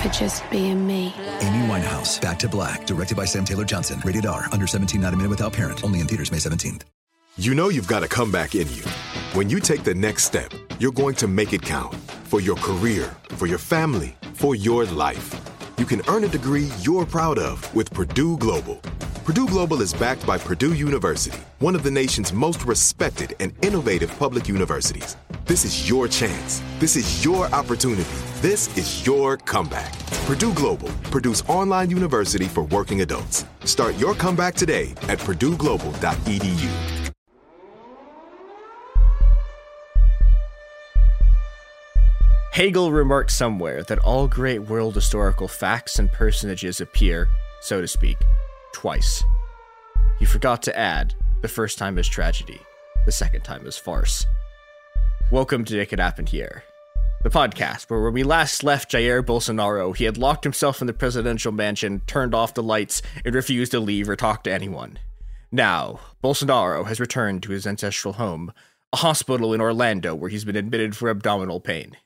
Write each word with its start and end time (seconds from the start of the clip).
for 0.00 0.08
just 0.08 0.48
being 0.50 0.86
me. 0.86 1.14
Amy 1.40 1.66
Winehouse, 1.68 2.20
Back 2.20 2.38
to 2.40 2.48
Black, 2.48 2.86
directed 2.86 3.16
by 3.16 3.26
Sam 3.26 3.44
Taylor 3.44 3.64
Johnson. 3.64 4.00
Rated 4.04 4.26
R, 4.26 4.46
under 4.50 4.66
17, 4.66 5.00
not 5.00 5.12
a 5.12 5.16
minute 5.16 5.30
without 5.30 5.52
parent. 5.52 5.84
Only 5.84 6.00
in 6.00 6.06
theaters 6.06 6.32
May 6.32 6.38
17th. 6.38 6.82
You 7.38 7.54
know 7.54 7.68
you've 7.68 7.86
got 7.86 8.02
a 8.02 8.08
comeback 8.08 8.54
in 8.54 8.72
you. 8.72 8.82
When 9.34 9.48
you 9.48 9.60
take 9.60 9.84
the 9.84 9.94
next 9.94 10.24
step, 10.24 10.52
you're 10.78 10.92
going 10.92 11.14
to 11.16 11.28
make 11.28 11.52
it 11.52 11.62
count 11.62 11.94
for 12.24 12.40
your 12.40 12.56
career, 12.56 13.14
for 13.30 13.46
your 13.46 13.58
family, 13.58 14.16
for 14.34 14.54
your 14.54 14.84
life. 14.86 15.34
You 15.78 15.86
can 15.86 16.02
earn 16.08 16.24
a 16.24 16.28
degree 16.28 16.70
you're 16.80 17.06
proud 17.06 17.38
of 17.38 17.72
with 17.74 17.92
Purdue 17.92 18.36
Global. 18.38 18.76
Purdue 19.24 19.46
Global 19.46 19.80
is 19.80 19.92
backed 19.94 20.26
by 20.26 20.38
Purdue 20.38 20.74
University, 20.74 21.38
one 21.58 21.74
of 21.74 21.82
the 21.82 21.90
nation's 21.90 22.32
most 22.32 22.64
respected 22.64 23.36
and 23.38 23.52
innovative 23.64 24.10
public 24.18 24.48
universities. 24.48 25.16
This 25.50 25.64
is 25.64 25.88
your 25.88 26.06
chance. 26.06 26.62
This 26.78 26.94
is 26.94 27.24
your 27.24 27.46
opportunity. 27.46 28.08
This 28.36 28.68
is 28.78 29.04
your 29.04 29.36
comeback. 29.36 29.92
Purdue 30.24 30.54
Global, 30.54 30.88
Purdue's 31.10 31.42
online 31.48 31.90
university 31.90 32.44
for 32.44 32.62
working 32.62 33.00
adults. 33.00 33.44
Start 33.64 33.98
your 33.98 34.14
comeback 34.14 34.54
today 34.54 34.92
at 35.08 35.18
purdueglobal.edu. 35.18 37.12
Hegel 42.52 42.92
remarked 42.92 43.32
somewhere 43.32 43.82
that 43.82 43.98
all 44.04 44.28
great 44.28 44.60
world 44.60 44.94
historical 44.94 45.48
facts 45.48 45.98
and 45.98 46.12
personages 46.12 46.80
appear, 46.80 47.26
so 47.60 47.80
to 47.80 47.88
speak, 47.88 48.18
twice. 48.72 49.24
He 50.20 50.26
forgot 50.26 50.62
to 50.62 50.78
add, 50.78 51.16
the 51.42 51.48
first 51.48 51.76
time 51.76 51.98
is 51.98 52.06
tragedy, 52.06 52.60
the 53.04 53.10
second 53.10 53.42
time 53.42 53.66
is 53.66 53.76
farce. 53.76 54.24
Welcome 55.30 55.64
to 55.66 55.78
It 55.78 55.86
Could 55.86 56.00
Happen 56.00 56.26
Here, 56.26 56.64
the 57.22 57.30
podcast 57.30 57.88
where 57.88 58.00
when 58.00 58.14
we 58.14 58.24
last 58.24 58.64
left 58.64 58.90
Jair 58.90 59.22
Bolsonaro, 59.22 59.94
he 59.94 60.02
had 60.02 60.18
locked 60.18 60.42
himself 60.42 60.80
in 60.80 60.88
the 60.88 60.92
presidential 60.92 61.52
mansion, 61.52 62.02
turned 62.08 62.34
off 62.34 62.54
the 62.54 62.64
lights, 62.64 63.00
and 63.24 63.32
refused 63.32 63.70
to 63.70 63.78
leave 63.78 64.08
or 64.08 64.16
talk 64.16 64.42
to 64.42 64.52
anyone. 64.52 64.98
Now, 65.52 66.00
Bolsonaro 66.20 66.84
has 66.88 66.98
returned 66.98 67.44
to 67.44 67.52
his 67.52 67.64
ancestral 67.64 68.14
home, 68.14 68.52
a 68.92 68.96
hospital 68.96 69.54
in 69.54 69.60
Orlando 69.60 70.16
where 70.16 70.30
he's 70.30 70.44
been 70.44 70.56
admitted 70.56 70.96
for 70.96 71.08
abdominal 71.08 71.60
pain. 71.60 71.96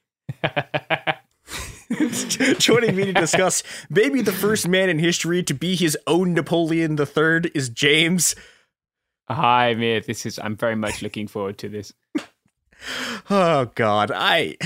Joining 2.59 2.95
me 2.95 3.07
to 3.07 3.15
discuss 3.15 3.63
maybe 3.89 4.21
the 4.21 4.33
first 4.33 4.69
man 4.69 4.91
in 4.91 4.99
history 4.99 5.43
to 5.45 5.55
be 5.55 5.77
his 5.77 5.97
own 6.07 6.35
Napoleon 6.35 6.99
III 6.99 7.51
is 7.55 7.71
James. 7.71 8.35
Hi, 9.31 9.73
Mia. 9.73 10.03
This 10.03 10.27
is. 10.27 10.39
I'm 10.39 10.57
very 10.57 10.77
much 10.77 11.01
looking 11.01 11.27
forward 11.27 11.57
to 11.57 11.71
this. 11.71 11.95
Oh 13.31 13.71
God, 13.75 14.11
I. 14.15 14.57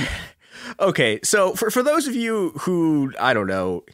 Okay, 0.81 1.21
so 1.23 1.55
for 1.55 1.71
for 1.71 1.83
those 1.83 2.07
of 2.07 2.15
you 2.15 2.51
who 2.61 3.13
I 3.19 3.33
don't 3.33 3.47
know 3.47 3.85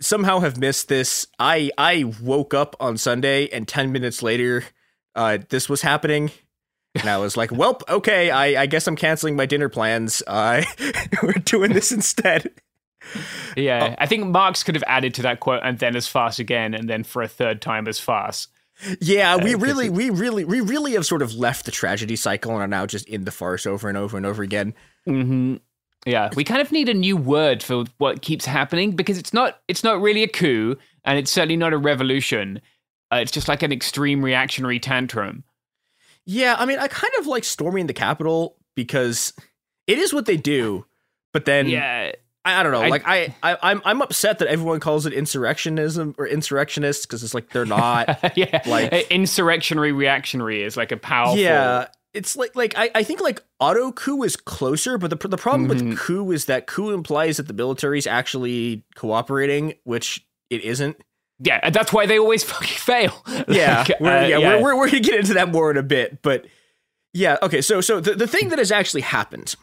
somehow 0.00 0.40
have 0.40 0.58
missed 0.58 0.88
this, 0.88 1.26
I 1.38 1.70
I 1.78 2.04
woke 2.20 2.54
up 2.54 2.76
on 2.80 2.96
Sunday 2.96 3.48
and 3.48 3.66
ten 3.66 3.92
minutes 3.92 4.22
later, 4.22 4.64
uh, 5.14 5.38
this 5.48 5.68
was 5.68 5.82
happening. 5.82 6.30
And 6.94 7.10
I 7.10 7.18
was 7.18 7.36
like, 7.36 7.50
"Welp, 7.50 7.82
okay, 7.88 8.30
I, 8.30 8.62
I 8.62 8.66
guess 8.66 8.86
I'm 8.86 8.96
canceling 8.96 9.36
my 9.36 9.44
dinner 9.44 9.68
plans. 9.68 10.22
Uh, 10.26 10.62
we're 11.22 11.32
doing 11.32 11.72
this 11.72 11.92
instead." 11.92 12.50
Yeah, 13.56 13.94
I 13.98 14.06
think 14.06 14.26
Marx 14.26 14.62
could 14.62 14.74
have 14.74 14.84
added 14.86 15.14
to 15.14 15.22
that 15.22 15.40
quote 15.40 15.60
and 15.62 15.78
then 15.78 15.94
as 15.94 16.08
fast 16.08 16.38
again, 16.38 16.74
and 16.74 16.88
then 16.88 17.04
for 17.04 17.22
a 17.22 17.28
third 17.28 17.60
time 17.60 17.86
as 17.86 18.00
fast. 18.00 18.48
Yeah, 19.00 19.36
we 19.36 19.54
really, 19.54 19.90
we 20.00 20.10
really, 20.10 20.44
we 20.44 20.60
really 20.60 20.92
have 20.92 21.06
sort 21.06 21.22
of 21.22 21.34
left 21.34 21.64
the 21.64 21.70
tragedy 21.72 22.16
cycle 22.16 22.52
and 22.52 22.60
are 22.60 22.68
now 22.68 22.86
just 22.86 23.08
in 23.08 23.24
the 23.24 23.30
farce 23.30 23.66
over 23.66 23.88
and 23.88 23.96
over 23.98 24.16
and 24.16 24.26
over 24.26 24.42
again. 24.42 24.74
hmm 25.04 25.56
Yeah, 26.04 26.30
we 26.36 26.44
kind 26.44 26.60
of 26.60 26.72
need 26.72 26.88
a 26.88 26.94
new 26.94 27.16
word 27.16 27.62
for 27.62 27.84
what 27.98 28.22
keeps 28.22 28.44
happening 28.44 28.92
because 28.92 29.18
it's 29.18 29.32
not. 29.32 29.60
It's 29.68 29.82
not 29.82 30.00
really 30.00 30.22
a 30.22 30.28
coup, 30.28 30.76
and 31.04 31.18
it's 31.18 31.30
certainly 31.30 31.56
not 31.56 31.72
a 31.72 31.78
revolution. 31.78 32.60
Uh, 33.12 33.16
it's 33.16 33.32
just 33.32 33.48
like 33.48 33.62
an 33.62 33.72
extreme 33.72 34.24
reactionary 34.24 34.80
tantrum. 34.80 35.44
Yeah, 36.24 36.56
I 36.58 36.66
mean, 36.66 36.78
I 36.78 36.88
kind 36.88 37.12
of 37.18 37.26
like 37.26 37.44
storming 37.44 37.86
the 37.86 37.92
Capitol 37.92 38.56
because 38.74 39.32
it 39.86 39.98
is 39.98 40.12
what 40.12 40.26
they 40.26 40.36
do, 40.36 40.84
but 41.32 41.44
then 41.44 41.68
Yeah, 41.68 42.12
I, 42.46 42.60
I 42.60 42.62
don't 42.62 42.72
know. 42.72 42.82
I- 42.82 42.88
like 42.88 43.02
I, 43.06 43.34
I, 43.42 43.56
I'm, 43.62 43.82
I'm 43.84 44.00
upset 44.02 44.38
that 44.38 44.48
everyone 44.48 44.80
calls 44.80 45.04
it 45.06 45.12
insurrectionism 45.12 46.14
or 46.18 46.26
insurrectionists 46.26 47.04
because 47.04 47.22
it's 47.24 47.34
like 47.34 47.50
they're 47.50 47.66
not. 47.66 48.32
yeah. 48.36 48.62
Like- 48.66 49.10
insurrectionary 49.10 49.92
reactionary 49.92 50.62
is 50.62 50.76
like 50.76 50.92
a 50.92 50.96
powerful. 50.96 51.36
yeah, 51.38 51.88
it's 52.14 52.36
like 52.36 52.54
like 52.56 52.74
I, 52.78 52.90
I 52.94 53.02
think 53.02 53.20
like 53.20 53.42
auto 53.60 53.92
coup 53.92 54.22
is 54.22 54.36
closer, 54.36 54.96
but 54.98 55.10
the 55.10 55.28
the 55.28 55.36
problem 55.36 55.66
Mhm. 55.68 55.88
with 55.90 55.98
coup 55.98 56.30
is 56.32 56.46
that 56.46 56.66
coup 56.66 56.90
implies 56.92 57.36
that 57.36 57.48
the 57.48 57.54
military 57.54 57.98
is 57.98 58.06
actually 58.06 58.84
cooperating, 58.94 59.74
which 59.84 60.24
it 60.48 60.62
isn't. 60.62 60.96
yeah. 61.40 61.60
and 61.62 61.74
That's 61.74 61.92
why 61.92 62.06
they 62.06 62.18
always 62.18 62.42
fucking 62.52 62.78
fail. 62.78 63.22
yeah, 63.48 63.84
Like, 63.88 64.00
we're, 64.00 64.16
uh, 64.18 64.26
yeah, 64.26 64.38
We're, 64.38 64.62
we're, 64.62 64.76
we're 64.78 64.86
gonna 64.86 65.00
get 65.00 65.18
into 65.20 65.34
that 65.34 65.50
more 65.50 65.70
in 65.70 65.76
a 65.76 65.82
bit, 65.82 66.22
but 66.22 66.46
yeah, 67.12 67.36
okay. 67.42 67.60
So 67.60 67.80
so 67.82 68.00
the, 68.00 68.14
the 68.14 68.26
thing 68.26 68.48
that 68.50 68.58
has 68.58 68.70
actually 68.72 69.00
happened 69.02 69.54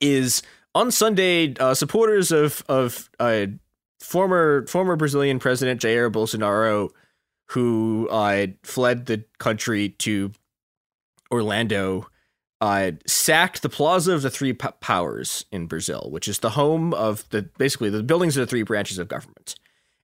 is 0.00 0.42
on 0.74 0.90
Sunday, 0.90 1.54
uh, 1.58 1.74
supporters 1.74 2.32
of 2.32 2.64
of 2.68 3.10
uh, 3.20 3.46
former 4.00 4.66
former 4.66 4.96
Brazilian 4.96 5.38
President 5.38 5.80
Jair 5.80 6.10
Bolsonaro, 6.10 6.90
who 7.50 8.08
uh, 8.10 8.46
fled 8.62 9.06
the 9.06 9.24
country 9.38 9.90
to 9.90 10.32
Orlando, 11.30 12.08
uh, 12.60 12.92
sacked 13.06 13.62
the 13.62 13.68
Plaza 13.68 14.12
of 14.12 14.22
the 14.22 14.30
Three 14.30 14.52
P- 14.52 14.68
Powers 14.80 15.44
in 15.50 15.66
Brazil, 15.66 16.08
which 16.10 16.28
is 16.28 16.40
the 16.40 16.50
home 16.50 16.94
of 16.94 17.28
the 17.30 17.42
basically 17.58 17.90
the 17.90 18.02
buildings 18.02 18.36
of 18.36 18.42
the 18.42 18.46
three 18.46 18.62
branches 18.62 18.98
of 18.98 19.08
government. 19.08 19.54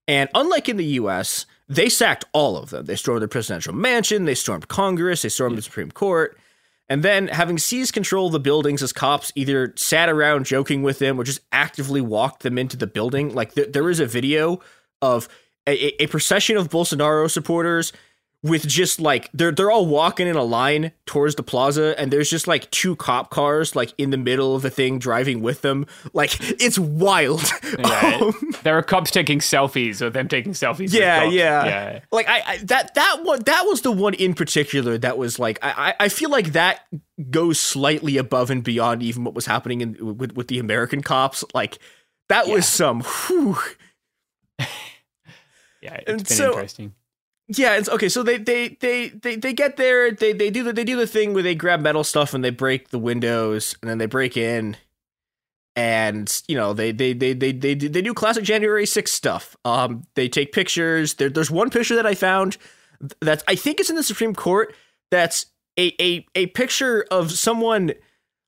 And 0.06 0.30
unlike 0.34 0.70
in 0.70 0.78
the 0.78 0.84
US, 0.84 1.44
they 1.68 1.90
sacked 1.90 2.24
all 2.32 2.56
of 2.56 2.70
them. 2.70 2.86
They 2.86 2.96
stormed 2.96 3.22
the 3.22 3.28
presidential 3.28 3.74
mansion, 3.74 4.24
they 4.24 4.34
stormed 4.34 4.68
Congress, 4.68 5.22
they 5.22 5.28
stormed 5.28 5.58
the 5.58 5.62
Supreme 5.62 5.90
Court. 5.90 6.38
And 6.90 7.02
then, 7.02 7.28
having 7.28 7.58
seized 7.58 7.92
control 7.92 8.26
of 8.26 8.32
the 8.32 8.40
buildings 8.40 8.82
as 8.82 8.92
cops 8.94 9.30
either 9.34 9.74
sat 9.76 10.08
around 10.08 10.46
joking 10.46 10.82
with 10.82 10.98
them 10.98 11.20
or 11.20 11.24
just 11.24 11.40
actively 11.52 12.00
walked 12.00 12.42
them 12.42 12.56
into 12.56 12.76
the 12.78 12.86
building, 12.86 13.34
like 13.34 13.54
th- 13.54 13.72
there 13.72 13.90
is 13.90 14.00
a 14.00 14.06
video 14.06 14.60
of 15.02 15.28
a, 15.66 15.72
a- 15.88 16.04
a 16.04 16.06
procession 16.06 16.56
of 16.56 16.70
Bolsonaro 16.70 17.30
supporters 17.30 17.92
with 18.44 18.64
just 18.68 19.00
like 19.00 19.28
they're 19.34 19.50
they're 19.50 19.70
all 19.70 19.84
walking 19.86 20.28
in 20.28 20.36
a 20.36 20.44
line 20.44 20.92
towards 21.06 21.34
the 21.34 21.42
plaza 21.42 21.98
and 21.98 22.12
there's 22.12 22.30
just 22.30 22.46
like 22.46 22.70
two 22.70 22.94
cop 22.94 23.30
cars 23.30 23.74
like 23.74 23.92
in 23.98 24.10
the 24.10 24.16
middle 24.16 24.54
of 24.54 24.62
the 24.62 24.70
thing 24.70 25.00
driving 25.00 25.42
with 25.42 25.62
them 25.62 25.84
like 26.12 26.36
it's 26.40 26.78
wild 26.78 27.42
Yeah, 27.78 28.18
Um, 28.22 28.52
there 28.62 28.78
are 28.78 28.82
cops 28.84 29.10
taking 29.10 29.40
selfies 29.40 30.00
or 30.00 30.08
them 30.10 30.28
taking 30.28 30.52
selfies. 30.52 30.92
yeah, 30.92 31.24
yeah 31.24 31.64
yeah. 31.64 32.00
like 32.12 32.28
I, 32.28 32.42
I 32.46 32.56
that 32.58 32.94
that 32.94 33.24
one 33.24 33.40
that 33.42 33.62
was 33.66 33.80
the 33.82 33.90
one 33.90 34.14
in 34.14 34.34
particular 34.34 34.96
that 34.98 35.18
was 35.18 35.40
like 35.40 35.58
i 35.62 35.94
i 35.98 36.08
feel 36.08 36.30
like 36.30 36.52
that 36.52 36.86
goes 37.30 37.58
slightly 37.58 38.18
above 38.18 38.50
and 38.50 38.62
beyond 38.62 39.02
even 39.02 39.24
what 39.24 39.34
was 39.34 39.46
happening 39.46 39.80
in 39.80 40.16
with, 40.16 40.36
with 40.36 40.46
the 40.46 40.60
american 40.60 41.02
cops 41.02 41.44
like 41.54 41.80
that 42.28 42.46
was 42.46 42.68
some 42.68 43.02
whew, 43.26 43.56
Yeah, 45.82 45.94
it's 45.94 46.08
And 46.08 46.18
been 46.18 46.26
so- 46.26 46.50
interesting. 46.52 46.94
Yeah, 47.48 47.76
it's 47.78 47.88
okay. 47.88 48.08
So 48.10 48.22
they 48.22 48.36
they 48.38 48.68
they 48.80 49.08
they 49.08 49.36
they 49.36 49.52
get 49.54 49.76
there. 49.76 50.10
They 50.12 50.32
they 50.34 50.50
do 50.50 50.64
the 50.64 50.72
they 50.72 50.84
do 50.84 50.96
the 50.96 51.06
thing 51.06 51.32
where 51.32 51.42
they 51.42 51.54
grab 51.54 51.80
metal 51.80 52.04
stuff 52.04 52.34
and 52.34 52.44
they 52.44 52.50
break 52.50 52.90
the 52.90 52.98
windows 52.98 53.74
and 53.80 53.88
then 53.90 53.98
they 53.98 54.06
break 54.06 54.36
in, 54.36 54.76
and 55.76 56.42
you 56.48 56.56
know 56.56 56.72
they 56.72 56.92
they 56.92 57.12
they 57.12 57.32
they 57.34 57.52
they 57.52 57.74
they 57.74 58.02
do 58.02 58.12
classic 58.14 58.44
January 58.44 58.84
6th 58.84 59.08
stuff. 59.08 59.56
Um, 59.64 60.02
they 60.14 60.28
take 60.28 60.52
pictures. 60.52 61.14
There, 61.14 61.30
there's 61.30 61.50
one 61.50 61.70
picture 61.70 61.96
that 61.96 62.06
I 62.06 62.14
found 62.14 62.58
that 63.20 63.42
I 63.48 63.54
think 63.54 63.80
is 63.80 63.90
in 63.90 63.96
the 63.96 64.02
Supreme 64.02 64.34
Court. 64.34 64.74
That's 65.10 65.46
a 65.78 65.94
a 66.02 66.26
a 66.34 66.46
picture 66.48 67.06
of 67.10 67.32
someone 67.32 67.92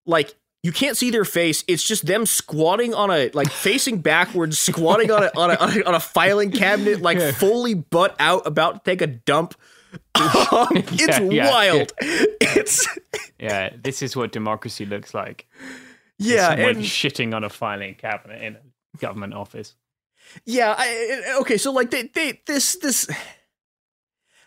like 0.07 0.35
you 0.63 0.73
can't 0.73 0.97
see 0.97 1.11
their 1.11 1.25
face. 1.25 1.65
It's 1.67 1.83
just 1.83 2.07
them 2.07 2.27
squatting 2.27 2.93
on 2.95 3.11
a 3.11 3.31
like 3.35 3.51
facing 3.51 4.01
backwards, 4.01 4.59
squatting 4.59 5.11
on 5.11 5.23
a 5.25 5.31
on 5.37 5.51
a 5.51 5.55
on 5.55 5.79
a, 5.79 5.83
on 5.85 5.95
a 5.95 6.01
filing 6.01 6.51
cabinet, 6.51 7.01
like 7.01 7.19
fully 7.35 7.75
butt 7.75 8.15
out, 8.19 8.47
about 8.47 8.85
to 8.85 8.91
take 8.91 9.03
a 9.03 9.07
dump. 9.07 9.55
Um, 10.15 10.69
it's 10.77 11.19
Yeah, 11.19 11.21
yeah, 11.21 11.51
wild. 11.51 11.93
It's 12.01 12.87
Yeah, 13.41 13.71
this 13.83 14.03
is 14.03 14.15
what 14.15 14.31
democracy 14.31 14.85
looks 14.87 15.15
like. 15.15 15.49
yeah, 16.19 16.53
and 16.53 16.79
shitting 16.79 17.35
on 17.35 17.43
a 17.43 17.49
filing 17.49 17.95
cabinet 17.97 18.41
in 18.41 18.55
a 18.57 18.61
government 18.99 19.35
office. 19.35 19.75
yeah. 20.45 20.75
I, 20.79 21.37
okay, 21.41 21.57
so 21.57 21.73
like 21.73 21.91
they 21.91 22.05
they 22.05 22.41
this 22.47 22.77
this 22.77 23.07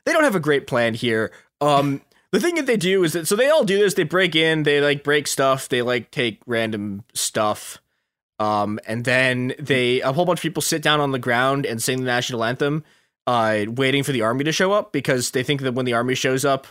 they 0.06 0.13
don't 0.13 0.24
have 0.24 0.36
a 0.36 0.39
great 0.39 0.65
plan 0.68 0.94
here. 0.94 1.31
Um, 1.60 2.01
the 2.33 2.39
thing 2.39 2.56
that 2.56 2.65
they 2.65 2.77
do 2.77 3.03
is 3.03 3.13
that 3.13 3.27
so 3.27 3.35
they 3.35 3.47
all 3.47 3.63
do 3.63 3.77
this. 3.77 3.94
They 3.94 4.03
break 4.03 4.35
in. 4.35 4.63
They 4.63 4.81
like 4.81 5.03
break 5.03 5.27
stuff. 5.27 5.69
They 5.69 5.83
like 5.83 6.09
take 6.09 6.41
random 6.47 7.03
stuff. 7.13 7.77
Um, 8.39 8.80
and 8.88 9.06
then 9.06 9.53
they 9.59 10.01
a 10.01 10.12
whole 10.12 10.25
bunch 10.25 10.39
of 10.39 10.41
people 10.41 10.63
sit 10.63 10.81
down 10.81 11.00
on 11.00 11.12
the 11.12 11.19
ground 11.19 11.68
and 11.68 11.81
sing 11.81 12.00
the 12.00 12.06
national 12.06 12.44
anthem, 12.44 12.83
uh, 13.27 13.65
waiting 13.68 14.01
for 14.01 14.13
the 14.13 14.24
army 14.24 14.44
to 14.45 14.51
show 14.51 14.71
up 14.71 14.91
because 14.91 15.30
they 15.31 15.44
think 15.44 15.62
that 15.62 15.75
when 15.75 15.85
the 15.85 15.94
army 15.94 16.15
shows 16.15 16.44
up, 16.44 16.65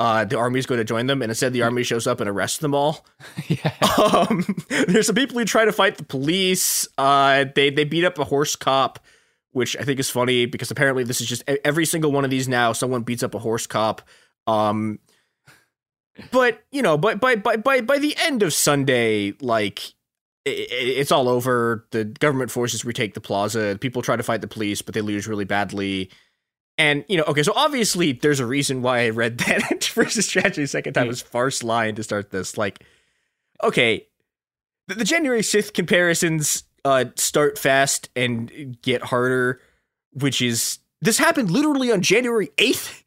uh, 0.00 0.24
the 0.24 0.38
army 0.38 0.58
is 0.58 0.64
going 0.64 0.78
to 0.78 0.84
join 0.84 1.08
them. 1.08 1.20
And 1.20 1.30
instead, 1.30 1.52
the 1.52 1.62
army 1.62 1.82
shows 1.82 2.06
up 2.06 2.18
and 2.20 2.30
arrests 2.30 2.58
them 2.58 2.74
all. 2.74 3.04
yeah. 3.48 3.74
Um, 4.02 4.46
there's 4.68 5.08
some 5.08 5.14
people 5.14 5.38
who 5.38 5.44
try 5.44 5.66
to 5.66 5.72
fight 5.72 5.98
the 5.98 6.04
police. 6.04 6.88
Uh, 6.96 7.44
they 7.54 7.68
they 7.68 7.84
beat 7.84 8.06
up 8.06 8.18
a 8.18 8.24
horse 8.24 8.56
cop, 8.56 8.98
which 9.50 9.76
I 9.76 9.82
think 9.82 10.00
is 10.00 10.08
funny 10.08 10.46
because 10.46 10.70
apparently 10.70 11.04
this 11.04 11.20
is 11.20 11.26
just 11.26 11.44
every 11.66 11.84
single 11.84 12.12
one 12.12 12.24
of 12.24 12.30
these 12.30 12.48
now. 12.48 12.72
Someone 12.72 13.02
beats 13.02 13.22
up 13.22 13.34
a 13.34 13.40
horse 13.40 13.66
cop. 13.66 14.00
Um, 14.46 14.98
but 16.30 16.62
you 16.70 16.82
know, 16.82 16.98
but 16.98 17.20
by 17.20 17.36
by 17.36 17.56
by 17.56 17.80
by 17.80 17.98
the 17.98 18.16
end 18.20 18.42
of 18.42 18.52
Sunday, 18.52 19.34
like 19.40 19.94
it's 20.44 21.12
all 21.12 21.28
over. 21.28 21.86
The 21.90 22.04
government 22.04 22.50
forces 22.50 22.84
retake 22.84 23.14
the 23.14 23.20
plaza. 23.20 23.78
People 23.80 24.02
try 24.02 24.16
to 24.16 24.22
fight 24.22 24.40
the 24.40 24.48
police, 24.48 24.82
but 24.82 24.94
they 24.94 25.00
lose 25.00 25.28
really 25.28 25.44
badly. 25.44 26.10
And 26.78 27.04
you 27.08 27.16
know, 27.16 27.24
okay, 27.24 27.42
so 27.42 27.52
obviously 27.54 28.12
there's 28.12 28.40
a 28.40 28.46
reason 28.46 28.82
why 28.82 29.04
I 29.04 29.10
read 29.10 29.38
that 29.46 29.84
versus 29.94 30.26
tragedy 30.26 30.66
second 30.66 30.94
time 30.94 31.06
was 31.06 31.22
farce 31.22 31.62
line 31.62 31.94
to 31.94 32.02
start 32.02 32.30
this. 32.30 32.58
Like, 32.58 32.84
okay, 33.62 34.06
the, 34.88 34.96
the 34.96 35.04
January 35.04 35.42
6th 35.42 35.72
comparisons 35.72 36.64
uh 36.84 37.04
start 37.14 37.58
fast 37.58 38.10
and 38.16 38.80
get 38.82 39.02
harder, 39.02 39.60
which 40.12 40.42
is 40.42 40.80
this 41.00 41.18
happened 41.18 41.50
literally 41.50 41.92
on 41.92 42.02
January 42.02 42.48
8th. 42.56 43.01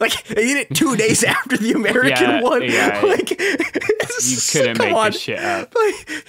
Like 0.00 0.24
they 0.28 0.46
did 0.46 0.56
it 0.56 0.74
two 0.74 0.96
days 1.04 1.22
after 1.22 1.56
the 1.56 1.72
American 1.72 2.30
Yeah, 2.30 2.40
one. 2.42 2.62
yeah. 2.62 3.00
Like 3.04 3.30
You 3.40 4.38
couldn't 4.50 4.76
come 4.76 4.86
make 4.88 4.96
on. 4.96 5.10
this 5.12 5.20
shit 5.20 5.38
up. 5.38 5.74
Like, 5.74 6.24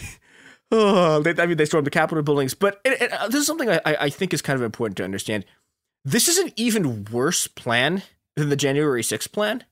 oh, 0.71 1.21
they, 1.21 1.41
I 1.41 1.45
mean, 1.45 1.57
they 1.57 1.65
stormed 1.65 1.85
the 1.87 1.91
Capitol 1.91 2.23
buildings, 2.23 2.53
but 2.53 2.81
uh, 2.85 3.27
this 3.27 3.41
is 3.41 3.45
something 3.47 3.69
I, 3.69 3.79
I 3.85 4.09
think 4.09 4.33
is 4.33 4.41
kind 4.41 4.55
of 4.57 4.63
important 4.63 4.97
to 4.97 5.03
understand. 5.03 5.45
This 6.03 6.27
is 6.27 6.37
an 6.37 6.51
even 6.55 7.05
worse 7.05 7.47
plan 7.47 8.01
than 8.35 8.49
the 8.49 8.55
January 8.55 9.01
6th 9.03 9.31
plan. 9.31 9.63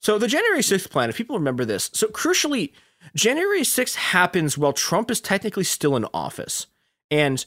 So 0.00 0.18
the 0.18 0.28
January 0.28 0.60
6th 0.60 0.90
plan, 0.90 1.10
if 1.10 1.16
people 1.16 1.36
remember 1.38 1.64
this, 1.64 1.90
so 1.92 2.06
crucially, 2.08 2.72
January 3.14 3.60
6th 3.62 3.94
happens 3.96 4.56
while 4.58 4.72
Trump 4.72 5.10
is 5.10 5.20
technically 5.20 5.64
still 5.64 5.94
in 5.96 6.06
office. 6.14 6.66
And 7.10 7.44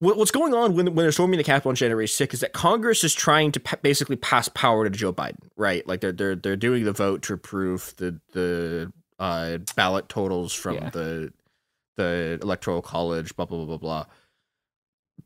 what's 0.00 0.30
going 0.30 0.54
on 0.54 0.74
when, 0.76 0.86
when 0.86 0.96
they're 0.96 1.12
storming 1.12 1.38
the 1.38 1.44
Capitol 1.44 1.70
on 1.70 1.74
January 1.74 2.06
6th 2.06 2.34
is 2.34 2.40
that 2.40 2.52
Congress 2.52 3.02
is 3.04 3.14
trying 3.14 3.50
to 3.52 3.60
pa- 3.60 3.76
basically 3.82 4.16
pass 4.16 4.48
power 4.48 4.84
to 4.84 4.90
Joe 4.90 5.12
Biden, 5.12 5.48
right? 5.56 5.86
Like 5.88 6.00
they're 6.00 6.12
they're 6.12 6.36
they're 6.36 6.56
doing 6.56 6.84
the 6.84 6.92
vote 6.92 7.22
to 7.22 7.34
approve 7.34 7.94
the 7.96 8.20
the 8.32 8.92
uh, 9.18 9.58
ballot 9.74 10.08
totals 10.08 10.52
from 10.54 10.76
Yeah. 10.76 10.90
the 10.90 11.32
the 11.96 12.38
electoral 12.42 12.80
college, 12.82 13.34
blah 13.34 13.44
blah 13.46 13.58
blah 13.58 13.66
blah 13.66 13.76
blah. 13.78 14.04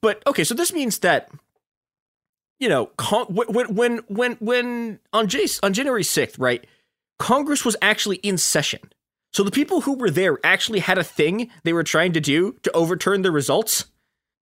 But 0.00 0.22
okay, 0.26 0.44
so 0.44 0.54
this 0.54 0.72
means 0.72 1.00
that 1.00 1.30
you 2.58 2.68
know 2.68 2.86
con- 2.96 3.26
when 3.28 3.74
when 3.74 3.98
when 4.08 4.32
when 4.40 5.00
on 5.12 5.28
J- 5.28 5.46
on 5.62 5.74
January 5.74 6.02
6th, 6.02 6.36
right? 6.38 6.66
Congress 7.18 7.64
was 7.64 7.76
actually 7.82 8.16
in 8.16 8.38
session. 8.38 8.80
So 9.34 9.42
the 9.42 9.50
people 9.50 9.82
who 9.82 9.94
were 9.94 10.10
there 10.10 10.38
actually 10.44 10.80
had 10.80 10.98
a 10.98 11.04
thing 11.04 11.50
they 11.62 11.72
were 11.72 11.84
trying 11.84 12.12
to 12.14 12.20
do 12.20 12.52
to 12.62 12.72
overturn 12.72 13.22
the 13.22 13.30
results. 13.30 13.84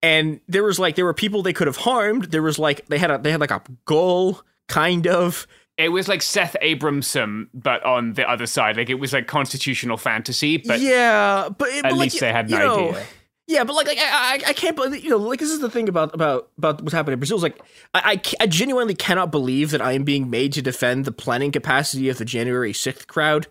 And 0.03 0.41
there 0.47 0.63
was 0.63 0.79
like 0.79 0.95
there 0.95 1.05
were 1.05 1.15
people 1.15 1.43
they 1.43 1.53
could 1.53 1.67
have 1.67 1.77
harmed. 1.77 2.27
There 2.27 2.43
was 2.43 2.59
like 2.59 2.87
they 2.87 2.99
had 2.99 3.11
a 3.11 3.19
they 3.19 3.31
had 3.31 3.41
like 3.41 3.51
a 3.51 3.63
goal 3.85 4.43
kind 4.69 5.07
of. 5.07 5.47
It 5.79 5.91
was 5.91 6.09
like 6.09 6.23
Seth 6.23 6.57
Abramson, 6.63 7.49
but 7.53 7.85
on 7.85 8.15
the 8.15 8.29
other 8.29 8.47
side. 8.47 8.77
Like 8.77 8.89
it 8.89 8.95
was 8.95 9.13
like 9.13 9.27
constitutional 9.27 9.97
fantasy, 9.97 10.57
but 10.59 10.81
yeah, 10.81 11.49
but, 11.49 11.59
but 11.59 11.85
at 11.85 11.93
least 11.95 12.21
they 12.21 12.33
had 12.33 12.51
you 12.51 12.57
an 12.57 12.63
know, 12.63 12.89
idea. 12.91 13.07
Yeah, 13.49 13.63
but 13.63 13.75
like, 13.75 13.87
like 13.87 13.99
I, 13.99 14.03
I, 14.03 14.41
I 14.49 14.53
can't 14.55 14.75
believe 14.75 15.05
you 15.05 15.11
know, 15.11 15.19
like 15.19 15.39
this 15.39 15.51
is 15.51 15.61
the 15.61 15.71
thing 15.71 15.89
about 15.89 16.15
about 16.15 16.51
about 16.59 16.83
what's 16.83 16.93
happening 16.93 17.15
in 17.15 17.21
Brazil. 17.21 17.37
Is 17.37 17.43
like, 17.45 17.61
I, 17.95 18.13
I, 18.15 18.45
I 18.45 18.47
genuinely 18.49 18.95
cannot 18.95 19.31
believe 19.31 19.71
that 19.71 19.81
I 19.81 19.93
am 19.93 20.03
being 20.03 20.31
made 20.31 20.53
to 20.55 20.63
defend 20.63 21.05
the 21.05 21.13
planning 21.13 21.53
capacity 21.53 22.09
of 22.09 22.19
the 22.19 22.25
January 22.25 22.73
sixth 22.73 23.07
crowd. 23.07 23.47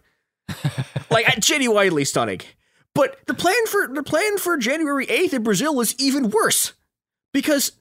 like, 1.09 1.39
genuinely 1.39 2.03
stunning. 2.05 2.41
But 2.95 3.17
the 3.27 3.33
plan 3.35 3.65
for 3.67 3.87
the 3.87 4.01
plan 4.03 4.37
for 4.39 4.57
January 4.57 5.05
eighth 5.05 5.33
in 5.33 5.43
Brazil 5.43 5.79
is 5.81 5.93
even 5.99 6.29
worse 6.31 6.73
because, 7.33 7.73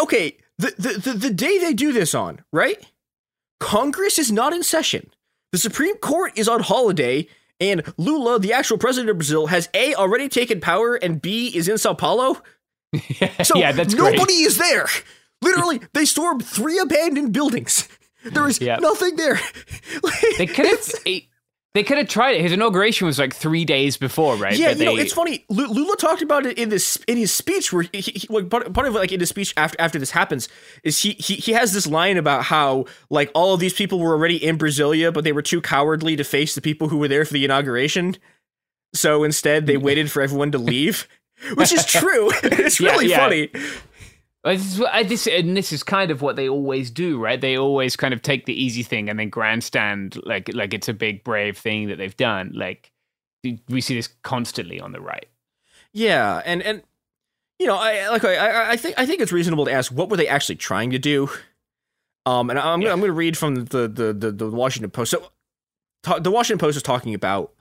okay, 0.00 0.36
the, 0.58 0.72
the 0.78 1.10
the 1.12 1.18
the 1.18 1.30
day 1.30 1.58
they 1.58 1.72
do 1.74 1.92
this 1.92 2.14
on 2.14 2.40
right, 2.52 2.84
Congress 3.60 4.18
is 4.18 4.32
not 4.32 4.52
in 4.52 4.62
session. 4.62 5.10
The 5.52 5.58
Supreme 5.58 5.96
Court 5.98 6.32
is 6.36 6.48
on 6.48 6.60
holiday, 6.60 7.28
and 7.60 7.82
Lula, 7.96 8.38
the 8.38 8.52
actual 8.52 8.78
president 8.78 9.10
of 9.10 9.18
Brazil, 9.18 9.46
has 9.48 9.68
A, 9.74 9.94
already 9.94 10.28
taken 10.28 10.60
power, 10.60 10.94
and 10.96 11.20
B, 11.22 11.48
is 11.54 11.68
in 11.68 11.78
Sao 11.78 11.94
Paulo. 11.94 12.42
So 13.44 13.58
yeah, 13.58 13.72
that's 13.72 13.92
nobody 13.94 14.16
great. 14.24 14.46
is 14.46 14.58
there. 14.58 14.86
Literally, 15.42 15.80
they 15.92 16.06
stormed 16.06 16.44
three 16.44 16.78
abandoned 16.78 17.32
buildings. 17.34 17.88
There 18.24 18.48
is 18.48 18.60
Yep. 18.60 18.80
nothing 18.80 19.16
there. 19.16 19.38
They 20.38 20.46
could 20.46 20.66
have. 20.66 20.80
They 21.76 21.82
could 21.82 21.98
have 21.98 22.08
tried 22.08 22.36
it. 22.36 22.40
His 22.40 22.52
inauguration 22.52 23.06
was 23.06 23.18
like 23.18 23.34
three 23.34 23.66
days 23.66 23.98
before, 23.98 24.34
right? 24.36 24.56
Yeah, 24.56 24.68
But 24.68 24.78
you 24.78 24.84
know, 24.86 24.96
it's 24.96 25.12
funny. 25.12 25.44
Lu- 25.50 25.66
Lula 25.66 25.94
talked 25.96 26.22
about 26.22 26.46
it 26.46 26.56
in 26.56 26.70
this 26.70 26.96
in 27.06 27.18
his 27.18 27.34
speech, 27.34 27.70
where 27.70 27.82
he, 27.92 28.00
he, 28.00 28.26
like, 28.30 28.48
part, 28.48 28.72
part 28.72 28.86
of 28.86 28.94
like 28.94 29.12
in 29.12 29.20
his 29.20 29.28
speech 29.28 29.52
after 29.58 29.78
after 29.78 29.98
this 29.98 30.10
happens 30.12 30.48
is 30.84 31.02
he, 31.02 31.10
he 31.18 31.34
he 31.34 31.52
has 31.52 31.74
this 31.74 31.86
line 31.86 32.16
about 32.16 32.44
how 32.44 32.86
like 33.10 33.30
all 33.34 33.52
of 33.52 33.60
these 33.60 33.74
people 33.74 33.98
were 33.98 34.12
already 34.14 34.42
in 34.42 34.56
Brasilia, 34.56 35.12
but 35.12 35.22
they 35.24 35.32
were 35.32 35.42
too 35.42 35.60
cowardly 35.60 36.16
to 36.16 36.24
face 36.24 36.54
the 36.54 36.62
people 36.62 36.88
who 36.88 36.96
were 36.96 37.08
there 37.08 37.26
for 37.26 37.34
the 37.34 37.44
inauguration. 37.44 38.16
So 38.94 39.22
instead, 39.22 39.66
they 39.66 39.76
waited 39.76 40.10
for 40.10 40.22
everyone 40.22 40.52
to 40.52 40.58
leave, 40.58 41.06
which 41.56 41.74
is 41.74 41.84
true. 41.84 42.30
it's 42.42 42.80
Yeah, 42.80 42.92
really 42.92 43.08
yeah. 43.10 43.18
funny. 43.18 43.50
Uh, 44.46 44.52
This 44.52 44.72
is, 44.74 44.78
what- 44.78 44.94
uh, 44.94 45.02
this, 45.02 45.26
and 45.26 45.56
this 45.56 45.72
is 45.72 45.82
kind 45.82 46.10
of 46.10 46.22
what 46.22 46.36
they 46.36 46.48
always 46.48 46.90
do, 46.90 47.18
right? 47.18 47.40
They 47.40 47.58
always 47.58 47.96
kind 47.96 48.14
of 48.14 48.22
take 48.22 48.46
the 48.46 48.54
easy 48.54 48.82
thing 48.82 49.10
and 49.10 49.18
then 49.18 49.28
grandstand 49.28 50.18
like 50.24 50.52
like 50.54 50.72
it's 50.72 50.88
a 50.88 50.94
big 50.94 51.24
brave 51.24 51.58
thing 51.58 51.88
that 51.88 51.96
they've 51.98 52.16
done. 52.16 52.52
Like 52.54 52.92
we 53.68 53.80
see 53.80 53.94
this 53.94 54.08
constantly 54.22 54.80
on 54.80 54.92
the 54.92 55.00
right. 55.00 55.26
Yeah, 55.92 56.42
and 56.44 56.62
and 56.62 56.82
you 57.58 57.66
know, 57.66 57.76
I 57.76 58.08
like 58.08 58.24
I- 58.24 58.72
I 58.72 58.76
think 58.76 58.94
I 58.98 59.04
think 59.06 59.20
it's 59.20 59.32
reasonable 59.32 59.64
to 59.66 59.72
ask 59.72 59.90
what 59.92 60.08
were 60.10 60.16
they 60.16 60.28
actually 60.28 60.56
trying 60.56 60.90
to 60.90 60.98
do. 60.98 61.28
Um, 62.24 62.50
and 62.50 62.58
I'm 62.58 62.80
gonna 62.80 62.92
I'm 62.92 63.00
gonna 63.00 63.12
read 63.12 63.36
from 63.38 63.66
the 63.66 63.88
the 63.88 64.12
the, 64.12 64.30
the 64.32 64.50
Washington 64.50 64.90
Post. 64.90 65.12
So, 65.12 65.30
the 66.18 66.30
Washington 66.30 66.58
Post 66.58 66.76
is 66.76 66.82
talking 66.82 67.14
about 67.14 67.52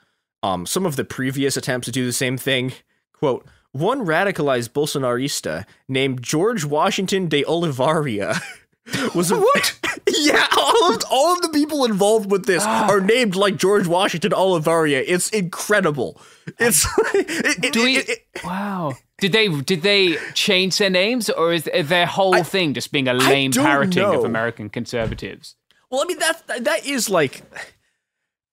um 0.43 0.65
some 0.65 0.85
of 0.85 0.95
the 0.97 1.05
previous 1.05 1.55
attempts 1.57 1.85
to 1.85 1.91
do 1.91 2.05
the 2.05 2.13
same 2.13 2.37
thing. 2.37 2.73
Quote. 3.13 3.45
One 3.75 4.05
radicalized 4.05 4.69
Bolsonarista 4.69 5.65
named 5.89 6.21
George 6.23 6.63
Washington 6.63 7.27
de 7.27 7.43
Oliveira 7.43 8.39
was 9.13 9.31
a, 9.31 9.37
what? 9.37 9.77
yeah, 10.07 10.47
all 10.57 10.93
of 10.93 11.03
all 11.11 11.33
of 11.33 11.41
the 11.41 11.49
people 11.49 11.83
involved 11.83 12.31
with 12.31 12.45
this 12.45 12.63
are 12.63 13.01
named 13.01 13.35
like 13.35 13.57
George 13.57 13.85
Washington 13.85 14.31
Oliveira. 14.33 15.01
It's 15.05 15.29
incredible. 15.31 16.21
It's 16.57 16.85
it, 17.13 17.65
it, 17.65 17.73
Do 17.73 17.83
we, 17.83 17.97
it- 17.97 18.09
it- 18.09 18.25
wow. 18.45 18.93
Did 19.19 19.33
they 19.33 19.49
did 19.49 19.81
they 19.81 20.15
change 20.33 20.77
their 20.77 20.89
names, 20.89 21.29
or 21.29 21.51
is 21.51 21.63
their 21.65 22.05
whole 22.05 22.43
thing 22.43 22.73
just 22.73 22.93
being 22.93 23.09
a 23.09 23.13
lame 23.13 23.51
parroting 23.51 24.03
of. 24.03 24.23
American 24.23 24.69
conservatives? 24.69 25.55
well, 25.89 26.01
I 26.01 26.05
mean 26.05 26.19
that 26.19 26.63
that 26.63 26.85
is 26.85 27.09
like, 27.09 27.41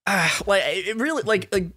uh, 0.07 0.29
like 0.47 0.63
it 0.67 0.97
really 0.97 1.23
like 1.23 1.49
like. 1.53 1.71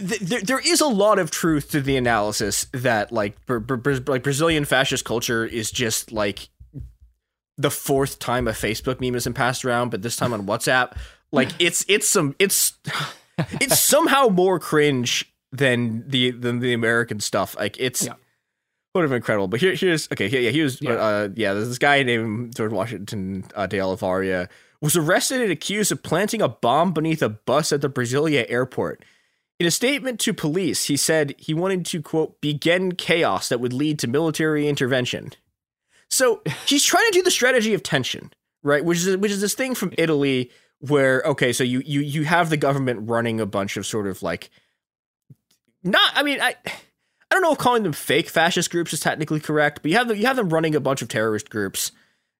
There, 0.00 0.40
there 0.42 0.58
is 0.58 0.80
a 0.80 0.86
lot 0.86 1.18
of 1.18 1.30
truth 1.30 1.70
to 1.70 1.80
the 1.80 1.96
analysis 1.96 2.66
that 2.72 3.12
like 3.12 3.36
like 3.48 4.22
Brazilian 4.22 4.64
fascist 4.64 5.04
culture 5.04 5.44
is 5.44 5.70
just 5.70 6.12
like 6.12 6.48
the 7.56 7.70
fourth 7.70 8.18
time 8.18 8.46
a 8.46 8.52
Facebook 8.52 9.00
meme 9.00 9.14
has 9.14 9.24
been 9.24 9.34
passed 9.34 9.64
around, 9.64 9.90
but 9.90 10.02
this 10.02 10.16
time 10.16 10.32
on 10.32 10.46
WhatsApp. 10.46 10.96
Like 11.32 11.50
it's 11.58 11.84
it's 11.88 12.08
some 12.08 12.36
it's 12.38 12.74
it's 13.60 13.80
somehow 13.80 14.28
more 14.28 14.58
cringe 14.58 15.32
than 15.50 16.04
the 16.08 16.30
than 16.30 16.60
the 16.60 16.72
American 16.74 17.20
stuff. 17.20 17.56
Like 17.56 17.78
it's 17.80 18.04
Yeah. 18.04 18.14
would 18.94 19.02
have 19.02 19.10
been 19.10 19.16
incredible. 19.16 19.48
But 19.48 19.60
here 19.60 19.74
here's 19.74 20.08
okay. 20.12 20.28
Yeah, 20.28 20.40
yeah 20.40 20.50
he 20.50 20.60
was. 20.60 20.80
Yeah. 20.80 20.92
Uh, 20.92 21.28
yeah, 21.34 21.54
there's 21.54 21.68
this 21.68 21.78
guy 21.78 22.02
named 22.02 22.54
George 22.54 22.72
Washington 22.72 23.44
uh, 23.54 23.66
de 23.66 23.80
Oliveira 23.80 24.48
was 24.80 24.96
arrested 24.96 25.40
and 25.40 25.50
accused 25.50 25.90
of 25.92 26.02
planting 26.02 26.40
a 26.40 26.48
bomb 26.48 26.92
beneath 26.92 27.22
a 27.22 27.28
bus 27.28 27.72
at 27.72 27.80
the 27.80 27.90
Brasilia 27.90 28.46
airport. 28.48 29.02
In 29.60 29.66
a 29.66 29.70
statement 29.70 30.18
to 30.20 30.32
police, 30.32 30.86
he 30.86 30.96
said 30.96 31.34
he 31.36 31.52
wanted 31.52 31.84
to 31.86 32.00
quote 32.00 32.40
begin 32.40 32.92
chaos 32.92 33.50
that 33.50 33.60
would 33.60 33.74
lead 33.74 33.98
to 33.98 34.08
military 34.08 34.66
intervention. 34.66 35.34
So 36.08 36.40
he's 36.66 36.82
trying 36.82 37.04
to 37.08 37.12
do 37.12 37.22
the 37.22 37.30
strategy 37.30 37.74
of 37.74 37.82
tension, 37.82 38.32
right? 38.62 38.82
Which 38.82 39.04
is 39.04 39.18
which 39.18 39.30
is 39.30 39.42
this 39.42 39.52
thing 39.52 39.74
from 39.74 39.92
Italy 39.98 40.50
where 40.78 41.22
okay, 41.26 41.52
so 41.52 41.62
you 41.62 41.82
you 41.84 42.00
you 42.00 42.24
have 42.24 42.48
the 42.48 42.56
government 42.56 43.06
running 43.10 43.38
a 43.38 43.44
bunch 43.44 43.76
of 43.76 43.84
sort 43.84 44.06
of 44.06 44.22
like 44.22 44.48
not. 45.84 46.10
I 46.14 46.22
mean, 46.22 46.40
I 46.40 46.56
I 46.66 46.72
don't 47.30 47.42
know 47.42 47.52
if 47.52 47.58
calling 47.58 47.82
them 47.82 47.92
fake 47.92 48.30
fascist 48.30 48.70
groups 48.70 48.94
is 48.94 49.00
technically 49.00 49.40
correct, 49.40 49.82
but 49.82 49.90
you 49.90 49.98
have 49.98 50.08
them 50.08 50.16
you 50.16 50.24
have 50.24 50.36
them 50.36 50.48
running 50.48 50.74
a 50.74 50.80
bunch 50.80 51.02
of 51.02 51.08
terrorist 51.08 51.50
groups, 51.50 51.92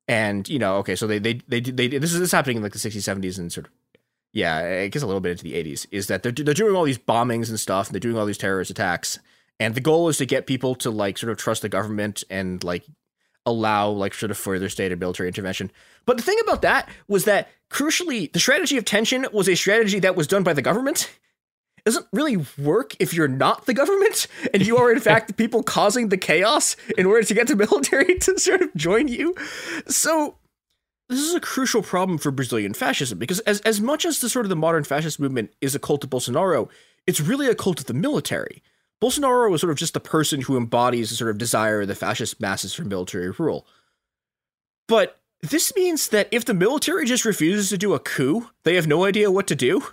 and 0.09 0.49
you 0.49 0.59
know, 0.59 0.77
okay, 0.77 0.97
so 0.97 1.07
they 1.07 1.19
they 1.19 1.35
they 1.47 1.61
they, 1.61 1.87
this 1.87 2.15
is 2.15 2.19
this 2.19 2.29
is 2.29 2.33
happening 2.33 2.57
in 2.57 2.63
like 2.63 2.73
the 2.73 2.79
60s, 2.79 2.97
70s, 2.97 3.39
and 3.39 3.53
sort 3.53 3.67
of 3.67 3.73
yeah, 4.33 4.61
it 4.61 4.91
gets 4.91 5.03
a 5.03 5.07
little 5.07 5.21
bit 5.21 5.33
into 5.33 5.45
the 5.45 5.55
80s, 5.55 5.87
is 5.91 6.07
that 6.07 6.23
they're, 6.23 6.33
they're 6.33 6.55
doing 6.55 6.77
all 6.77 6.85
these 6.85 6.99
bombings 6.99 7.49
and 7.49 7.59
stuff, 7.59 7.89
and 7.89 7.95
they're 7.95 8.01
doing 8.01 8.17
all 8.17 8.27
these 8.27 8.39
terrorist 8.39 8.71
attacks. 8.71 9.19
And 9.59 9.75
the 9.75 9.81
goal 9.81 10.09
is 10.09 10.19
to 10.19 10.27
get 10.27 10.47
people 10.47 10.75
to 10.77 10.91
like 10.91 11.19
sort 11.19 11.31
of 11.31 11.37
trust 11.37 11.63
the 11.63 11.69
government 11.69 12.25
and 12.31 12.63
like 12.65 12.85
allow 13.45 13.89
like 13.91 14.15
sort 14.15 14.31
of 14.31 14.39
further 14.39 14.69
state 14.69 14.93
and 14.93 15.01
military 15.01 15.29
intervention. 15.29 15.71
But 16.07 16.17
the 16.17 16.23
thing 16.23 16.39
about 16.43 16.63
that 16.63 16.89
was 17.09 17.25
that 17.25 17.49
crucially, 17.71 18.33
the 18.33 18.41
strategy 18.41 18.79
of 18.79 18.85
tension 18.85 19.27
was 19.33 19.49
a 19.49 19.55
strategy 19.55 19.99
that 20.01 20.17
was 20.17 20.27
done 20.27 20.43
by 20.43 20.53
the 20.53 20.63
government. 20.63 21.11
It 21.79 21.85
doesn't 21.85 22.07
really 22.13 22.37
work 22.59 22.95
if 22.99 23.15
you're 23.15 23.29
not 23.29 23.67
the 23.67 23.73
government 23.73 24.27
and 24.53 24.67
you 24.67 24.77
are 24.77 24.93
in 24.93 25.01
fact 25.01 25.29
the 25.29 25.35
people 25.35 25.63
causing 25.63 26.11
the 26.11 26.19
chaos 26.19 26.77
in 26.99 27.07
order 27.07 27.23
to 27.23 27.35
get 27.35 27.49
the 27.49 27.57
military 27.71 28.19
to 28.19 28.39
sort 28.39 28.63
of 28.63 28.75
join 28.75 29.09
you. 29.09 29.35
So 29.89 30.37
this 31.11 31.21
is 31.21 31.35
a 31.35 31.41
crucial 31.41 31.83
problem 31.83 32.17
for 32.19 32.31
Brazilian 32.31 32.73
fascism 32.73 33.19
because 33.19 33.41
as 33.41 33.61
as 33.61 33.81
much 33.81 34.05
as 34.07 34.21
the 34.21 34.29
sort 34.29 34.47
of 34.47 34.51
the 34.51 34.57
modern 34.57 34.85
fascist 34.85 35.21
movement 35.21 35.53
is 35.61 35.75
a 35.75 35.79
cult 35.79 36.03
of 36.05 36.11
Bolsonaro, 36.11 36.69
it's 37.07 37.21
really 37.21 37.47
a 37.49 37.55
cult 37.55 37.81
of 37.81 37.87
the 37.87 37.95
military. 37.95 38.63
Bolsonaro 39.03 39.51
was 39.51 39.61
sort 39.61 39.71
of 39.71 39.79
just 39.79 39.95
the 39.95 40.01
person 40.01 40.43
who 40.43 40.57
embodies 40.57 41.11
the 41.11 41.17
sort 41.17 41.31
of 41.31 41.39
desire 41.39 41.83
of 41.83 41.89
the 41.89 41.95
fascist 41.95 42.41
masses 42.41 42.73
for 42.75 42.85
military 42.85 43.31
rule. 43.31 43.67
But 44.89 45.19
this 45.43 45.73
means 45.75 46.09
that 46.09 46.29
if 46.31 46.45
the 46.45 46.55
military 46.55 47.07
just 47.07 47.25
refuses 47.25 47.71
to 47.71 47.79
do 47.79 47.95
a 47.95 47.99
coup, 47.99 48.51
they 48.65 48.75
have 48.75 48.87
no 48.87 49.05
idea 49.05 49.31
what 49.31 49.47
to 49.49 49.55
do. 49.55 49.83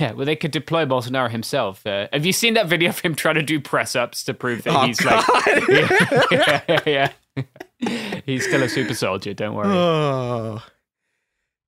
Yeah, 0.00 0.12
well, 0.12 0.24
they 0.24 0.36
could 0.36 0.52
deploy 0.52 0.86
Bolsonaro 0.86 1.30
himself. 1.30 1.86
Uh, 1.86 2.08
have 2.14 2.24
you 2.24 2.32
seen 2.32 2.54
that 2.54 2.66
video 2.66 2.88
of 2.88 3.00
him 3.00 3.14
trying 3.14 3.34
to 3.34 3.42
do 3.42 3.60
press 3.60 3.94
ups 3.94 4.24
to 4.24 4.32
prove 4.32 4.62
that 4.62 4.74
Oh, 4.74 4.86
he's 4.86 4.98
God. 4.98 5.22
like, 5.28 5.68
yeah, 6.30 6.60
yeah, 6.66 7.10
yeah. 7.36 7.42
he's 8.26 8.44
still 8.46 8.62
a 8.62 8.68
super 8.68 8.94
soldier. 8.94 9.34
Don't 9.34 9.54
worry. 9.54 9.68
Oh. 9.68 10.62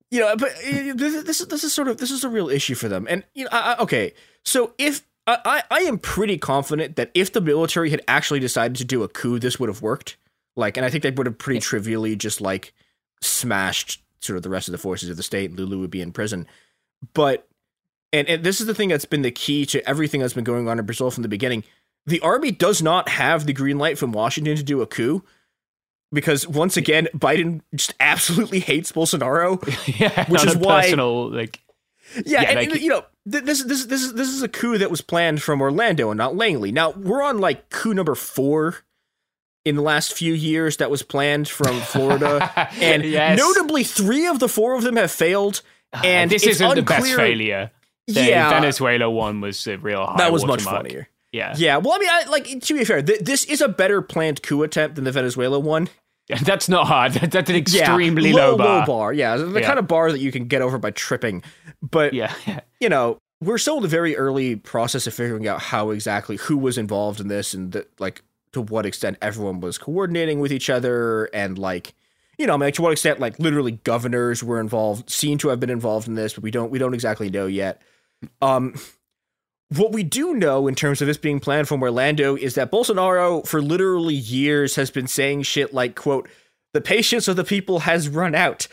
You 0.09 0.21
know, 0.21 0.35
but 0.37 0.49
uh, 0.51 0.93
this, 0.95 1.23
this 1.23 1.41
is 1.41 1.47
this 1.47 1.63
is 1.63 1.73
sort 1.73 1.87
of 1.89 1.97
this 1.97 2.11
is 2.11 2.23
a 2.23 2.29
real 2.29 2.49
issue 2.49 2.75
for 2.75 2.87
them. 2.87 3.07
And 3.09 3.23
you 3.33 3.43
know, 3.43 3.49
I, 3.51 3.73
I- 3.73 3.77
okay, 3.79 4.13
so 4.45 4.73
if 4.77 5.03
I, 5.27 5.63
I 5.69 5.79
am 5.81 5.97
pretty 5.99 6.37
confident 6.37 6.95
that 6.95 7.11
if 7.13 7.33
the 7.33 7.41
military 7.41 7.89
had 7.89 8.01
actually 8.07 8.39
decided 8.39 8.77
to 8.77 8.85
do 8.85 9.03
a 9.03 9.09
coup, 9.09 9.39
this 9.39 9.59
would 9.59 9.67
have 9.67 9.81
worked. 9.81 10.15
Like, 10.55 10.77
and 10.77 10.85
I 10.85 10.89
think 10.89 11.03
they 11.03 11.11
would 11.11 11.27
have 11.27 11.37
pretty 11.37 11.59
trivially 11.59 12.15
just 12.15 12.39
like 12.39 12.73
smashed 13.21 14.01
sort 14.21 14.37
of 14.37 14.43
the 14.43 14.49
rest 14.49 14.69
of 14.69 14.71
the 14.71 14.77
forces 14.77 15.09
of 15.09 15.17
the 15.17 15.23
state. 15.23 15.49
and 15.49 15.59
Lula 15.59 15.77
would 15.77 15.91
be 15.91 16.01
in 16.01 16.13
prison, 16.13 16.47
but 17.13 17.45
and, 18.13 18.29
and 18.29 18.43
this 18.45 18.61
is 18.61 18.67
the 18.67 18.73
thing 18.73 18.87
that's 18.87 19.03
been 19.05 19.21
the 19.23 19.31
key 19.31 19.65
to 19.65 19.85
everything 19.87 20.21
that's 20.21 20.33
been 20.33 20.45
going 20.45 20.69
on 20.69 20.79
in 20.79 20.85
Brazil 20.85 21.11
from 21.11 21.23
the 21.23 21.29
beginning. 21.29 21.65
The 22.05 22.21
army 22.21 22.51
does 22.51 22.81
not 22.81 23.09
have 23.09 23.45
the 23.45 23.51
green 23.51 23.77
light 23.77 23.97
from 23.97 24.13
Washington 24.13 24.55
to 24.55 24.63
do 24.63 24.81
a 24.81 24.87
coup 24.87 25.25
because 26.11 26.47
once 26.47 26.77
again, 26.77 27.07
Biden 27.13 27.61
just 27.75 27.93
absolutely 27.99 28.59
hates 28.59 28.91
Bolsonaro. 28.91 29.61
yeah, 29.99 30.25
which 30.29 30.45
is 30.45 30.55
why- 30.55 30.81
personal 30.83 31.29
like. 31.31 31.59
Yeah, 32.25 32.41
Yeah, 32.41 32.49
and, 32.59 32.71
like- 32.71 32.81
you 32.81 32.87
know, 32.89 33.03
th- 33.29 33.43
this 33.43 33.63
this 33.65 33.85
this 33.85 34.01
is 34.03 34.13
this 34.13 34.29
is 34.29 34.41
a 34.41 34.47
coup 34.47 34.77
that 34.77 34.89
was 34.89 35.01
planned 35.01 35.41
from 35.41 35.61
Orlando 35.61 36.09
and 36.09 36.17
not 36.17 36.35
Langley. 36.37 36.71
Now 36.71 36.91
we're 36.91 37.21
on 37.21 37.39
like 37.39 37.69
coup 37.69 37.93
number 37.93 38.15
four 38.15 38.77
in 39.65 39.75
the 39.75 39.81
last 39.81 40.13
few 40.13 40.33
years 40.33 40.77
that 40.77 40.89
was 40.89 41.03
planned 41.03 41.49
from 41.49 41.79
Florida, 41.91 42.49
and 42.79 43.03
Yes. 43.03 43.37
notably 43.37 43.83
three 43.83 44.25
of 44.25 44.39
the 44.39 44.47
four 44.47 44.75
of 44.75 44.83
them 44.83 44.95
have 44.95 45.11
failed. 45.11 45.61
Uh, 45.91 46.01
and 46.05 46.31
this 46.31 46.45
isn't 46.47 46.75
the 46.75 46.81
best 46.81 47.13
failure. 47.13 47.71
The 48.07 48.23
Yeah. 48.23 48.49
Venezuela 48.51 49.09
one 49.09 49.41
was 49.41 49.67
a 49.67 49.77
real 49.77 50.05
high 50.05 50.15
That 50.17 50.31
was 50.31 50.45
much 50.45 50.63
watermark. 50.65 50.83
funnier. 50.85 51.09
Yeah. 51.31 51.53
Yeah, 51.57 51.77
well, 51.77 51.93
I 51.93 51.97
mean, 51.99 52.09
I, 52.09 52.23
like 52.29 52.61
to 52.61 52.73
be 52.77 52.85
fair, 52.85 53.01
th- 53.01 53.19
this 53.19 53.43
is 53.45 53.61
a 53.61 53.67
better 53.67 54.01
planned 54.01 54.41
coup 54.43 54.63
attempt 54.63 54.95
than 54.95 55.03
the 55.05 55.11
Venezuela 55.11 55.59
one. 55.59 55.89
That's 56.43 56.67
not 56.69 56.87
hard. 56.87 57.13
That's 57.31 57.49
an 57.49 57.55
Yeah, 57.55 57.61
extremely 57.61 58.33
low, 58.33 58.51
low 58.51 58.57
bar. 58.57 58.79
low 58.79 58.85
bar. 58.85 59.13
Yeah, 59.13 59.37
the 59.37 59.59
Yeah. 59.61 59.65
kind 59.67 59.79
of 59.79 59.87
bar 59.87 60.11
that 60.11 60.19
you 60.19 60.31
can 60.31 60.47
get 60.47 60.61
over 60.61 60.77
by 60.77 60.91
tripping. 60.91 61.43
But 61.81 62.13
Yeah. 62.13 62.33
you 62.79 62.89
know, 62.89 63.17
we're 63.41 63.57
still 63.57 63.77
in 63.77 63.83
the 63.83 63.87
very 63.89 64.15
early 64.17 64.55
process 64.55 65.05
of 65.07 65.13
figuring 65.13 65.47
out 65.47 65.61
how 65.61 65.91
exactly 65.91 66.37
who 66.37 66.57
was 66.57 66.77
involved 66.77 67.19
in 67.19 67.27
this 67.27 67.53
and 67.53 67.71
the, 67.71 67.85
like 67.99 68.23
to 68.53 68.61
what 68.61 68.85
extent 68.85 69.17
everyone 69.21 69.59
was 69.59 69.77
coordinating 69.77 70.39
with 70.39 70.51
each 70.51 70.69
other 70.69 71.25
and 71.33 71.57
like 71.57 71.93
you 72.39 72.45
know, 72.45 72.53
I 72.53 72.57
mean, 72.57 72.67
like, 72.67 72.75
to 72.75 72.81
what 72.83 72.91
extent 72.91 73.19
like 73.19 73.37
literally 73.39 73.73
governors 73.83 74.43
were 74.43 74.59
involved, 74.59 75.09
seem 75.09 75.37
to 75.39 75.47
have 75.49 75.59
been 75.59 75.71
involved 75.71 76.07
in 76.07 76.13
this, 76.15 76.33
but 76.35 76.43
we 76.43 76.51
don't 76.51 76.71
we 76.71 76.79
don't 76.79 76.93
exactly 76.93 77.29
know 77.29 77.45
yet. 77.47 77.81
Um 78.41 78.75
what 79.75 79.91
we 79.91 80.03
do 80.03 80.33
know 80.33 80.67
in 80.67 80.75
terms 80.75 81.01
of 81.01 81.07
this 81.07 81.17
being 81.17 81.39
planned 81.39 81.67
from 81.67 81.81
Orlando 81.81 82.35
is 82.35 82.55
that 82.55 82.71
Bolsonaro 82.71 83.45
for 83.45 83.61
literally 83.61 84.15
years 84.15 84.75
has 84.75 84.89
been 84.91 85.07
saying 85.07 85.43
shit 85.43 85.73
like 85.73 85.95
quote 85.95 86.29
the 86.73 86.81
patience 86.81 87.27
of 87.27 87.35
the 87.35 87.43
people 87.43 87.79
has 87.79 88.07
run 88.09 88.35
out. 88.35 88.67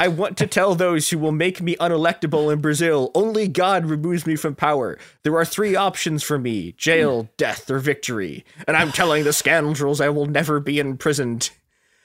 I 0.00 0.06
want 0.06 0.36
to 0.38 0.46
tell 0.46 0.76
those 0.76 1.10
who 1.10 1.18
will 1.18 1.32
make 1.32 1.60
me 1.60 1.74
unelectable 1.76 2.52
in 2.52 2.60
Brazil, 2.60 3.10
only 3.16 3.48
God 3.48 3.84
removes 3.86 4.26
me 4.26 4.36
from 4.36 4.54
power. 4.54 4.96
There 5.24 5.34
are 5.36 5.44
three 5.44 5.74
options 5.74 6.22
for 6.22 6.38
me 6.38 6.72
jail, 6.76 7.28
death, 7.36 7.68
or 7.68 7.80
victory. 7.80 8.44
And 8.68 8.76
I'm 8.76 8.92
telling 8.92 9.24
the 9.24 9.32
scoundrels 9.32 10.00
I 10.00 10.08
will 10.10 10.26
never 10.26 10.60
be 10.60 10.78
imprisoned. 10.78 11.50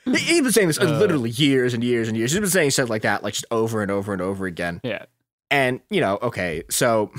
He- 0.05 0.17
He's 0.17 0.41
been 0.41 0.51
saying 0.51 0.67
this 0.69 0.79
uh, 0.79 0.85
uh. 0.85 0.97
literally 0.97 1.29
years 1.29 1.75
and 1.75 1.83
years 1.83 2.07
and 2.07 2.17
years. 2.17 2.31
He's 2.31 2.39
been 2.39 2.49
saying 2.49 2.71
stuff 2.71 2.89
like 2.89 3.03
that, 3.03 3.21
like 3.21 3.33
just 3.35 3.45
over 3.51 3.83
and 3.83 3.91
over 3.91 4.11
and 4.11 4.23
over 4.23 4.47
again. 4.47 4.81
Yeah. 4.83 5.05
And, 5.51 5.79
you 5.91 6.01
know, 6.01 6.17
okay, 6.23 6.63
so 6.71 7.11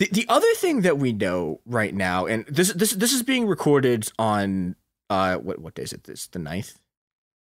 the 0.00 0.08
the 0.10 0.26
other 0.28 0.52
thing 0.56 0.80
that 0.80 0.98
we 0.98 1.12
know 1.12 1.60
right 1.66 1.94
now, 1.94 2.26
and 2.26 2.44
this 2.46 2.72
this 2.72 2.90
this 2.92 3.12
is 3.12 3.22
being 3.22 3.46
recorded 3.46 4.10
on 4.18 4.74
uh 5.08 5.36
what 5.36 5.60
what 5.60 5.74
day 5.76 5.82
is 5.82 5.92
it? 5.92 6.04
This 6.04 6.26
the 6.26 6.40
9th? 6.40 6.74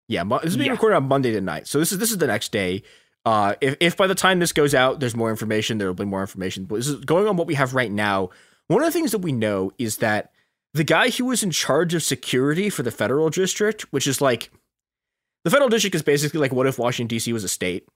Yeah, 0.07 0.23
this 0.25 0.51
is 0.51 0.57
being 0.57 0.67
Yeah. 0.67 0.73
recorded 0.73 0.97
on 0.97 1.07
Monday 1.07 1.31
the 1.31 1.39
9th. 1.41 1.67
So 1.67 1.79
this 1.79 1.91
is 1.91 1.97
this 1.97 2.11
is 2.11 2.17
the 2.19 2.27
next 2.27 2.51
day. 2.51 2.83
Uh 3.25 3.55
if 3.61 3.75
if 3.79 3.97
by 3.97 4.05
the 4.07 4.15
time 4.15 4.39
this 4.39 4.51
goes 4.51 4.75
out 4.75 4.99
there's 4.99 5.15
more 5.15 5.31
information, 5.31 5.77
there 5.79 5.87
will 5.87 5.93
be 5.95 6.05
more 6.05 6.21
information. 6.21 6.65
But 6.65 6.75
this 6.75 6.87
is 6.87 6.95
going 7.05 7.27
on 7.27 7.37
what 7.37 7.47
we 7.47 7.55
have 7.55 7.73
right 7.73 7.91
now. 7.91 8.29
One 8.67 8.83
of 8.83 8.87
the 8.87 8.91
things 8.91 9.11
that 9.13 9.19
we 9.19 9.31
know 9.31 9.71
is 9.79 9.97
that 9.97 10.31
the 10.73 10.83
guy 10.83 11.09
who 11.09 11.25
was 11.25 11.41
in 11.41 11.49
charge 11.51 11.93
of 11.95 12.03
security 12.03 12.69
for 12.69 12.83
the 12.83 12.91
federal 12.91 13.29
district, 13.31 13.83
which 13.93 14.05
is 14.05 14.21
like 14.21 14.51
the 15.43 15.49
federal 15.49 15.69
district 15.69 15.95
is 15.95 16.01
basically 16.03 16.39
like 16.39 16.51
what 16.51 16.67
if 16.67 16.77
Washington 16.77 17.17
DC 17.17 17.31
was 17.33 17.43
a 17.43 17.49
state, 17.49 17.87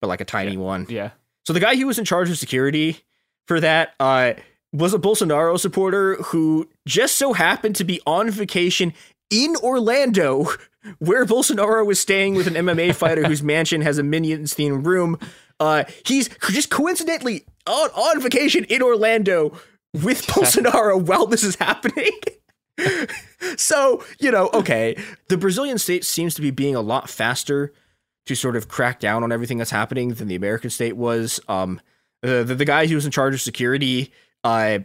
but 0.00 0.08
like 0.08 0.20
a 0.20 0.24
tiny 0.24 0.56
one. 0.56 0.86
Yeah. 0.88 1.10
So 1.46 1.52
the 1.52 1.60
guy 1.60 1.74
who 1.76 1.86
was 1.86 1.98
in 1.98 2.04
charge 2.04 2.28
of 2.30 2.38
security 2.38 3.02
for 3.46 3.60
that 3.60 3.94
uh, 4.00 4.34
was 4.72 4.92
a 4.92 4.98
Bolsonaro 4.98 5.58
supporter 5.58 6.16
who 6.16 6.68
just 6.86 7.16
so 7.16 7.32
happened 7.32 7.76
to 7.76 7.84
be 7.84 8.00
on 8.06 8.30
vacation 8.30 8.92
in 9.30 9.56
Orlando, 9.56 10.46
where 10.98 11.24
Bolsonaro 11.24 11.84
was 11.86 11.98
staying 12.00 12.34
with 12.34 12.46
an 12.46 12.54
MMA 12.54 12.94
fighter 12.96 13.24
whose 13.24 13.42
mansion 13.42 13.80
has 13.80 13.98
a 13.98 14.02
Minions 14.02 14.54
themed 14.54 14.84
room. 14.86 15.18
Uh, 15.58 15.84
he's 16.04 16.28
just 16.50 16.70
coincidentally 16.70 17.44
on, 17.66 17.90
on 17.90 18.20
vacation 18.20 18.64
in 18.64 18.82
Orlando 18.82 19.58
with 19.94 20.26
Bolsonaro 20.26 21.00
while 21.02 21.26
this 21.26 21.42
is 21.42 21.56
happening. 21.56 22.12
so 23.56 24.04
you 24.20 24.30
know, 24.30 24.50
okay, 24.52 24.96
the 25.28 25.38
Brazilian 25.38 25.78
state 25.78 26.04
seems 26.04 26.34
to 26.34 26.42
be 26.42 26.50
being 26.50 26.74
a 26.74 26.82
lot 26.82 27.08
faster 27.08 27.72
to 28.26 28.34
sort 28.34 28.56
of 28.56 28.68
crack 28.68 29.00
down 29.00 29.22
on 29.22 29.32
everything 29.32 29.56
that's 29.56 29.70
happening 29.70 30.14
than 30.14 30.28
the 30.28 30.34
American 30.34 30.68
state 30.68 30.96
was. 30.96 31.40
Um, 31.48 31.80
the 32.26 32.44
the, 32.44 32.54
the 32.54 32.64
guy 32.64 32.86
who 32.86 32.94
was 32.94 33.04
in 33.04 33.10
charge 33.12 33.34
of 33.34 33.40
security, 33.40 34.12
uh, 34.44 34.80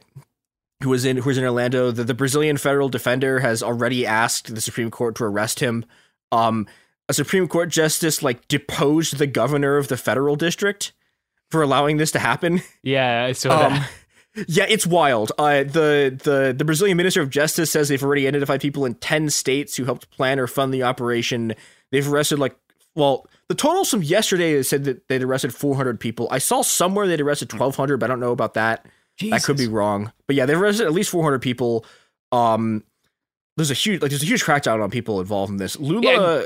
who 0.83 0.89
was 0.89 1.05
in 1.05 1.17
who 1.17 1.29
was 1.29 1.37
in 1.37 1.43
Orlando, 1.43 1.91
the, 1.91 2.03
the 2.03 2.13
Brazilian 2.13 2.57
federal 2.57 2.89
defender 2.89 3.39
has 3.39 3.61
already 3.63 4.05
asked 4.05 4.53
the 4.53 4.61
Supreme 4.61 4.91
Court 4.91 5.15
to 5.15 5.23
arrest 5.23 5.59
him. 5.59 5.85
Um, 6.31 6.67
a 7.09 7.13
Supreme 7.13 7.47
Court 7.47 7.69
justice 7.69 8.23
like 8.23 8.47
deposed 8.47 9.17
the 9.17 9.27
governor 9.27 9.77
of 9.77 9.87
the 9.89 9.97
federal 9.97 10.35
district 10.35 10.93
for 11.49 11.61
allowing 11.61 11.97
this 11.97 12.11
to 12.11 12.19
happen. 12.19 12.61
Yeah, 12.83 13.25
I 13.25 13.33
saw 13.33 13.65
Um, 13.67 13.73
that. 13.73 13.89
yeah, 14.47 14.65
it's 14.69 14.87
wild. 14.87 15.33
Uh, 15.37 15.63
the 15.63 16.17
the 16.23 16.55
the 16.57 16.63
Brazilian 16.65 16.95
Minister 16.97 17.21
of 17.21 17.29
Justice 17.29 17.69
says 17.69 17.89
they've 17.89 18.01
already 18.03 18.27
identified 18.27 18.61
people 18.61 18.85
in 18.85 18.95
ten 18.95 19.29
states 19.29 19.75
who 19.75 19.83
helped 19.85 20.09
plan 20.11 20.39
or 20.39 20.47
fund 20.47 20.73
the 20.73 20.83
operation. 20.83 21.53
They've 21.91 22.07
arrested 22.11 22.39
like 22.39 22.55
well, 22.95 23.27
the 23.51 23.55
totals 23.55 23.89
from 23.89 24.01
yesterday 24.01 24.53
they 24.55 24.63
said 24.63 24.85
that 24.85 25.09
they'd 25.09 25.21
arrested 25.21 25.53
400 25.53 25.99
people. 25.99 26.29
I 26.31 26.37
saw 26.37 26.61
somewhere 26.61 27.05
they'd 27.05 27.19
arrested 27.19 27.51
1,200, 27.51 27.97
but 27.97 28.05
I 28.05 28.07
don't 28.07 28.21
know 28.21 28.31
about 28.31 28.53
that. 28.53 28.85
That 29.19 29.43
could 29.43 29.57
be 29.57 29.67
wrong. 29.67 30.13
But 30.25 30.37
yeah, 30.37 30.45
they've 30.45 30.59
arrested 30.59 30.85
at 30.85 30.93
least 30.93 31.09
400 31.09 31.41
people. 31.41 31.85
Um, 32.31 32.85
there's 33.57 33.69
a 33.69 33.73
huge 33.73 34.01
like 34.01 34.09
there's 34.09 34.23
a 34.23 34.25
huge 34.25 34.45
crackdown 34.45 34.81
on 34.81 34.89
people 34.89 35.19
involved 35.19 35.51
in 35.51 35.57
this. 35.57 35.77
Lula. 35.77 36.43
Yeah, 36.43 36.45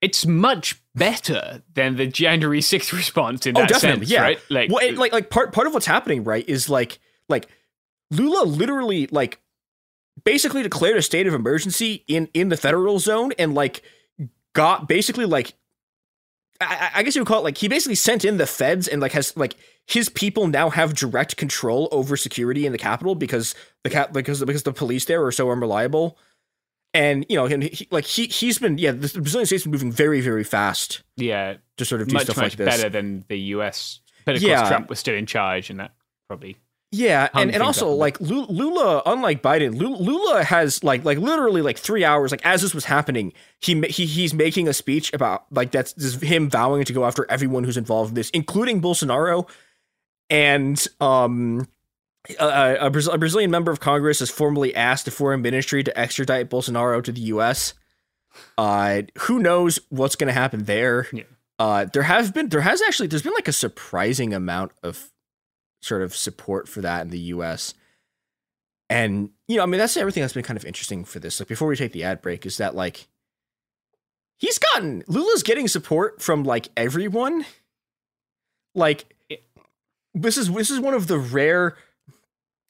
It's 0.00 0.26
much 0.26 0.82
better 0.96 1.62
than 1.74 1.94
the 1.94 2.08
January 2.08 2.58
6th 2.58 2.92
response 2.92 3.46
in 3.46 3.56
Oh, 3.56 3.60
that 3.60 3.68
definitely, 3.68 4.06
sense, 4.06 4.10
yeah. 4.10 4.22
right? 4.22 4.40
Like, 4.50 4.70
well, 4.70 4.84
it, 4.84 4.98
like 4.98 5.12
like 5.12 5.30
part 5.30 5.52
part 5.52 5.68
of 5.68 5.74
what's 5.74 5.86
happening, 5.86 6.24
right, 6.24 6.46
is 6.48 6.68
like 6.68 6.98
like 7.28 7.46
Lula 8.10 8.44
literally 8.44 9.06
like 9.12 9.40
basically 10.24 10.64
declared 10.64 10.96
a 10.96 11.02
state 11.02 11.28
of 11.28 11.34
emergency 11.34 12.02
in 12.08 12.28
in 12.34 12.48
the 12.48 12.56
federal 12.56 12.98
zone 12.98 13.30
and 13.38 13.54
like 13.54 13.82
got 14.56 14.88
basically 14.88 15.24
like 15.24 15.54
I, 16.60 16.90
I 16.96 17.02
guess 17.02 17.14
you 17.14 17.22
would 17.22 17.28
call 17.28 17.40
it 17.40 17.44
like 17.44 17.58
he 17.58 17.68
basically 17.68 17.94
sent 17.96 18.24
in 18.24 18.36
the 18.38 18.46
feds 18.46 18.88
and 18.88 19.00
like 19.02 19.12
has 19.12 19.36
like 19.36 19.56
his 19.86 20.08
people 20.08 20.46
now 20.48 20.70
have 20.70 20.94
direct 20.94 21.36
control 21.36 21.88
over 21.92 22.16
security 22.16 22.66
in 22.66 22.72
the 22.72 22.78
capital 22.78 23.14
because 23.14 23.54
the 23.84 23.90
cap 23.90 24.12
because 24.12 24.42
because 24.44 24.62
the 24.64 24.72
police 24.72 25.04
there 25.04 25.24
are 25.24 25.32
so 25.32 25.50
unreliable. 25.50 26.18
And 26.94 27.26
you 27.28 27.36
know, 27.36 27.44
and 27.46 27.62
he, 27.62 27.86
like 27.90 28.04
he 28.04 28.26
he's 28.26 28.58
been 28.58 28.78
yeah, 28.78 28.92
the 28.92 29.08
Brazilian 29.20 29.46
state's 29.46 29.64
been 29.64 29.72
moving 29.72 29.92
very 29.92 30.20
very 30.20 30.44
fast 30.44 31.02
yeah, 31.16 31.56
to 31.76 31.84
sort 31.84 32.00
of 32.00 32.08
do 32.08 32.14
much, 32.14 32.24
stuff 32.24 32.36
much 32.38 32.44
like 32.52 32.56
this. 32.56 32.76
better 32.76 32.88
than 32.88 33.24
the 33.28 33.38
US. 33.38 34.00
But 34.24 34.36
of 34.36 34.42
Yeah. 34.42 34.56
course, 34.58 34.68
Trump 34.68 34.88
was 34.88 34.98
still 34.98 35.14
in 35.14 35.26
charge, 35.26 35.68
and 35.70 35.78
that 35.80 35.94
probably. 36.26 36.56
Yeah, 36.96 37.28
and, 37.34 37.52
and 37.52 37.62
also 37.62 37.90
like 37.90 38.18
Lula, 38.20 39.02
unlike 39.04 39.42
Biden, 39.42 39.78
Lula 39.78 40.42
has 40.42 40.82
like 40.82 41.04
like 41.04 41.18
literally 41.18 41.60
like 41.60 41.76
three 41.78 42.04
hours. 42.04 42.30
Like 42.30 42.44
as 42.44 42.62
this 42.62 42.74
was 42.74 42.86
happening, 42.86 43.34
he 43.60 43.80
he 43.82 44.06
he's 44.06 44.32
making 44.32 44.66
a 44.66 44.72
speech 44.72 45.12
about 45.12 45.44
like 45.50 45.72
that's 45.72 45.92
just 45.92 46.22
him 46.22 46.48
vowing 46.48 46.84
to 46.84 46.92
go 46.92 47.04
after 47.04 47.26
everyone 47.30 47.64
who's 47.64 47.76
involved 47.76 48.10
in 48.10 48.14
this, 48.14 48.30
including 48.30 48.80
Bolsonaro. 48.80 49.48
And 50.30 50.84
um, 51.00 51.68
a, 52.40 52.86
a, 52.86 52.90
Braz- 52.90 53.12
a 53.12 53.18
Brazilian 53.18 53.50
member 53.50 53.70
of 53.70 53.78
Congress 53.78 54.18
has 54.20 54.30
formally 54.30 54.74
asked 54.74 55.04
the 55.04 55.10
foreign 55.10 55.42
ministry 55.42 55.84
to 55.84 55.96
extradite 55.98 56.50
Bolsonaro 56.50 57.04
to 57.04 57.12
the 57.12 57.20
U.S. 57.20 57.74
Uh, 58.56 59.02
who 59.20 59.38
knows 59.38 59.78
what's 59.90 60.16
going 60.16 60.28
to 60.28 60.34
happen 60.34 60.64
there? 60.64 61.06
Yeah. 61.12 61.24
Uh, 61.58 61.84
there 61.92 62.02
have 62.02 62.34
been 62.34 62.48
there 62.48 62.60
has 62.62 62.82
actually 62.82 63.08
there's 63.08 63.22
been 63.22 63.32
like 63.34 63.48
a 63.48 63.52
surprising 63.52 64.34
amount 64.34 64.72
of 64.82 65.10
sort 65.80 66.02
of 66.02 66.14
support 66.14 66.68
for 66.68 66.80
that 66.80 67.02
in 67.02 67.10
the 67.10 67.18
US. 67.18 67.74
And 68.88 69.30
you 69.48 69.56
know, 69.56 69.62
I 69.62 69.66
mean 69.66 69.78
that's 69.78 69.96
everything 69.96 70.22
that's 70.22 70.32
been 70.32 70.42
kind 70.42 70.56
of 70.56 70.64
interesting 70.64 71.04
for 71.04 71.18
this. 71.18 71.40
Like 71.40 71.48
before 71.48 71.68
we 71.68 71.76
take 71.76 71.92
the 71.92 72.04
ad 72.04 72.22
break 72.22 72.46
is 72.46 72.56
that 72.58 72.74
like 72.74 73.08
he's 74.36 74.58
gotten 74.58 75.02
Lula's 75.08 75.42
getting 75.42 75.68
support 75.68 76.22
from 76.22 76.44
like 76.44 76.68
everyone. 76.76 77.44
Like 78.74 79.14
this 80.14 80.36
is 80.36 80.52
this 80.52 80.70
is 80.70 80.80
one 80.80 80.94
of 80.94 81.06
the 81.06 81.18
rare 81.18 81.76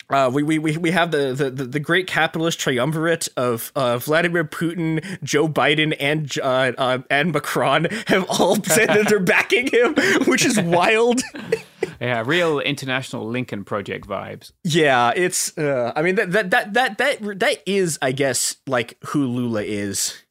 uh, 0.09 0.31
we, 0.33 0.43
we 0.43 0.59
we 0.59 0.77
we 0.77 0.91
have 0.93 1.11
the, 1.11 1.33
the 1.35 1.51
the 1.51 1.65
the 1.65 1.81
great 1.81 2.07
capitalist 2.07 2.61
triumvirate 2.61 3.29
of 3.37 3.73
uh, 3.75 3.99
Vladimir 3.99 4.45
Putin, 4.45 5.21
Joe 5.23 5.49
Biden, 5.49 5.97
and 5.99 6.33
uh, 6.41 6.73
uh, 6.79 6.99
and 7.11 7.33
Macron 7.33 7.87
have 8.07 8.25
all 8.29 8.55
said 8.65 8.89
that 8.89 9.09
they're 9.09 9.19
backing 9.19 9.67
him, 9.67 9.95
which 10.27 10.45
is 10.45 10.61
wild. 10.61 11.23
Yeah, 12.01 12.23
real 12.27 12.61
international 12.61 13.27
Lincoln 13.27 13.65
Project 13.65 14.07
vibes. 14.07 14.53
Yeah, 14.65 15.13
it's. 15.15 15.57
Uh, 15.57 15.93
I 15.95 16.03
mean 16.03 16.17
that 16.17 16.33
that 16.33 16.51
that 16.51 16.75
that 16.75 16.99
that 16.99 17.39
that 17.41 17.63
is, 17.67 17.99
I 18.03 18.13
guess, 18.13 18.57
like 18.67 18.99
who 19.07 19.27
Lula 19.27 19.63
is 19.63 20.23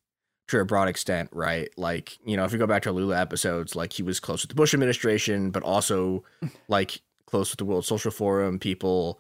to 0.48 0.60
a 0.60 0.66
broad 0.66 0.88
extent, 0.88 1.30
right? 1.32 1.70
Like 1.78 2.18
you 2.26 2.38
know, 2.38 2.46
if 2.46 2.52
you 2.52 2.58
go 2.60 2.68
back 2.68 2.84
to 2.84 2.92
Lula 2.92 3.20
episodes, 3.20 3.76
like 3.76 3.94
he 3.94 4.04
was 4.04 4.20
close 4.20 4.44
with 4.44 4.50
the 4.50 4.56
Bush 4.56 4.74
administration, 4.74 5.52
but 5.52 5.64
also 5.64 6.24
like 6.68 7.02
close 7.26 7.52
with 7.52 7.58
the 7.58 7.66
World 7.66 7.86
Social 7.86 8.12
Forum 8.12 8.60
people. 8.60 9.20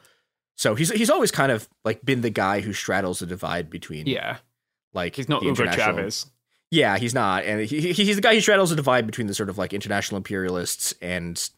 So 0.55 0.75
he's 0.75 0.91
he's 0.91 1.09
always 1.09 1.31
kind 1.31 1.51
of 1.51 1.67
like 1.83 2.05
been 2.05 2.21
the 2.21 2.29
guy 2.29 2.61
who 2.61 2.73
straddles 2.73 3.19
the 3.19 3.25
divide 3.25 3.69
between 3.69 4.07
Yeah, 4.07 4.37
like 4.93 5.15
he's 5.15 5.27
not 5.29 5.43
Hugo 5.43 5.65
Chavez. 5.65 6.27
Yeah, 6.71 6.97
he's 6.97 7.13
not, 7.13 7.45
and 7.45 7.61
he, 7.61 7.79
he 7.79 8.05
he's 8.05 8.15
the 8.15 8.21
guy 8.21 8.33
who 8.33 8.41
straddles 8.41 8.69
the 8.69 8.75
divide 8.75 9.05
between 9.05 9.27
the 9.27 9.33
sort 9.33 9.49
of 9.49 9.57
like 9.57 9.73
international 9.73 10.17
imperialists 10.17 10.93
and 11.01 11.49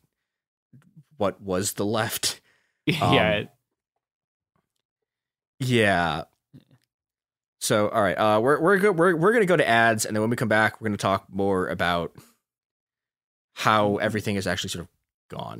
what 1.18 1.42
was 1.42 1.74
the 1.74 1.86
left. 1.86 2.40
yeah, 2.86 3.12
Yeah. 5.60 6.24
So, 7.60 7.90
all 7.90 8.02
right, 8.02 8.18
uh, 8.18 8.40
we're 8.40 8.62
we're 8.62 8.78
go- 8.78 8.92
we're 8.92 9.16
we're 9.16 9.34
gonna 9.34 9.46
go 9.46 9.58
to 9.58 9.68
ads, 9.68 10.06
and 10.06 10.16
then 10.16 10.22
when 10.22 10.30
we 10.30 10.36
come 10.38 10.48
back, 10.48 10.80
we're 10.80 10.88
gonna 10.88 10.98
talk 10.98 11.26
more 11.30 11.68
about 11.68 12.14
how 13.56 13.98
everything 13.98 14.36
is 14.36 14.46
actually 14.48 14.70
sort 14.70 14.86
of 14.86 14.90
gone. 15.30 15.60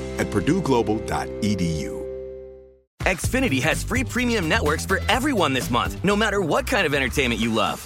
at 0.21 0.27
purdueglobal.edu. 0.27 2.01
Xfinity 3.01 3.59
has 3.63 3.83
free 3.83 4.03
premium 4.03 4.47
networks 4.47 4.85
for 4.85 4.99
everyone 5.09 5.53
this 5.53 5.71
month, 5.71 6.01
no 6.03 6.15
matter 6.15 6.39
what 6.39 6.67
kind 6.67 6.85
of 6.85 6.93
entertainment 6.93 7.41
you 7.41 7.51
love. 7.51 7.85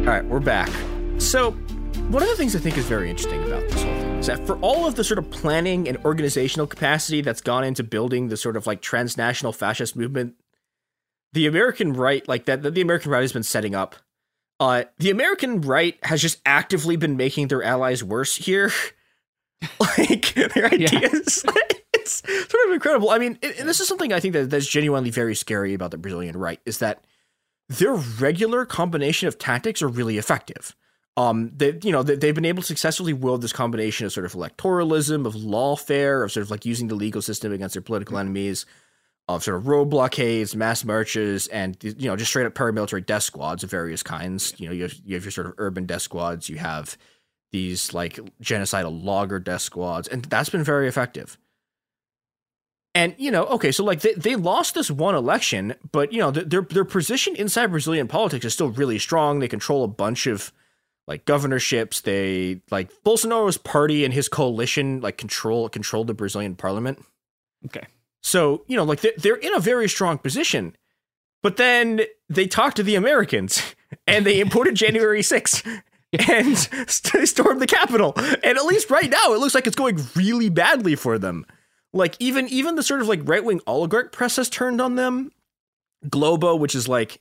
All 0.00 0.06
right, 0.06 0.24
we're 0.24 0.40
back. 0.40 0.70
So, 1.18 1.50
one 2.08 2.22
of 2.22 2.28
the 2.30 2.34
things 2.34 2.56
I 2.56 2.58
think 2.58 2.78
is 2.78 2.86
very 2.86 3.10
interesting 3.10 3.44
about 3.44 3.68
this 3.68 3.82
whole 3.82 3.92
thing 3.92 4.18
is 4.18 4.26
that 4.28 4.46
for 4.46 4.56
all 4.60 4.86
of 4.86 4.94
the 4.94 5.04
sort 5.04 5.18
of 5.18 5.30
planning 5.30 5.86
and 5.86 5.98
organizational 6.06 6.66
capacity 6.66 7.20
that's 7.20 7.42
gone 7.42 7.64
into 7.64 7.84
building 7.84 8.28
the 8.28 8.38
sort 8.38 8.56
of 8.56 8.66
like 8.66 8.80
transnational 8.80 9.52
fascist 9.52 9.96
movement, 9.96 10.36
the 11.34 11.46
American 11.46 11.92
right, 11.92 12.26
like 12.26 12.46
that, 12.46 12.62
that 12.62 12.74
the 12.74 12.80
American 12.80 13.10
right 13.10 13.20
has 13.20 13.34
been 13.34 13.42
setting 13.42 13.74
up, 13.74 13.94
uh, 14.58 14.84
the 14.96 15.10
American 15.10 15.60
right 15.60 15.98
has 16.04 16.22
just 16.22 16.40
actively 16.46 16.96
been 16.96 17.18
making 17.18 17.48
their 17.48 17.62
allies 17.62 18.02
worse 18.02 18.36
here. 18.36 18.72
like 19.98 20.32
their 20.32 20.64
ideas, 20.64 21.44
it's 21.92 22.22
sort 22.22 22.66
of 22.68 22.72
incredible. 22.72 23.10
I 23.10 23.18
mean, 23.18 23.38
and 23.42 23.68
this 23.68 23.80
is 23.80 23.86
something 23.86 24.14
I 24.14 24.20
think 24.20 24.32
that 24.32 24.48
that's 24.48 24.66
genuinely 24.66 25.10
very 25.10 25.34
scary 25.34 25.74
about 25.74 25.90
the 25.90 25.98
Brazilian 25.98 26.38
right 26.38 26.58
is 26.64 26.78
that 26.78 27.04
their 27.70 27.94
regular 27.94 28.66
combination 28.66 29.28
of 29.28 29.38
tactics 29.38 29.80
are 29.80 29.88
really 29.88 30.18
effective. 30.18 30.74
Um, 31.16 31.52
they, 31.56 31.78
you 31.82 31.92
know, 31.92 32.02
they, 32.02 32.16
they've 32.16 32.34
been 32.34 32.44
able 32.44 32.62
to 32.62 32.66
successfully 32.66 33.12
wield 33.12 33.42
this 33.42 33.52
combination 33.52 34.06
of 34.06 34.12
sort 34.12 34.26
of 34.26 34.32
electoralism, 34.32 35.24
of 35.24 35.34
lawfare, 35.34 36.24
of 36.24 36.32
sort 36.32 36.42
of 36.42 36.50
like 36.50 36.66
using 36.66 36.88
the 36.88 36.96
legal 36.96 37.22
system 37.22 37.52
against 37.52 37.74
their 37.74 37.82
political 37.82 38.18
enemies, 38.18 38.66
of 39.28 39.44
sort 39.44 39.56
of 39.56 39.68
road 39.68 39.84
blockades, 39.88 40.56
mass 40.56 40.84
marches, 40.84 41.46
and 41.48 41.76
you 41.82 42.08
know, 42.08 42.16
just 42.16 42.30
straight 42.30 42.46
up 42.46 42.54
paramilitary 42.54 43.06
death 43.06 43.22
squads 43.22 43.62
of 43.62 43.70
various 43.70 44.02
kinds. 44.02 44.52
You 44.58 44.66
know, 44.66 44.72
you 44.72 44.82
have, 44.82 44.94
you 45.04 45.14
have 45.14 45.24
your 45.24 45.30
sort 45.30 45.46
of 45.46 45.54
urban 45.58 45.86
death 45.86 46.02
squads, 46.02 46.48
you 46.48 46.56
have 46.58 46.98
these 47.52 47.94
like 47.94 48.18
genocidal 48.42 49.04
logger 49.04 49.38
death 49.38 49.62
squads, 49.62 50.08
and 50.08 50.24
that's 50.24 50.50
been 50.50 50.64
very 50.64 50.88
effective. 50.88 51.38
And 52.94 53.14
you 53.18 53.30
know, 53.30 53.44
okay, 53.46 53.70
so 53.70 53.84
like 53.84 54.00
they, 54.00 54.14
they 54.14 54.34
lost 54.34 54.74
this 54.74 54.90
one 54.90 55.14
election, 55.14 55.74
but 55.92 56.12
you 56.12 56.18
know 56.18 56.30
their 56.32 56.62
their 56.62 56.84
position 56.84 57.36
inside 57.36 57.68
Brazilian 57.68 58.08
politics 58.08 58.44
is 58.44 58.52
still 58.52 58.70
really 58.70 58.98
strong. 58.98 59.38
They 59.38 59.48
control 59.48 59.84
a 59.84 59.88
bunch 59.88 60.26
of 60.26 60.52
like 61.06 61.24
governorships. 61.24 62.00
They 62.00 62.62
like 62.70 62.90
Bolsonaro's 63.04 63.58
party 63.58 64.04
and 64.04 64.12
his 64.12 64.28
coalition 64.28 65.00
like 65.00 65.18
control 65.18 65.68
control 65.68 66.04
the 66.04 66.14
Brazilian 66.14 66.56
parliament. 66.56 67.04
Okay, 67.66 67.86
so 68.22 68.64
you 68.66 68.76
know 68.76 68.84
like 68.84 69.02
they're, 69.02 69.12
they're 69.18 69.36
in 69.36 69.54
a 69.54 69.60
very 69.60 69.88
strong 69.88 70.18
position, 70.18 70.76
but 71.44 71.58
then 71.58 72.00
they 72.28 72.48
talked 72.48 72.76
to 72.76 72.82
the 72.82 72.96
Americans 72.96 73.62
and 74.08 74.26
they 74.26 74.40
imported 74.40 74.74
January 74.74 75.20
6th 75.20 75.64
and 76.28 76.58
st- 76.90 77.28
stormed 77.28 77.60
the 77.60 77.68
Capitol. 77.68 78.14
And 78.16 78.58
at 78.58 78.64
least 78.64 78.90
right 78.90 79.08
now, 79.08 79.32
it 79.32 79.38
looks 79.38 79.54
like 79.54 79.68
it's 79.68 79.76
going 79.76 80.00
really 80.16 80.48
badly 80.48 80.96
for 80.96 81.16
them 81.16 81.46
like 81.92 82.16
even 82.18 82.48
even 82.48 82.76
the 82.76 82.82
sort 82.82 83.00
of 83.00 83.08
like 83.08 83.20
right 83.24 83.44
wing 83.44 83.60
oligarch 83.66 84.12
press 84.12 84.36
has 84.36 84.48
turned 84.48 84.80
on 84.80 84.94
them. 84.94 85.32
Globo, 86.08 86.56
which 86.56 86.74
is 86.74 86.88
like 86.88 87.20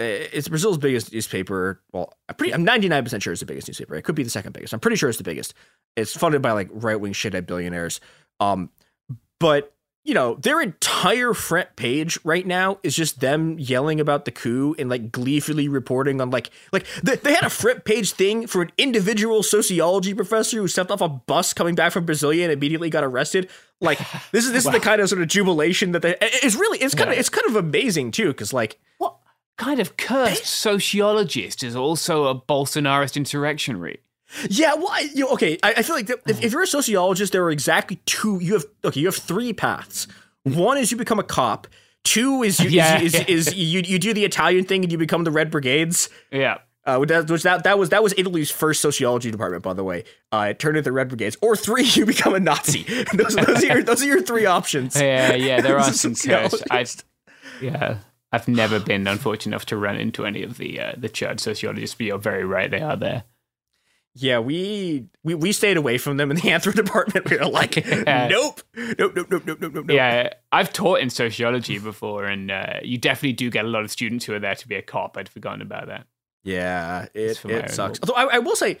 eh, 0.00 0.26
it's 0.32 0.48
Brazil's 0.48 0.78
biggest 0.78 1.12
newspaper. 1.12 1.80
Well, 1.92 2.12
I'm 2.28 2.36
pretty 2.36 2.54
I'm 2.54 2.64
99% 2.64 3.22
sure 3.22 3.32
it's 3.32 3.40
the 3.40 3.46
biggest 3.46 3.68
newspaper. 3.68 3.94
It 3.94 4.02
could 4.02 4.14
be 4.14 4.22
the 4.22 4.30
second 4.30 4.52
biggest. 4.52 4.72
I'm 4.72 4.80
pretty 4.80 4.96
sure 4.96 5.08
it's 5.08 5.18
the 5.18 5.24
biggest. 5.24 5.54
It's 5.96 6.16
funded 6.16 6.42
by 6.42 6.52
like 6.52 6.68
right 6.72 6.98
wing 7.00 7.12
shithead 7.12 7.46
billionaires. 7.46 8.00
Um, 8.40 8.70
but 9.40 9.74
you 10.04 10.14
know, 10.14 10.34
their 10.34 10.60
entire 10.60 11.32
front 11.32 11.76
page 11.76 12.18
right 12.24 12.44
now 12.44 12.78
is 12.82 12.96
just 12.96 13.20
them 13.20 13.56
yelling 13.58 14.00
about 14.00 14.24
the 14.24 14.32
coup 14.32 14.74
and 14.78 14.90
like 14.90 15.12
gleefully 15.12 15.68
reporting 15.68 16.20
on 16.20 16.30
like 16.30 16.50
like 16.72 16.86
they, 17.02 17.16
they 17.16 17.32
had 17.32 17.44
a 17.44 17.50
front 17.50 17.84
page 17.84 18.12
thing 18.12 18.48
for 18.48 18.62
an 18.62 18.72
individual 18.76 19.44
sociology 19.44 20.12
professor 20.12 20.56
who 20.56 20.66
stepped 20.66 20.90
off 20.90 21.00
a 21.00 21.08
bus 21.08 21.52
coming 21.52 21.76
back 21.76 21.92
from 21.92 22.04
Brasilia 22.04 22.42
and 22.42 22.52
immediately 22.52 22.90
got 22.90 23.04
arrested. 23.04 23.48
Like 23.80 23.98
this 24.32 24.44
is 24.44 24.52
this 24.52 24.64
wow. 24.64 24.72
is 24.72 24.78
the 24.78 24.84
kind 24.84 25.00
of 25.00 25.08
sort 25.08 25.22
of 25.22 25.28
jubilation 25.28 25.92
that 25.92 26.02
they 26.02 26.16
it's 26.20 26.56
really 26.56 26.78
it's 26.78 26.96
kind 26.96 27.08
yeah. 27.08 27.14
of 27.14 27.20
it's 27.20 27.28
kind 27.28 27.48
of 27.48 27.54
amazing 27.54 28.10
too 28.10 28.28
because 28.28 28.52
like 28.52 28.80
what 28.98 29.16
kind 29.56 29.78
of 29.78 29.96
cursed 29.96 30.46
sociologist 30.46 31.62
is 31.62 31.76
also 31.76 32.26
a 32.26 32.34
Bolsonarist 32.34 33.16
insurrectionary? 33.16 34.00
Yeah, 34.48 34.74
well, 34.74 34.88
I, 34.90 35.08
you 35.14 35.24
know, 35.24 35.30
okay. 35.32 35.58
I, 35.62 35.74
I, 35.78 35.82
feel 35.82 35.96
like 35.96 36.08
if, 36.08 36.42
if, 36.42 36.52
you're 36.52 36.62
a 36.62 36.66
sociologist, 36.66 37.32
there 37.32 37.44
are 37.44 37.50
exactly 37.50 38.00
two. 38.06 38.38
You 38.40 38.54
have 38.54 38.64
okay. 38.84 39.00
You 39.00 39.06
have 39.06 39.16
three 39.16 39.52
paths. 39.52 40.06
One 40.44 40.78
is 40.78 40.90
you 40.90 40.96
become 40.96 41.18
a 41.18 41.24
cop. 41.24 41.66
Two 42.04 42.42
is 42.42 42.58
you 42.58 42.70
yeah, 42.70 43.00
is. 43.00 43.14
Is, 43.14 43.48
is, 43.48 43.54
you 43.54 43.82
you 43.84 43.98
do 43.98 44.12
the 44.14 44.24
Italian 44.24 44.64
thing 44.64 44.82
and 44.82 44.90
you 44.90 44.98
become 44.98 45.24
the 45.24 45.30
Red 45.30 45.50
Brigades. 45.50 46.08
Yeah. 46.30 46.58
Uh, 46.84 46.96
which 46.96 47.10
that, 47.10 47.30
which 47.30 47.42
that 47.44 47.62
that 47.62 47.78
was 47.78 47.90
that 47.90 48.02
was 48.02 48.12
Italy's 48.16 48.50
first 48.50 48.80
sociology 48.80 49.30
department, 49.30 49.62
by 49.62 49.72
the 49.72 49.84
way. 49.84 50.04
Uh, 50.32 50.48
it 50.50 50.58
turned 50.58 50.76
into 50.76 50.84
the 50.84 50.92
Red 50.92 51.08
Brigades. 51.08 51.36
Or 51.40 51.54
three, 51.54 51.84
you 51.94 52.04
become 52.04 52.34
a 52.34 52.40
Nazi. 52.40 52.82
those, 53.14 53.36
those 53.36 53.62
are 53.62 53.66
your 53.66 53.82
those 53.82 54.02
are 54.02 54.06
your 54.06 54.22
three 54.22 54.46
options. 54.46 55.00
Yeah, 55.00 55.34
yeah. 55.34 55.60
There 55.60 55.78
are 55.78 55.92
some 55.92 56.14
cursed. 56.14 56.64
I, 56.70 56.86
yeah. 57.60 57.98
I've 58.32 58.48
never 58.48 58.80
been 58.80 59.06
unfortunate 59.06 59.52
enough 59.52 59.66
to 59.66 59.76
run 59.76 59.96
into 59.96 60.24
any 60.24 60.42
of 60.42 60.56
the 60.56 60.80
uh, 60.80 60.92
the 60.96 61.08
church 61.08 61.40
sociologists, 61.40 61.94
but 61.94 62.06
you're 62.06 62.18
very 62.18 62.44
right. 62.44 62.70
They 62.70 62.80
are 62.80 62.96
there. 62.96 63.24
Yeah, 64.14 64.40
we 64.40 65.06
we 65.24 65.34
we 65.34 65.52
stayed 65.52 65.78
away 65.78 65.96
from 65.96 66.18
them 66.18 66.30
in 66.30 66.36
the 66.36 66.42
anthro 66.50 66.74
department. 66.74 67.30
We 67.30 67.38
were 67.38 67.46
like, 67.46 67.76
yeah. 67.76 68.28
nope, 68.28 68.60
nope, 68.76 69.12
nope, 69.16 69.26
nope, 69.30 69.42
nope, 69.46 69.58
nope, 69.60 69.72
nope. 69.74 69.84
Yeah, 69.88 70.30
I've 70.50 70.72
taught 70.72 71.00
in 71.00 71.08
sociology 71.08 71.78
before, 71.78 72.24
and 72.24 72.50
uh, 72.50 72.80
you 72.82 72.98
definitely 72.98 73.32
do 73.32 73.50
get 73.50 73.64
a 73.64 73.68
lot 73.68 73.84
of 73.84 73.90
students 73.90 74.26
who 74.26 74.34
are 74.34 74.38
there 74.38 74.54
to 74.54 74.68
be 74.68 74.74
a 74.74 74.82
cop. 74.82 75.16
I'd 75.16 75.30
forgotten 75.30 75.62
about 75.62 75.86
that. 75.86 76.06
Yeah, 76.44 77.06
it 77.14 77.42
it 77.46 77.70
sucks. 77.70 78.00
Although 78.02 78.14
I, 78.14 78.36
I, 78.36 78.38
will 78.40 78.56
say, 78.56 78.78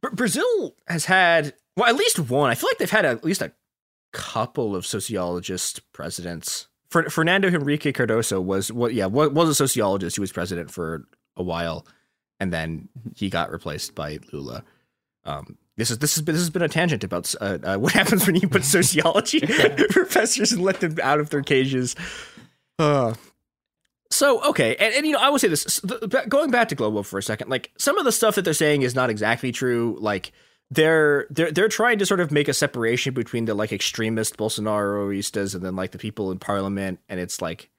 Brazil 0.00 0.76
has 0.86 1.04
had 1.04 1.54
well 1.76 1.88
at 1.88 1.96
least 1.96 2.18
one. 2.18 2.50
I 2.50 2.54
feel 2.54 2.70
like 2.70 2.78
they've 2.78 2.90
had 2.90 3.04
at 3.04 3.22
least 3.22 3.42
a 3.42 3.52
couple 4.12 4.74
of 4.74 4.86
sociologist 4.86 5.92
presidents. 5.92 6.68
Fernando 6.88 7.48
Henrique 7.48 7.94
Cardoso 7.94 8.42
was 8.42 8.72
what? 8.72 8.94
Yeah, 8.94 9.06
was 9.06 9.48
a 9.48 9.54
sociologist 9.54 10.16
He 10.16 10.20
was 10.20 10.32
president 10.32 10.70
for 10.70 11.06
a 11.36 11.42
while 11.42 11.86
and 12.40 12.52
then 12.52 12.88
he 13.14 13.28
got 13.28 13.52
replaced 13.52 13.94
by 13.94 14.18
Lula. 14.32 14.64
Um, 15.24 15.58
this 15.76 15.90
is 15.90 15.98
this 15.98 16.14
has 16.14 16.22
been 16.22 16.34
this 16.34 16.42
has 16.42 16.50
been 16.50 16.62
a 16.62 16.68
tangent 16.68 17.04
about 17.04 17.34
uh, 17.40 17.58
uh, 17.62 17.76
what 17.76 17.92
happens 18.00 18.26
when 18.26 18.36
you 18.36 18.48
put 18.48 18.64
sociology 18.64 19.40
professors 19.90 20.52
and 20.52 20.62
let 20.62 20.80
them 20.80 20.96
out 21.02 21.20
of 21.20 21.30
their 21.30 21.42
cages. 21.42 21.96
Uh, 22.78 23.14
so 24.10 24.42
okay, 24.50 24.76
and, 24.76 24.94
and 24.94 25.06
you 25.06 25.12
know 25.12 25.20
I 25.20 25.30
will 25.30 25.38
say 25.38 25.48
this 25.48 25.80
the, 25.80 26.24
going 26.28 26.50
back 26.50 26.68
to 26.68 26.74
Globo 26.74 27.02
for 27.02 27.18
a 27.18 27.22
second, 27.22 27.50
like 27.50 27.70
some 27.78 27.98
of 27.98 28.04
the 28.04 28.12
stuff 28.12 28.34
that 28.34 28.42
they're 28.42 28.54
saying 28.54 28.82
is 28.82 28.94
not 28.94 29.10
exactly 29.10 29.52
true. 29.52 29.96
Like 30.00 30.32
they're 30.70 31.26
they're 31.30 31.52
they're 31.52 31.68
trying 31.68 31.98
to 31.98 32.06
sort 32.06 32.20
of 32.20 32.30
make 32.30 32.48
a 32.48 32.54
separation 32.54 33.14
between 33.14 33.44
the 33.44 33.54
like 33.54 33.72
extremist 33.72 34.36
Bolsonaroistas 34.36 35.54
and 35.54 35.64
then 35.64 35.76
like 35.76 35.92
the 35.92 35.98
people 35.98 36.32
in 36.32 36.38
parliament, 36.38 37.00
and 37.08 37.20
it's 37.20 37.40
like 37.40 37.70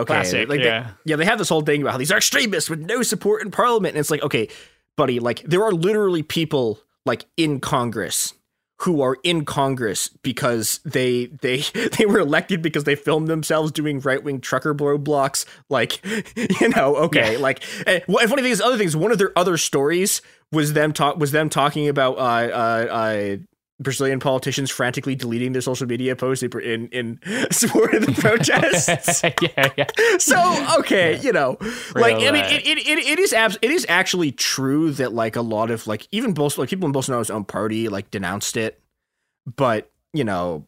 Okay, 0.00 0.14
Classic, 0.14 0.48
like 0.48 0.60
yeah, 0.60 0.82
they, 1.04 1.10
yeah, 1.10 1.16
they 1.16 1.26
have 1.26 1.36
this 1.36 1.50
whole 1.50 1.60
thing 1.60 1.82
about 1.82 1.92
how 1.92 1.98
these 1.98 2.10
are 2.10 2.16
extremists 2.16 2.70
with 2.70 2.80
no 2.80 3.02
support 3.02 3.42
in 3.42 3.50
parliament, 3.50 3.94
and 3.94 4.00
it's 4.00 4.10
like, 4.10 4.22
okay, 4.22 4.48
buddy, 5.00 5.18
like 5.18 5.40
there 5.44 5.64
are 5.64 5.72
literally 5.72 6.22
people 6.22 6.78
like 7.06 7.24
in 7.38 7.58
Congress 7.58 8.34
who 8.82 9.00
are 9.00 9.16
in 9.22 9.46
Congress 9.46 10.08
because 10.22 10.78
they 10.84 11.26
they 11.40 11.62
they 11.98 12.04
were 12.04 12.18
elected 12.18 12.60
because 12.60 12.84
they 12.84 12.94
filmed 12.94 13.26
themselves 13.26 13.72
doing 13.72 13.98
right 14.00 14.22
wing 14.22 14.42
trucker 14.42 14.74
blow 14.74 14.98
blocks. 14.98 15.46
Like, 15.70 16.04
you 16.36 16.68
know, 16.68 16.96
okay, 16.96 17.32
yeah. 17.32 17.38
like. 17.38 17.64
And 17.86 18.02
eh, 18.06 18.26
funny 18.26 18.42
thing 18.42 18.52
is, 18.52 18.60
other 18.60 18.76
things. 18.76 18.94
One 18.94 19.10
of 19.10 19.16
their 19.16 19.32
other 19.38 19.56
stories 19.56 20.20
was 20.52 20.74
them 20.74 20.92
talk 20.92 21.16
was 21.16 21.32
them 21.32 21.48
talking 21.48 21.88
about 21.88 22.18
uh 22.18 22.52
uh, 22.52 22.86
uh 22.90 23.36
Brazilian 23.80 24.20
politicians 24.20 24.70
frantically 24.70 25.14
deleting 25.14 25.52
their 25.52 25.62
social 25.62 25.86
media 25.86 26.14
posts 26.14 26.42
in 26.42 26.88
in 26.88 27.18
support 27.50 27.94
of 27.94 28.06
the 28.06 28.12
protests. 28.12 29.22
yeah, 29.40 29.70
yeah. 29.76 29.86
So 30.18 30.76
okay, 30.80 31.14
yeah. 31.16 31.22
you 31.22 31.32
know, 31.32 31.56
Real 31.94 32.02
like 32.02 32.16
I 32.16 32.30
mean, 32.30 32.44
it, 32.44 32.66
it, 32.66 32.78
it, 32.78 32.98
it 32.98 33.18
is 33.18 33.32
abs- 33.32 33.58
it 33.62 33.70
is 33.70 33.86
actually 33.88 34.32
true 34.32 34.92
that 34.92 35.12
like 35.14 35.36
a 35.36 35.42
lot 35.42 35.70
of 35.70 35.86
like 35.86 36.06
even 36.12 36.34
Bolsonaro, 36.34 36.58
like 36.58 36.68
people 36.68 36.86
in 36.86 36.92
Bolsonaro's 36.92 37.30
own 37.30 37.44
party 37.44 37.88
like 37.88 38.10
denounced 38.10 38.56
it, 38.56 38.80
but 39.56 39.90
you 40.12 40.24
know, 40.24 40.66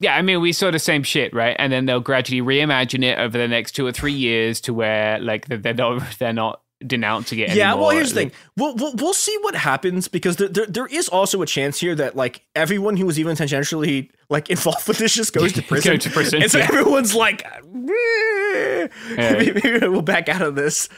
Yeah, 0.00 0.16
I 0.16 0.22
mean, 0.22 0.40
we 0.40 0.52
saw 0.52 0.70
the 0.70 0.78
same 0.78 1.02
shit, 1.02 1.34
right? 1.34 1.56
And 1.58 1.72
then 1.72 1.86
they'll 1.86 2.00
gradually 2.00 2.40
reimagine 2.40 3.04
it 3.04 3.18
over 3.18 3.36
the 3.36 3.48
next 3.48 3.72
two 3.72 3.86
or 3.86 3.92
three 3.92 4.12
years 4.12 4.60
to 4.62 4.74
where, 4.74 5.18
like, 5.20 5.46
they're 5.46 5.74
not 5.74 6.02
they're 6.18 6.32
not 6.32 6.62
denouncing 6.86 7.40
it. 7.40 7.50
Yeah, 7.54 7.70
anymore. 7.70 7.88
well, 7.88 7.96
here's 7.96 8.12
the 8.12 8.20
thing. 8.20 8.32
We'll, 8.56 8.74
we'll 8.76 8.94
we'll 8.94 9.14
see 9.14 9.36
what 9.42 9.54
happens 9.54 10.08
because 10.08 10.36
there, 10.36 10.48
there 10.48 10.66
there 10.66 10.86
is 10.86 11.08
also 11.08 11.42
a 11.42 11.46
chance 11.46 11.80
here 11.80 11.94
that 11.94 12.16
like 12.16 12.42
everyone 12.54 12.96
who 12.96 13.06
was 13.06 13.18
even 13.18 13.36
tangentially 13.36 14.10
like 14.28 14.50
involved 14.50 14.86
with 14.86 14.98
this 14.98 15.14
just 15.14 15.32
goes 15.32 15.52
to 15.54 15.62
prison. 15.62 15.92
Go 15.92 15.96
to 15.96 16.10
prison, 16.10 16.42
and 16.42 16.50
so 16.50 16.58
yeah. 16.58 16.68
everyone's 16.68 17.14
like, 17.14 17.44
"Eh, 17.44 18.88
maybe, 19.16 19.60
maybe 19.64 19.88
we'll 19.88 20.02
back 20.02 20.28
out 20.28 20.42
of 20.42 20.54
this. 20.54 20.88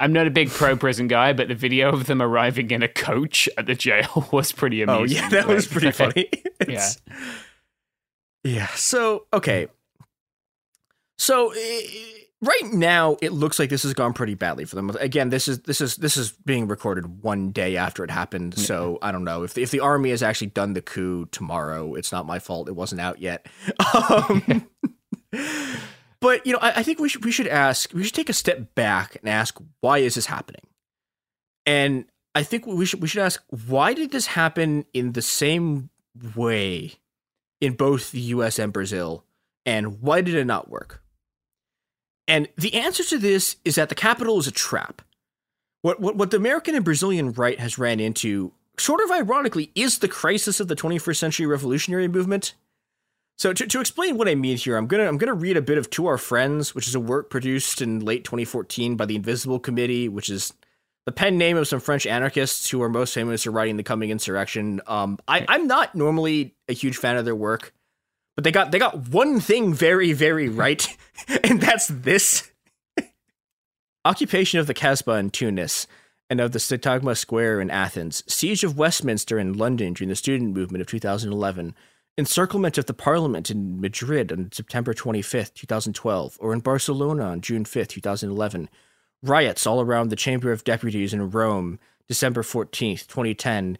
I'm 0.00 0.12
not 0.12 0.28
a 0.28 0.30
big 0.30 0.48
pro 0.50 0.76
prison 0.76 1.08
guy, 1.08 1.32
but 1.32 1.48
the 1.48 1.56
video 1.56 1.90
of 1.90 2.06
them 2.06 2.22
arriving 2.22 2.70
in 2.70 2.84
a 2.84 2.88
coach 2.88 3.48
at 3.58 3.66
the 3.66 3.74
jail 3.74 4.28
was 4.32 4.52
pretty 4.52 4.84
Oh 4.84 5.02
yeah, 5.02 5.28
that 5.30 5.48
was 5.48 5.66
pretty 5.66 5.90
funny. 5.90 6.30
Yeah. 6.66 6.88
Yeah. 8.44 8.68
So 8.68 9.26
okay. 9.32 9.66
So 11.18 11.52
right 12.40 12.72
now 12.72 13.16
it 13.20 13.32
looks 13.32 13.58
like 13.58 13.70
this 13.70 13.82
has 13.82 13.94
gone 13.94 14.12
pretty 14.12 14.34
badly 14.34 14.64
for 14.64 14.76
them. 14.76 14.90
Again, 15.00 15.30
this 15.30 15.48
is 15.48 15.60
this 15.60 15.80
is 15.80 15.96
this 15.96 16.16
is 16.16 16.32
being 16.32 16.68
recorded 16.68 17.22
one 17.22 17.50
day 17.50 17.76
after 17.76 18.04
it 18.04 18.10
happened. 18.10 18.58
So 18.58 18.98
I 19.02 19.12
don't 19.12 19.24
know 19.24 19.42
if 19.42 19.54
the, 19.54 19.62
if 19.62 19.70
the 19.70 19.80
army 19.80 20.10
has 20.10 20.22
actually 20.22 20.48
done 20.48 20.74
the 20.74 20.82
coup 20.82 21.26
tomorrow. 21.26 21.94
It's 21.94 22.12
not 22.12 22.26
my 22.26 22.38
fault. 22.38 22.68
It 22.68 22.76
wasn't 22.76 23.00
out 23.00 23.20
yet. 23.20 23.46
Um, 23.94 24.66
but 26.20 26.46
you 26.46 26.52
know, 26.52 26.58
I, 26.60 26.80
I 26.80 26.82
think 26.82 26.98
we 26.98 27.08
should 27.08 27.24
we 27.24 27.32
should 27.32 27.48
ask 27.48 27.92
we 27.92 28.04
should 28.04 28.14
take 28.14 28.28
a 28.28 28.34
step 28.34 28.74
back 28.74 29.16
and 29.16 29.28
ask 29.28 29.58
why 29.80 29.98
is 29.98 30.14
this 30.14 30.26
happening? 30.26 30.62
And 31.66 32.04
I 32.34 32.42
think 32.42 32.66
we 32.66 32.86
should 32.86 33.02
we 33.02 33.08
should 33.08 33.22
ask 33.22 33.42
why 33.66 33.94
did 33.94 34.10
this 34.10 34.26
happen 34.26 34.84
in 34.92 35.12
the 35.12 35.22
same 35.22 35.90
way 36.34 36.94
in 37.60 37.74
both 37.74 38.12
the 38.12 38.20
US 38.20 38.58
and 38.58 38.72
Brazil 38.72 39.24
and 39.66 40.00
why 40.00 40.20
did 40.20 40.34
it 40.34 40.44
not 40.44 40.70
work? 40.70 41.02
And 42.28 42.48
the 42.56 42.74
answer 42.74 43.02
to 43.04 43.18
this 43.18 43.56
is 43.64 43.74
that 43.76 43.88
the 43.88 43.94
capital 43.94 44.38
is 44.38 44.46
a 44.46 44.52
trap. 44.52 45.02
What 45.82 45.98
what 45.98 46.16
what 46.16 46.30
the 46.30 46.36
American 46.36 46.74
and 46.74 46.84
Brazilian 46.84 47.32
right 47.32 47.58
has 47.58 47.78
ran 47.78 47.98
into 47.98 48.52
sort 48.78 49.00
of 49.00 49.10
ironically 49.10 49.72
is 49.74 49.98
the 49.98 50.08
crisis 50.08 50.60
of 50.60 50.68
the 50.68 50.76
21st 50.76 51.16
century 51.16 51.46
revolutionary 51.46 52.06
movement. 52.06 52.54
So 53.38 53.52
to, 53.52 53.66
to 53.66 53.80
explain 53.80 54.18
what 54.18 54.28
I 54.28 54.34
mean 54.34 54.56
here, 54.56 54.76
I'm 54.76 54.86
gonna 54.86 55.06
I'm 55.06 55.16
gonna 55.16 55.34
read 55.34 55.56
a 55.56 55.62
bit 55.62 55.78
of 55.78 55.88
To 55.90 56.06
Our 56.06 56.18
Friends, 56.18 56.74
which 56.74 56.86
is 56.86 56.94
a 56.94 57.00
work 57.00 57.30
produced 57.30 57.80
in 57.80 58.04
late 58.04 58.24
2014 58.24 58.96
by 58.96 59.06
the 59.06 59.16
Invisible 59.16 59.60
Committee, 59.60 60.08
which 60.08 60.28
is 60.28 60.52
the 61.06 61.12
pen 61.12 61.38
name 61.38 61.56
of 61.56 61.66
some 61.66 61.80
French 61.80 62.06
anarchists 62.06 62.68
who 62.68 62.82
are 62.82 62.88
most 62.90 63.14
famous 63.14 63.44
for 63.44 63.50
writing 63.50 63.78
the 63.78 63.82
coming 63.82 64.10
insurrection. 64.10 64.82
Um, 64.86 65.18
I, 65.26 65.46
I'm 65.48 65.66
not 65.66 65.94
normally 65.94 66.54
a 66.68 66.74
huge 66.74 66.98
fan 66.98 67.16
of 67.16 67.24
their 67.24 67.34
work, 67.34 67.72
but 68.38 68.44
they 68.44 68.52
got 68.52 68.70
they 68.70 68.78
got 68.78 69.08
one 69.08 69.40
thing 69.40 69.74
very 69.74 70.12
very 70.12 70.48
right, 70.64 70.96
and 71.42 71.60
that's 71.60 71.88
this. 71.88 72.48
Occupation 74.04 74.60
of 74.60 74.68
the 74.68 74.74
Casbah 74.74 75.16
in 75.16 75.30
Tunis 75.30 75.88
and 76.30 76.40
of 76.40 76.52
the 76.52 76.60
Syntagma 76.60 77.16
Square 77.16 77.60
in 77.60 77.68
Athens, 77.68 78.22
siege 78.32 78.62
of 78.62 78.78
Westminster 78.78 79.40
in 79.40 79.54
London 79.54 79.92
during 79.92 80.08
the 80.08 80.14
student 80.14 80.54
movement 80.54 80.82
of 80.82 80.86
2011, 80.86 81.74
encirclement 82.16 82.78
of 82.78 82.86
the 82.86 82.94
parliament 82.94 83.50
in 83.50 83.80
Madrid 83.80 84.30
on 84.30 84.52
September 84.52 84.94
25th, 84.94 85.54
2012, 85.54 86.36
or 86.38 86.52
in 86.52 86.60
Barcelona 86.60 87.24
on 87.24 87.40
June 87.40 87.64
5th, 87.64 87.88
2011, 87.88 88.68
riots 89.20 89.66
all 89.66 89.80
around 89.80 90.10
the 90.10 90.16
Chamber 90.16 90.52
of 90.52 90.62
Deputies 90.62 91.12
in 91.12 91.28
Rome, 91.32 91.80
December 92.06 92.42
14th, 92.42 93.08
2010, 93.08 93.78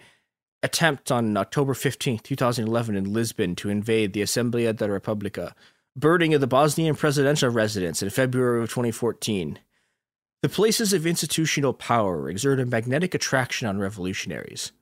attempt 0.62 1.12
on 1.12 1.36
October 1.36 1.74
15, 1.74 2.18
2011 2.20 2.96
in 2.96 3.12
Lisbon 3.12 3.54
to 3.56 3.68
invade 3.68 4.12
the 4.12 4.22
Assembleia 4.22 4.72
da 4.72 4.86
República, 4.86 5.52
burning 5.96 6.34
of 6.34 6.40
the 6.40 6.46
Bosnian 6.46 6.96
presidential 6.96 7.50
residence 7.50 8.02
in 8.02 8.10
February 8.10 8.62
of 8.62 8.68
2014. 8.68 9.58
The 10.42 10.48
places 10.48 10.92
of 10.92 11.06
institutional 11.06 11.72
power 11.72 12.30
exert 12.30 12.60
a 12.60 12.66
magnetic 12.66 13.14
attraction 13.14 13.66
on 13.66 13.78
revolutionaries. 13.78 14.72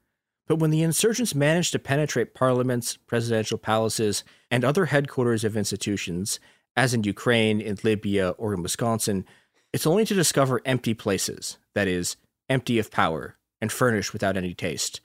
But 0.47 0.59
when 0.59 0.71
the 0.71 0.83
insurgents 0.83 1.35
manage 1.35 1.71
to 1.73 1.79
penetrate 1.79 2.35
parliaments, 2.35 2.97
presidential 2.97 3.59
palaces, 3.59 4.23
and 4.51 4.65
other 4.65 4.87
headquarters 4.87 5.45
of 5.45 5.57
institutions, 5.57 6.39
as 6.77 6.95
in 6.95 7.05
Ukraine, 7.05 7.61
in 7.61 7.79
Libya, 7.83 8.31
or 8.31 8.55
in 8.55 8.63
Wisconsin, 8.63 9.25
it's 9.73 9.87
only 9.87 10.05
to 10.05 10.15
discover 10.15 10.61
empty 10.65 10.95
places, 10.95 11.59
that 11.75 11.89
is, 11.89 12.17
empty 12.49 12.79
of 12.79 12.91
power, 12.91 13.37
and 13.61 13.73
furnished 13.73 14.13
without 14.13 14.37
any 14.37 14.55
taste. 14.55 15.01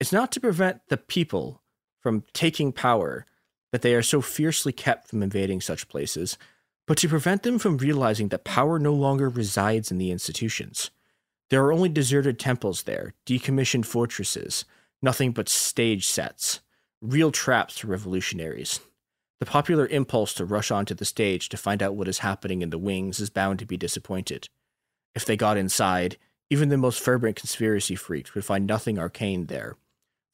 It's 0.00 0.12
not 0.12 0.32
to 0.32 0.40
prevent 0.40 0.80
the 0.88 0.96
people 0.96 1.62
from 2.00 2.24
taking 2.32 2.72
power 2.72 3.26
that 3.70 3.82
they 3.82 3.94
are 3.94 4.02
so 4.02 4.22
fiercely 4.22 4.72
kept 4.72 5.08
from 5.08 5.22
invading 5.22 5.60
such 5.60 5.88
places, 5.88 6.38
but 6.86 6.96
to 6.98 7.08
prevent 7.08 7.42
them 7.42 7.58
from 7.58 7.76
realizing 7.76 8.28
that 8.28 8.42
power 8.42 8.78
no 8.78 8.94
longer 8.94 9.28
resides 9.28 9.90
in 9.90 9.98
the 9.98 10.10
institutions. 10.10 10.90
There 11.50 11.62
are 11.64 11.72
only 11.72 11.90
deserted 11.90 12.38
temples 12.38 12.84
there, 12.84 13.12
decommissioned 13.26 13.84
fortresses, 13.84 14.64
nothing 15.02 15.32
but 15.32 15.50
stage 15.50 16.08
sets, 16.08 16.60
real 17.02 17.30
traps 17.30 17.78
for 17.78 17.88
revolutionaries. 17.88 18.80
The 19.38 19.46
popular 19.46 19.86
impulse 19.86 20.32
to 20.34 20.46
rush 20.46 20.70
onto 20.70 20.94
the 20.94 21.04
stage 21.04 21.50
to 21.50 21.56
find 21.58 21.82
out 21.82 21.94
what 21.94 22.08
is 22.08 22.18
happening 22.18 22.62
in 22.62 22.70
the 22.70 22.78
wings 22.78 23.20
is 23.20 23.30
bound 23.30 23.58
to 23.58 23.66
be 23.66 23.76
disappointed. 23.76 24.48
If 25.14 25.26
they 25.26 25.36
got 25.36 25.58
inside, 25.58 26.16
even 26.48 26.70
the 26.70 26.78
most 26.78 27.00
fervent 27.00 27.36
conspiracy 27.36 27.96
freaks 27.96 28.34
would 28.34 28.44
find 28.44 28.66
nothing 28.66 28.98
arcane 28.98 29.46
there. 29.46 29.76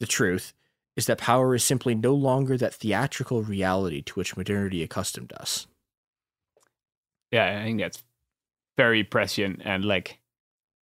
The 0.00 0.06
truth 0.06 0.52
is 0.96 1.06
that 1.06 1.18
power 1.18 1.54
is 1.54 1.62
simply 1.62 1.94
no 1.94 2.14
longer 2.14 2.56
that 2.56 2.74
theatrical 2.74 3.42
reality 3.42 4.02
to 4.02 4.14
which 4.14 4.36
modernity 4.36 4.82
accustomed 4.82 5.32
us. 5.34 5.66
Yeah, 7.30 7.60
I 7.60 7.64
think 7.64 7.80
that's 7.80 8.02
very 8.76 9.04
prescient 9.04 9.62
and 9.64 9.84
like. 9.84 10.18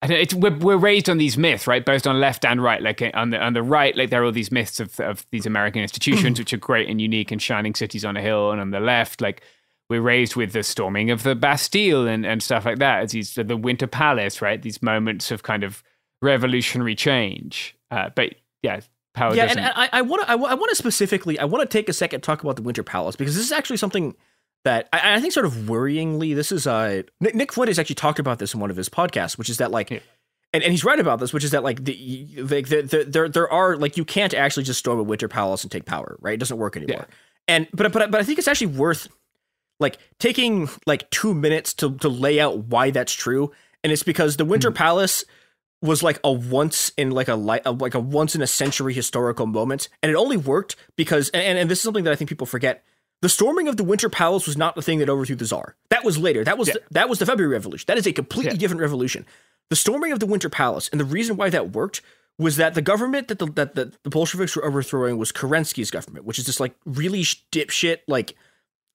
I 0.04 0.08
don't, 0.08 0.18
it's, 0.18 0.34
we're, 0.34 0.58
we're 0.58 0.76
raised 0.76 1.08
on 1.08 1.18
these 1.18 1.38
myths, 1.38 1.68
right? 1.68 1.84
Both 1.84 2.08
on 2.08 2.18
left 2.18 2.44
and 2.44 2.60
right. 2.60 2.82
Like 2.82 3.00
on 3.14 3.30
the 3.30 3.38
on 3.38 3.52
the 3.52 3.62
right, 3.62 3.96
like 3.96 4.10
there 4.10 4.20
are 4.22 4.24
all 4.24 4.32
these 4.32 4.50
myths 4.50 4.80
of 4.80 4.98
of 4.98 5.24
these 5.30 5.46
American 5.46 5.80
institutions, 5.82 6.38
which 6.38 6.52
are 6.52 6.58
great 6.58 6.88
and 6.88 7.00
unique 7.00 7.30
and 7.30 7.40
shining 7.40 7.74
cities 7.74 8.04
on 8.04 8.16
a 8.16 8.20
hill. 8.20 8.50
And 8.50 8.60
on 8.60 8.70
the 8.70 8.80
left, 8.80 9.20
like 9.20 9.42
we're 9.88 10.00
raised 10.00 10.34
with 10.34 10.52
the 10.52 10.62
storming 10.62 11.10
of 11.10 11.22
the 11.22 11.34
Bastille 11.34 12.08
and, 12.08 12.26
and 12.26 12.42
stuff 12.42 12.64
like 12.64 12.78
that. 12.78 13.04
It's 13.04 13.12
these 13.12 13.34
the 13.34 13.56
Winter 13.56 13.86
Palace, 13.86 14.42
right? 14.42 14.60
These 14.60 14.82
moments 14.82 15.30
of 15.30 15.44
kind 15.44 15.62
of 15.62 15.84
revolutionary 16.20 16.96
change. 16.96 17.76
Uh, 17.90 18.10
but 18.14 18.34
yeah, 18.62 18.80
yeah, 19.16 19.44
and 19.44 19.60
I, 19.60 19.88
I 19.92 20.02
want 20.02 20.22
to 20.22 20.30
I, 20.30 20.34
want 20.34 20.70
to 20.70 20.76
specifically 20.76 21.38
I 21.38 21.44
want 21.44 21.68
to 21.68 21.72
take 21.72 21.88
a 21.88 21.92
second 21.92 22.20
to 22.20 22.26
talk 22.26 22.42
about 22.42 22.56
the 22.56 22.62
Winter 22.62 22.82
Palace 22.82 23.16
because 23.16 23.34
this 23.34 23.44
is 23.44 23.52
actually 23.52 23.76
something 23.76 24.14
that 24.64 24.88
I, 24.92 25.16
I 25.16 25.20
think 25.20 25.32
sort 25.32 25.46
of 25.46 25.52
worryingly 25.52 26.34
this 26.34 26.50
is 26.50 26.66
uh 26.66 27.02
Nick, 27.20 27.34
Nick 27.34 27.52
Flint 27.52 27.68
has 27.68 27.78
actually 27.78 27.96
talked 27.96 28.18
about 28.18 28.38
this 28.38 28.54
in 28.54 28.60
one 28.60 28.70
of 28.70 28.76
his 28.76 28.88
podcasts, 28.88 29.36
which 29.36 29.48
is 29.48 29.58
that 29.58 29.70
like. 29.70 29.90
Yeah. 29.90 30.00
And, 30.54 30.62
and 30.62 30.70
he's 30.70 30.84
right 30.84 31.00
about 31.00 31.18
this, 31.18 31.32
which 31.32 31.44
is 31.44 31.52
that 31.52 31.62
like 31.62 31.82
the, 31.82 32.28
the, 32.36 32.60
the, 32.60 32.82
the 32.82 33.04
there 33.08 33.26
there 33.26 33.50
are 33.50 33.74
like 33.74 33.96
you 33.96 34.04
can't 34.04 34.34
actually 34.34 34.64
just 34.64 34.78
storm 34.78 34.98
a 34.98 35.02
winter 35.02 35.26
palace 35.26 35.62
and 35.62 35.72
take 35.72 35.86
power, 35.86 36.18
right? 36.20 36.34
It 36.34 36.40
doesn't 36.40 36.58
work 36.58 36.76
anymore. 36.76 37.06
And 37.48 37.68
but 37.72 37.90
but 37.90 38.10
but 38.10 38.20
I 38.20 38.22
think 38.22 38.38
it's 38.38 38.48
actually 38.48 38.66
worth 38.66 39.08
like 39.80 39.96
taking 40.18 40.68
like 40.84 41.08
two 41.10 41.32
minutes 41.32 41.72
to 41.74 41.96
to 41.96 42.08
lay 42.10 42.38
out 42.38 42.58
why 42.66 42.90
that's 42.90 43.14
true. 43.14 43.50
And 43.82 43.92
it's 43.92 44.02
because 44.02 44.36
the 44.36 44.44
Winter 44.44 44.70
Palace 44.70 45.24
was 45.82 46.02
like 46.02 46.18
a 46.24 46.32
once 46.32 46.92
in 46.96 47.10
like 47.10 47.28
a 47.28 47.34
li- 47.34 47.60
a- 47.64 47.72
like 47.72 47.94
a 47.94 48.00
once 48.00 48.34
in 48.34 48.40
a 48.42 48.46
century 48.46 48.94
historical 48.94 49.46
moment, 49.46 49.88
and 50.02 50.10
it 50.10 50.14
only 50.14 50.36
worked 50.36 50.76
because 50.96 51.28
and 51.30 51.58
and 51.58 51.70
this 51.70 51.78
is 51.78 51.82
something 51.82 52.04
that 52.04 52.12
I 52.12 52.16
think 52.16 52.28
people 52.28 52.46
forget. 52.46 52.84
The 53.20 53.28
storming 53.28 53.68
of 53.68 53.76
the 53.76 53.84
Winter 53.84 54.08
Palace 54.08 54.46
was 54.48 54.56
not 54.56 54.74
the 54.74 54.82
thing 54.82 54.98
that 54.98 55.08
overthrew 55.08 55.36
the 55.36 55.44
czar 55.44 55.76
That 55.90 56.04
was 56.04 56.18
later. 56.18 56.42
That 56.42 56.58
was 56.58 56.68
Yeah. 56.68 56.74
the, 56.74 56.80
that 56.92 57.08
was 57.08 57.18
the 57.20 57.26
February 57.26 57.52
Revolution. 57.54 57.84
That 57.86 57.98
is 57.98 58.06
a 58.06 58.12
completely 58.12 58.52
Yeah. 58.52 58.58
different 58.58 58.80
revolution. 58.80 59.26
The 59.70 59.76
storming 59.76 60.10
of 60.12 60.18
the 60.18 60.26
Winter 60.26 60.48
Palace 60.50 60.88
and 60.88 61.00
the 61.00 61.04
reason 61.04 61.36
why 61.36 61.48
that 61.50 61.70
worked 61.72 62.00
was 62.38 62.56
that 62.56 62.74
the 62.74 62.82
government 62.82 63.28
that 63.28 63.38
the 63.38 63.46
that 63.52 63.74
the, 63.76 63.92
the 64.02 64.10
Bolsheviks 64.10 64.56
were 64.56 64.64
overthrowing 64.64 65.18
was 65.18 65.30
Kerensky's 65.30 65.90
government, 65.90 66.24
which 66.24 66.38
is 66.38 66.46
this 66.46 66.58
like 66.58 66.74
really 66.84 67.22
dipshit 67.52 67.98
like 68.08 68.34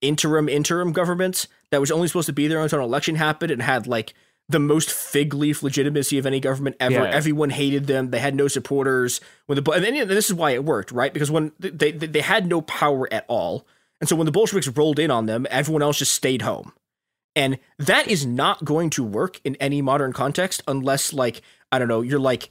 interim 0.01 0.47
interim 0.49 0.91
government 0.91 1.47
that 1.71 1.79
was 1.79 1.91
only 1.91 2.07
supposed 2.07 2.27
to 2.27 2.33
be 2.33 2.47
there 2.47 2.61
until 2.61 2.79
an 2.79 2.85
election 2.85 3.15
happened 3.15 3.51
and 3.51 3.61
had 3.61 3.87
like 3.87 4.13
the 4.49 4.59
most 4.59 4.91
fig 4.91 5.33
leaf 5.33 5.61
legitimacy 5.61 6.17
of 6.17 6.25
any 6.25 6.39
government 6.39 6.77
ever. 6.79 6.93
Yeah. 6.93 7.09
Everyone 7.09 7.49
hated 7.49 7.87
them. 7.87 8.11
They 8.11 8.19
had 8.19 8.35
no 8.35 8.47
supporters. 8.47 9.19
When 9.45 9.61
the 9.61 9.71
and 9.71 9.83
then, 9.83 10.07
this 10.07 10.29
is 10.29 10.33
why 10.33 10.51
it 10.51 10.63
worked, 10.63 10.91
right? 10.91 11.13
Because 11.13 11.29
when 11.29 11.51
they, 11.59 11.91
they 11.91 12.07
they 12.07 12.21
had 12.21 12.47
no 12.47 12.61
power 12.61 13.11
at 13.11 13.25
all, 13.27 13.67
and 13.99 14.07
so 14.07 14.15
when 14.15 14.25
the 14.25 14.31
Bolsheviks 14.31 14.67
rolled 14.69 14.99
in 14.99 15.11
on 15.11 15.25
them, 15.25 15.45
everyone 15.49 15.81
else 15.81 15.99
just 15.99 16.13
stayed 16.13 16.43
home. 16.43 16.71
And 17.35 17.59
that 17.77 18.07
is 18.07 18.25
not 18.25 18.65
going 18.65 18.89
to 18.91 19.03
work 19.03 19.39
in 19.43 19.55
any 19.57 19.81
modern 19.81 20.13
context 20.13 20.63
unless 20.67 21.13
like 21.13 21.41
I 21.71 21.79
don't 21.79 21.87
know, 21.87 22.01
you're 22.01 22.19
like 22.19 22.49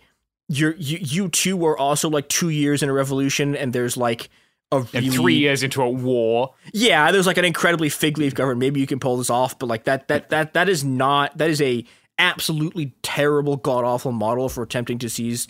you're 0.49 0.77
you 0.77 0.99
you 1.01 1.29
two 1.29 1.65
are 1.67 1.77
also 1.77 2.09
like 2.09 2.29
two 2.29 2.51
years 2.51 2.83
in 2.83 2.89
a 2.89 2.93
revolution 2.93 3.57
and 3.57 3.73
there's 3.73 3.97
like 3.97 4.29
and 4.73 4.93
really 4.93 5.11
three 5.11 5.37
years 5.37 5.63
into 5.63 5.83
a 5.83 5.89
war. 5.89 6.55
yeah, 6.73 7.13
there's 7.13 7.27
like 7.27 7.39
an 7.39 7.45
incredibly 7.45 7.89
fig 7.89 8.19
leaf 8.19 8.35
government. 8.35 8.61
Maybe 8.61 8.81
you 8.81 8.87
can 8.87 8.99
pull 8.99 9.17
this 9.17 9.31
off, 9.31 9.59
but 9.59 9.67
like 9.67 9.85
that 9.85 10.09
that 10.09 10.31
that 10.31 10.55
that 10.55 10.69
is 10.69 10.85
not 10.85 11.37
that 11.39 11.51
is 11.51 11.61
a 11.63 11.85
absolutely 12.19 12.95
terrible 13.03 13.57
god 13.57 13.85
awful 13.85 14.13
model 14.13 14.49
for 14.49 14.63
attempting 14.63 14.99
to 14.99 15.09
seize 15.09 15.47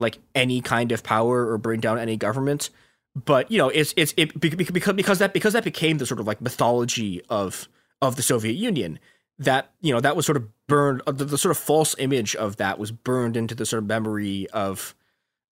like 0.00 0.18
any 0.34 0.60
kind 0.60 0.92
of 0.92 1.02
power 1.02 1.50
or 1.50 1.58
bring 1.58 1.80
down 1.80 1.98
any 1.98 2.16
government. 2.16 2.70
but 3.14 3.50
you 3.50 3.58
know, 3.58 3.68
it's 3.68 3.94
it's 3.96 4.14
it 4.16 4.38
because 4.40 4.92
because 4.92 5.18
that 5.18 5.32
because 5.32 5.52
that 5.52 5.64
became 5.64 5.98
the 5.98 6.06
sort 6.06 6.20
of 6.20 6.26
like 6.26 6.40
mythology 6.40 7.22
of 7.28 7.68
of 8.02 8.16
the 8.16 8.22
Soviet 8.22 8.54
Union. 8.54 8.98
That 9.38 9.72
you 9.80 9.92
know 9.92 10.00
that 10.00 10.16
was 10.16 10.26
sort 10.26 10.36
of 10.36 10.48
burned 10.68 11.02
the, 11.06 11.24
the 11.24 11.38
sort 11.38 11.50
of 11.50 11.58
false 11.58 11.96
image 11.98 12.36
of 12.36 12.56
that 12.56 12.78
was 12.78 12.92
burned 12.92 13.36
into 13.36 13.54
the 13.54 13.66
sort 13.66 13.82
of 13.82 13.88
memory 13.88 14.48
of 14.50 14.94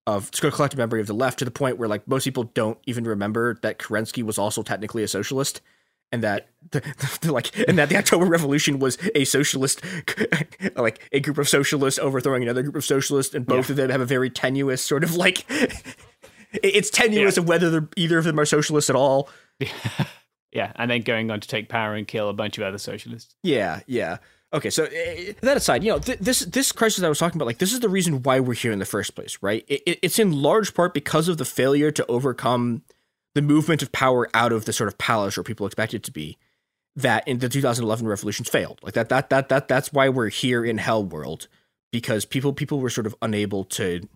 of 0.05 0.31
collective 0.31 0.77
memory 0.77 0.99
of 1.01 1.07
the 1.07 1.13
left 1.13 1.39
to 1.39 1.45
the 1.45 1.51
point 1.51 1.77
where 1.77 1.87
like 1.87 2.07
most 2.07 2.25
people 2.25 2.43
don't 2.43 2.77
even 2.85 3.05
remember 3.05 3.57
that 3.61 3.79
Kerensky 3.79 4.23
was 4.23 4.37
also 4.37 4.61
technically 4.61 5.03
a 5.03 5.07
socialist 5.07 5.61
and 6.11 6.21
that 6.23 6.49
the, 6.71 6.79
the, 7.21 7.31
like 7.31 7.57
and 7.67 7.77
that 7.77 7.89
the 7.89 7.97
October 7.97 8.25
Revolution 8.25 8.79
was 8.79 8.97
a 9.15 9.23
socialist 9.23 9.81
like 10.75 11.07
a 11.11 11.19
group 11.19 11.37
of 11.37 11.47
socialists 11.47 11.99
overthrowing 11.99 12.43
another 12.43 12.63
group 12.63 12.75
of 12.75 12.83
socialists 12.83 13.33
and 13.33 13.45
both 13.45 13.69
yeah. 13.69 13.73
of 13.73 13.77
them 13.77 13.89
have 13.89 14.01
a 14.01 14.05
very 14.05 14.29
tenuous 14.29 14.83
sort 14.83 15.03
of 15.03 15.15
like 15.15 15.45
it's 16.53 16.89
tenuous 16.89 17.37
yeah. 17.37 17.41
of 17.41 17.47
whether 17.47 17.89
either 17.95 18.17
of 18.17 18.25
them 18.25 18.39
are 18.39 18.45
socialists 18.45 18.89
at 18.89 18.95
all. 18.95 19.29
Yeah. 19.59 20.05
yeah, 20.51 20.71
and 20.75 20.91
then 20.91 21.01
going 21.01 21.31
on 21.31 21.39
to 21.39 21.47
take 21.47 21.69
power 21.69 21.93
and 21.95 22.07
kill 22.07 22.29
a 22.29 22.33
bunch 22.33 22.57
of 22.57 22.63
other 22.63 22.77
socialists. 22.77 23.35
Yeah, 23.43 23.81
yeah. 23.87 24.17
Okay, 24.53 24.69
so 24.69 24.83
uh, 24.85 25.33
that 25.41 25.57
aside, 25.57 25.83
you 25.83 25.91
know, 25.91 25.99
th- 25.99 26.19
this 26.19 26.41
this 26.41 26.71
crisis 26.71 27.03
I 27.03 27.09
was 27.09 27.17
talking 27.17 27.37
about, 27.37 27.47
like, 27.47 27.57
this 27.57 27.73
is 27.73 27.79
the 27.79 27.89
reason 27.89 28.21
why 28.21 28.39
we're 28.39 28.53
here 28.53 28.71
in 28.71 28.79
the 28.79 28.85
first 28.85 29.15
place, 29.15 29.37
right? 29.41 29.65
It, 29.67 29.99
it's 30.03 30.19
in 30.19 30.31
large 30.31 30.75
part 30.75 30.93
because 30.93 31.27
of 31.27 31.37
the 31.37 31.45
failure 31.45 31.91
to 31.91 32.05
overcome 32.05 32.83
the 33.33 33.41
movement 33.41 33.81
of 33.81 33.91
power 33.91 34.29
out 34.33 34.51
of 34.51 34.65
the 34.65 34.73
sort 34.73 34.87
of 34.87 34.97
palace 34.99 35.37
where 35.37 35.43
people 35.43 35.65
expect 35.65 35.95
it 35.95 36.03
to 36.03 36.11
be. 36.11 36.37
That 36.95 37.27
in 37.27 37.39
the 37.39 37.49
2011 37.49 38.07
revolutions 38.07 38.47
failed. 38.47 38.79
Like 38.83 38.93
that, 38.93 39.09
that, 39.09 39.31
that, 39.31 39.49
that, 39.49 39.67
that's 39.67 39.91
why 39.91 40.09
we're 40.09 40.29
here 40.29 40.63
in 40.63 40.77
Hell 40.77 41.03
World 41.03 41.47
because 41.91 42.25
people 42.25 42.53
people 42.53 42.79
were 42.79 42.89
sort 42.89 43.07
of 43.07 43.15
unable 43.21 43.63
to 43.63 44.07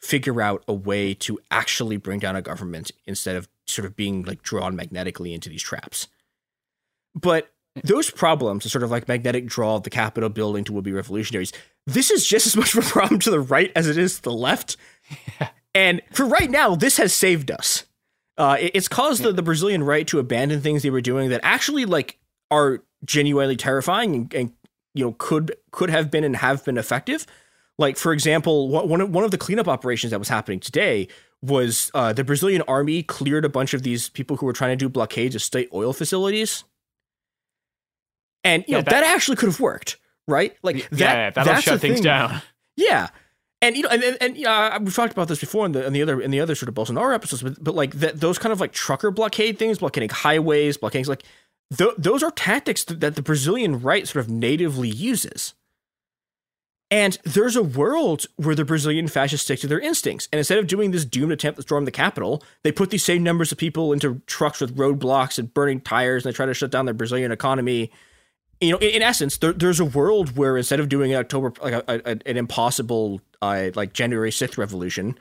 figure 0.00 0.40
out 0.40 0.62
a 0.68 0.74
way 0.74 1.14
to 1.14 1.40
actually 1.50 1.96
bring 1.96 2.20
down 2.20 2.36
a 2.36 2.42
government 2.42 2.92
instead 3.06 3.34
of 3.34 3.48
sort 3.66 3.86
of 3.86 3.96
being 3.96 4.22
like 4.22 4.42
drawn 4.42 4.76
magnetically 4.76 5.34
into 5.34 5.48
these 5.48 5.62
traps. 5.62 6.06
But 7.14 7.53
those 7.82 8.10
problems, 8.10 8.64
the 8.64 8.70
sort 8.70 8.84
of 8.84 8.90
like 8.90 9.08
magnetic 9.08 9.46
draw 9.46 9.76
of 9.76 9.82
the 9.82 9.90
Capitol 9.90 10.28
building 10.28 10.64
to 10.64 10.72
would 10.72 10.84
be 10.84 10.92
revolutionaries, 10.92 11.52
this 11.86 12.10
is 12.10 12.26
just 12.26 12.46
as 12.46 12.56
much 12.56 12.74
of 12.74 12.86
a 12.86 12.88
problem 12.88 13.20
to 13.20 13.30
the 13.30 13.40
right 13.40 13.72
as 13.74 13.88
it 13.88 13.98
is 13.98 14.16
to 14.16 14.22
the 14.22 14.32
left. 14.32 14.76
Yeah. 15.40 15.48
And 15.74 16.02
for 16.12 16.24
right 16.24 16.50
now, 16.50 16.76
this 16.76 16.98
has 16.98 17.12
saved 17.12 17.50
us. 17.50 17.84
Uh, 18.38 18.56
it, 18.60 18.72
it's 18.74 18.88
caused 18.88 19.20
yeah. 19.20 19.28
the, 19.28 19.34
the 19.34 19.42
Brazilian 19.42 19.82
right 19.82 20.06
to 20.06 20.18
abandon 20.18 20.60
things 20.60 20.82
they 20.82 20.90
were 20.90 21.00
doing 21.00 21.30
that 21.30 21.40
actually 21.42 21.84
like 21.84 22.18
are 22.50 22.82
genuinely 23.04 23.56
terrifying 23.56 24.14
and, 24.14 24.34
and 24.34 24.52
you 24.94 25.04
know 25.04 25.14
could 25.18 25.56
could 25.72 25.90
have 25.90 26.10
been 26.10 26.24
and 26.24 26.36
have 26.36 26.64
been 26.64 26.78
effective. 26.78 27.26
Like 27.76 27.96
for 27.96 28.12
example, 28.12 28.68
one 28.68 29.00
of, 29.00 29.10
one 29.10 29.24
of 29.24 29.32
the 29.32 29.38
cleanup 29.38 29.66
operations 29.66 30.12
that 30.12 30.18
was 30.18 30.28
happening 30.28 30.60
today 30.60 31.08
was 31.42 31.90
uh, 31.92 32.12
the 32.12 32.24
Brazilian 32.24 32.62
army 32.62 33.02
cleared 33.02 33.44
a 33.44 33.48
bunch 33.48 33.74
of 33.74 33.82
these 33.82 34.08
people 34.08 34.36
who 34.36 34.46
were 34.46 34.52
trying 34.52 34.70
to 34.70 34.76
do 34.76 34.88
blockades 34.88 35.34
of 35.34 35.42
state 35.42 35.68
oil 35.74 35.92
facilities, 35.92 36.64
and 38.44 38.62
you 38.62 38.72
yeah, 38.72 38.78
know 38.78 38.82
that, 38.82 38.90
that, 38.90 39.04
actually 39.04 39.36
could 39.36 39.48
have 39.48 39.60
worked, 39.60 39.96
right? 40.28 40.54
Like 40.62 40.88
that, 40.90 41.00
yeah, 41.00 41.30
that'll 41.30 41.54
shut 41.56 41.80
things 41.80 41.94
thing. 41.94 42.04
down. 42.04 42.42
Yeah, 42.76 43.08
and 43.62 43.76
you 43.76 43.82
know, 43.82 43.88
and 43.88 44.02
and, 44.02 44.18
and 44.20 44.36
yeah, 44.36 44.78
we've 44.78 44.94
talked 44.94 45.12
about 45.12 45.28
this 45.28 45.40
before 45.40 45.64
in 45.66 45.72
the 45.72 45.86
in 45.86 45.92
the 45.92 46.02
other 46.02 46.20
in 46.20 46.30
the 46.30 46.40
other 46.40 46.54
sort 46.54 46.68
of 46.68 46.74
Bolsonaro 46.74 47.14
episodes, 47.14 47.42
but, 47.42 47.62
but 47.62 47.74
like 47.74 47.94
that 47.94 48.20
those 48.20 48.38
kind 48.38 48.52
of 48.52 48.60
like 48.60 48.72
trucker 48.72 49.10
blockade 49.10 49.58
things, 49.58 49.78
blockading 49.78 50.10
highways, 50.10 50.76
blockading 50.76 51.08
like 51.08 51.24
th- 51.76 51.94
those 51.96 52.22
are 52.22 52.30
tactics 52.30 52.84
that 52.84 53.16
the 53.16 53.22
Brazilian 53.22 53.80
right 53.80 54.06
sort 54.06 54.24
of 54.24 54.30
natively 54.30 54.88
uses. 54.88 55.54
And 56.90 57.18
there's 57.24 57.56
a 57.56 57.62
world 57.62 58.26
where 58.36 58.54
the 58.54 58.64
Brazilian 58.64 59.08
fascists 59.08 59.44
stick 59.46 59.58
to 59.60 59.66
their 59.66 59.80
instincts. 59.80 60.28
And 60.30 60.38
instead 60.38 60.58
of 60.58 60.66
doing 60.66 60.90
this 60.90 61.04
doomed 61.04 61.32
attempt 61.32 61.56
to 61.56 61.62
storm 61.62 61.86
the 61.86 61.90
capital, 61.90 62.42
they 62.62 62.70
put 62.70 62.90
these 62.90 63.02
same 63.02 63.22
numbers 63.22 63.50
of 63.50 63.58
people 63.58 63.92
into 63.92 64.20
trucks 64.26 64.60
with 64.60 64.76
roadblocks 64.76 65.38
and 65.38 65.52
burning 65.52 65.80
tires 65.80 66.24
and 66.24 66.32
they 66.32 66.36
try 66.36 66.46
to 66.46 66.54
shut 66.54 66.70
down 66.70 66.84
their 66.84 66.94
Brazilian 66.94 67.32
economy. 67.32 67.90
You 68.64 68.72
know, 68.72 68.78
in, 68.78 68.90
in 68.90 69.02
essence, 69.02 69.38
there, 69.38 69.52
there's 69.52 69.80
a 69.80 69.84
world 69.84 70.36
where 70.36 70.56
instead 70.56 70.80
of 70.80 70.88
doing 70.88 71.12
an 71.12 71.18
October, 71.18 71.52
like 71.62 71.74
a, 71.74 71.84
a, 71.88 72.18
an 72.26 72.36
impossible, 72.36 73.20
uh, 73.42 73.70
like 73.74 73.92
January 73.92 74.30
6th 74.30 74.58
revolution, 74.58 75.18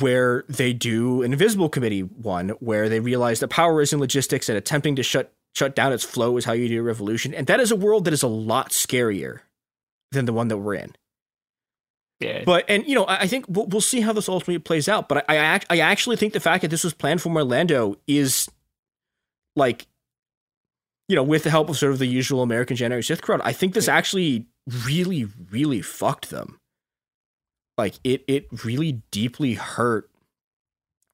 where 0.00 0.44
they 0.48 0.72
do 0.72 1.22
an 1.22 1.32
invisible 1.32 1.68
committee 1.68 2.00
one, 2.00 2.50
where 2.60 2.88
they 2.88 3.00
realize 3.00 3.40
that 3.40 3.48
power 3.48 3.80
is 3.80 3.92
in 3.92 4.00
logistics 4.00 4.48
and 4.48 4.58
attempting 4.58 4.96
to 4.96 5.02
shut 5.02 5.32
shut 5.54 5.74
down 5.74 5.90
its 5.90 6.04
flow 6.04 6.36
is 6.36 6.44
how 6.44 6.52
you 6.52 6.68
do 6.68 6.80
a 6.80 6.82
revolution. 6.82 7.32
And 7.32 7.46
that 7.46 7.60
is 7.60 7.70
a 7.70 7.76
world 7.76 8.04
that 8.04 8.12
is 8.12 8.22
a 8.22 8.28
lot 8.28 8.70
scarier 8.70 9.40
than 10.12 10.26
the 10.26 10.32
one 10.32 10.48
that 10.48 10.58
we're 10.58 10.74
in. 10.74 10.94
Yeah. 12.20 12.42
But 12.44 12.64
and 12.68 12.86
you 12.86 12.94
know 12.94 13.06
I 13.08 13.26
think 13.26 13.46
we'll, 13.48 13.66
we'll 13.66 13.80
see 13.80 14.00
how 14.00 14.12
this 14.12 14.28
ultimately 14.28 14.58
plays 14.58 14.88
out. 14.88 15.08
But 15.08 15.24
I 15.28 15.54
I, 15.54 15.60
I 15.70 15.78
actually 15.80 16.16
think 16.16 16.32
the 16.32 16.40
fact 16.40 16.62
that 16.62 16.68
this 16.68 16.84
was 16.84 16.94
planned 16.94 17.22
from 17.22 17.36
Orlando 17.36 17.96
is 18.06 18.50
like 19.54 19.86
you 21.08 21.16
know 21.16 21.22
with 21.22 21.44
the 21.44 21.50
help 21.50 21.68
of 21.68 21.76
sort 21.76 21.92
of 21.92 21.98
the 21.98 22.06
usual 22.06 22.42
American 22.42 22.76
January 22.76 23.02
sixth 23.02 23.22
crowd. 23.22 23.40
I 23.44 23.52
think 23.52 23.74
this 23.74 23.88
actually 23.88 24.46
really 24.84 25.26
really 25.50 25.82
fucked 25.82 26.30
them. 26.30 26.60
Like 27.78 27.94
it 28.04 28.24
it 28.26 28.46
really 28.64 29.02
deeply 29.10 29.54
hurt 29.54 30.10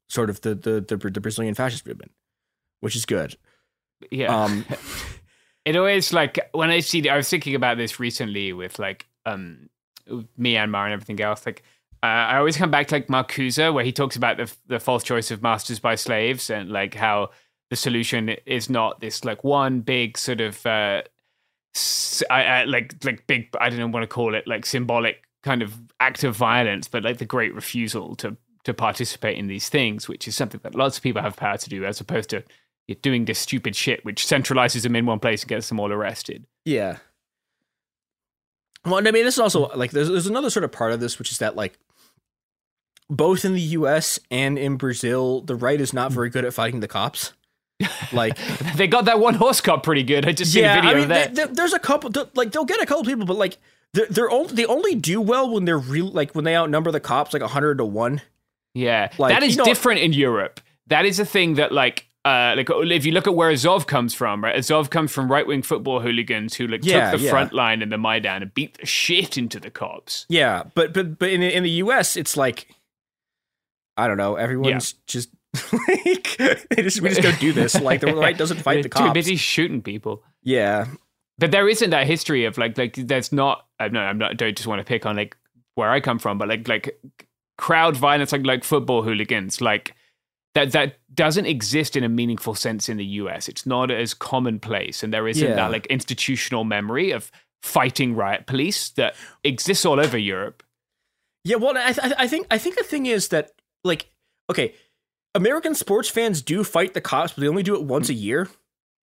sort 0.09 0.31
of 0.31 0.41
the 0.43 0.55
the 0.55 0.81
the, 0.81 0.97
the 0.97 1.21
Brazilian 1.21 1.55
fascist 1.55 1.87
movement, 1.87 2.13
which 2.81 2.97
is 2.97 3.07
good. 3.07 3.37
Yeah. 4.11 4.45
Um, 4.45 4.65
it 5.65 5.77
always 5.77 6.13
like 6.13 6.39
when 6.53 6.71
I 6.71 6.81
see 6.81 7.09
I 7.09 7.17
was 7.17 7.29
thinking 7.29 7.55
about 7.55 7.77
this 7.77 8.01
recently 8.01 8.53
with 8.53 8.79
like 8.79 9.07
um 9.27 9.69
Myanmar 10.39 10.85
and 10.85 10.93
everything 10.93 11.21
else. 11.21 11.45
Like 11.47 11.63
uh, 12.03 12.07
I 12.07 12.39
always 12.39 12.57
come 12.57 12.71
back 12.71 12.89
to 12.89 12.97
like 12.97 13.09
Marcuse, 13.09 13.73
where 13.73 13.85
he 13.85 13.93
talks 13.93 14.17
about 14.17 14.37
the 14.37 14.53
the 14.67 14.81
false 14.81 15.03
choice 15.03 15.31
of 15.31 15.43
masters 15.43 15.79
by 15.79 15.95
slaves 15.95 16.51
and 16.51 16.71
like 16.71 16.95
how 16.95 17.31
the 17.73 17.77
solution 17.77 18.29
is 18.45 18.69
not 18.69 19.01
this 19.01 19.25
like 19.25 19.43
one 19.43 19.81
big 19.81 20.19
sort 20.19 20.43
of 20.43 20.67
uh, 20.67 21.01
I, 22.29 22.45
I, 22.45 22.65
like 22.65 23.03
like 23.03 23.27
big 23.27 23.49
I 23.59 23.71
don't 23.71 23.79
know 23.79 23.87
want 23.87 24.03
to 24.03 24.07
call 24.07 24.35
it 24.35 24.47
like 24.47 24.67
symbolic 24.67 25.23
kind 25.43 25.63
of 25.63 25.81
act 25.99 26.23
of 26.23 26.37
violence, 26.37 26.87
but 26.87 27.03
like 27.03 27.17
the 27.17 27.25
great 27.25 27.55
refusal 27.55 28.15
to 28.17 28.37
to 28.65 28.75
participate 28.75 29.39
in 29.39 29.47
these 29.47 29.71
things, 29.71 30.07
which 30.07 30.29
is 30.29 30.37
something 30.37 30.61
that 30.65 30.75
lots 30.75 30.99
of 30.99 31.03
people 31.03 31.23
have 31.23 31.35
power 31.35 31.57
to 31.57 31.71
do, 31.71 31.83
as 31.87 31.99
opposed 31.99 32.29
to 32.29 32.45
doing 33.01 33.25
this 33.25 33.39
stupid 33.39 33.75
shit, 33.75 34.05
which 34.05 34.27
centralizes 34.27 34.83
them 34.83 34.95
in 34.95 35.07
one 35.07 35.19
place 35.19 35.43
and 35.43 35.49
gets 35.49 35.71
them 35.71 35.81
all 35.81 35.91
arrested. 35.91 36.45
Yeah, 36.67 36.99
well, 38.85 38.97
I 38.97 39.01
mean, 39.01 39.25
this 39.25 39.37
is 39.37 39.41
also 39.41 39.69
like 39.75 39.93
there's 39.93 40.11
there's 40.11 40.27
another 40.27 40.51
sort 40.51 40.65
of 40.65 40.73
part 40.73 40.93
of 40.93 41.01
this, 41.01 41.19
which 41.19 41.33
is 41.33 41.39
that 41.39 41.57
like 41.57 41.79
both 43.09 43.47
in 43.47 43.55
the 43.55 43.63
U.S. 43.81 44.19
and 44.31 44.59
in 44.59 44.77
Brazil, 44.77 45.41
the 45.41 45.57
right 45.57 45.81
is 45.81 45.95
not 45.95 46.13
very 46.13 46.29
good 46.29 46.45
at 46.45 46.53
fighting 46.53 46.81
the 46.81 46.87
cops. 46.87 47.33
Like 48.13 48.37
they 48.77 48.87
got 48.87 49.07
that 49.07 49.21
one 49.21 49.35
horse 49.35 49.61
cop 49.61 49.83
pretty 49.83 50.03
good. 50.03 50.27
I 50.27 50.33
just 50.33 50.55
yeah, 50.55 50.75
seen 50.75 50.79
a 50.79 50.83
video 50.83 50.91
I 50.91 50.95
mean, 50.95 51.03
of 51.05 51.09
that. 51.09 51.35
They, 51.35 51.45
they, 51.47 51.53
there's 51.53 51.73
a 51.73 51.79
couple 51.79 52.11
like 52.35 52.53
they'll 52.53 52.65
get 52.65 52.81
a 52.81 52.87
couple 52.87 53.05
people, 53.05 53.27
but 53.27 53.37
like 53.37 53.59
they're, 53.93 54.07
they're 54.07 54.31
only 54.31 54.55
they 54.55 54.67
only 54.67 54.95
do 54.95 55.21
well 55.21 55.51
when 55.51 55.65
they're 55.65 55.79
real 55.79 56.09
like 56.09 56.35
when 56.35 56.45
they 56.45 56.57
outnumber 56.57 56.91
the 56.91 57.01
cops 57.01 57.33
like 57.33 57.43
hundred 57.43 57.79
to 57.79 57.85
one. 57.85 58.23
Yeah, 58.75 59.11
like, 59.19 59.35
that 59.35 59.43
is 59.43 59.53
you 59.53 59.59
know, 59.59 59.65
different 59.65 60.01
in 60.01 60.13
Europe. 60.13 60.61
That 60.87 61.05
is 61.05 61.19
a 61.21 61.27
thing 61.27 61.55
that 61.55 61.73
like 61.73 62.07
uh, 62.25 62.55
like 62.57 62.69
if 62.71 63.05
you 63.05 63.13
look 63.13 63.27
at 63.27 63.35
where 63.35 63.51
Azov 63.51 63.87
comes 63.87 64.15
from, 64.15 64.45
right? 64.45 64.57
Azov 64.57 64.91
comes 64.91 65.13
from 65.13 65.31
right 65.31 65.47
wing 65.47 65.63
football 65.63 66.01
hooligans 66.01 66.55
who 66.55 66.67
like 66.67 66.85
yeah, 66.85 67.11
took 67.11 67.21
the 67.21 67.27
yeah. 67.27 67.31
front 67.31 67.53
line 67.53 67.83
in 67.83 67.89
the 67.89 67.99
Maidan 67.99 68.43
and 68.43 68.55
beat 68.55 68.79
the 68.79 68.87
shit 68.87 69.37
into 69.37 69.59
the 69.59 69.71
cops. 69.71 70.25
Yeah, 70.29 70.65
but 70.75 70.95
but 70.95 71.19
but 71.19 71.31
in 71.31 71.43
in 71.43 71.63
the 71.65 71.71
U.S., 71.71 72.17
it's 72.17 72.37
like 72.37 72.69
I 73.97 74.07
don't 74.07 74.17
know. 74.17 74.37
Everyone's 74.37 74.95
yeah. 74.95 75.01
just 75.07 75.31
like 75.89 76.37
they 76.37 76.83
just 76.83 77.01
we 77.01 77.09
just 77.09 77.23
don't 77.23 77.41
do 77.41 77.53
this. 77.53 77.81
Like 77.81 78.01
the 78.01 78.15
right 78.15 78.37
doesn't 78.37 78.59
fight 78.63 78.83
the 78.83 78.89
cops. 78.89 79.07
Too 79.07 79.13
busy 79.13 79.37
shooting 79.37 79.83
people. 79.83 80.23
Yeah, 80.43 80.87
but 81.39 81.51
there 81.51 81.69
isn't 81.69 81.91
that 81.91 82.07
history 82.07 82.45
of 82.45 82.59
like 82.59 82.77
like 82.77 82.95
there's 82.95 83.33
not. 83.33 83.67
No, 83.81 84.01
I'm 84.01 84.19
not. 84.19 84.37
Don't 84.37 84.57
just 84.57 84.67
want 84.67 84.81
to 84.81 84.85
pick 84.85 85.07
on 85.07 85.17
like 85.17 85.37
where 85.75 85.91
I 85.91 86.01
come 86.01 86.19
from, 86.19 86.39
but 86.39 86.49
like 86.49 86.69
like 86.69 87.01
crowd 87.59 87.97
violence, 87.97 88.33
like 88.33 88.45
like 88.45 88.65
football 88.65 89.03
hooligans, 89.03 89.61
like 89.61 89.95
that 90.55 90.73
that 90.73 90.99
doesn't 91.15 91.47
exist 91.47 91.97
in 91.97 92.05
a 92.05 92.09
meaningful 92.09 92.55
sense 92.55 92.89
in 92.89 92.97
the 92.97 93.05
US. 93.05 93.49
It's 93.49 93.67
not 93.67 93.91
as 93.91 94.15
commonplace, 94.15 95.03
and 95.03 95.13
there 95.13 95.29
isn't 95.29 95.49
yeah. 95.49 95.55
that 95.55 95.73
like 95.73 95.87
institutional 95.87 96.65
memory 96.65 97.11
of 97.11 97.31
fighting 97.63 98.15
riot 98.15 98.47
police 98.47 98.91
that 98.91 99.15
exists 99.45 99.87
all 99.87 100.01
over 100.01 100.19
Europe. 100.19 100.63
Yeah, 101.45 101.57
well, 101.57 101.77
I, 101.77 101.93
th- 101.93 102.15
I 102.19 102.29
think 102.29 102.47
I 102.51 102.59
think 102.59 102.77
the 102.77 102.85
thing 102.85 103.07
is 103.07 103.29
that 103.29 103.53
like 103.85 104.11
okay, 104.51 104.75
American 105.35 105.75
sports 105.75 106.09
fans 106.09 106.43
do 106.43 106.65
fight 106.65 106.95
the 106.95 107.01
cops, 107.01 107.33
but 107.33 107.43
they 107.43 107.49
only 107.49 107.63
do 107.63 107.75
it 107.75 107.83
once 107.83 108.09
a 108.09 108.15
year, 108.15 108.49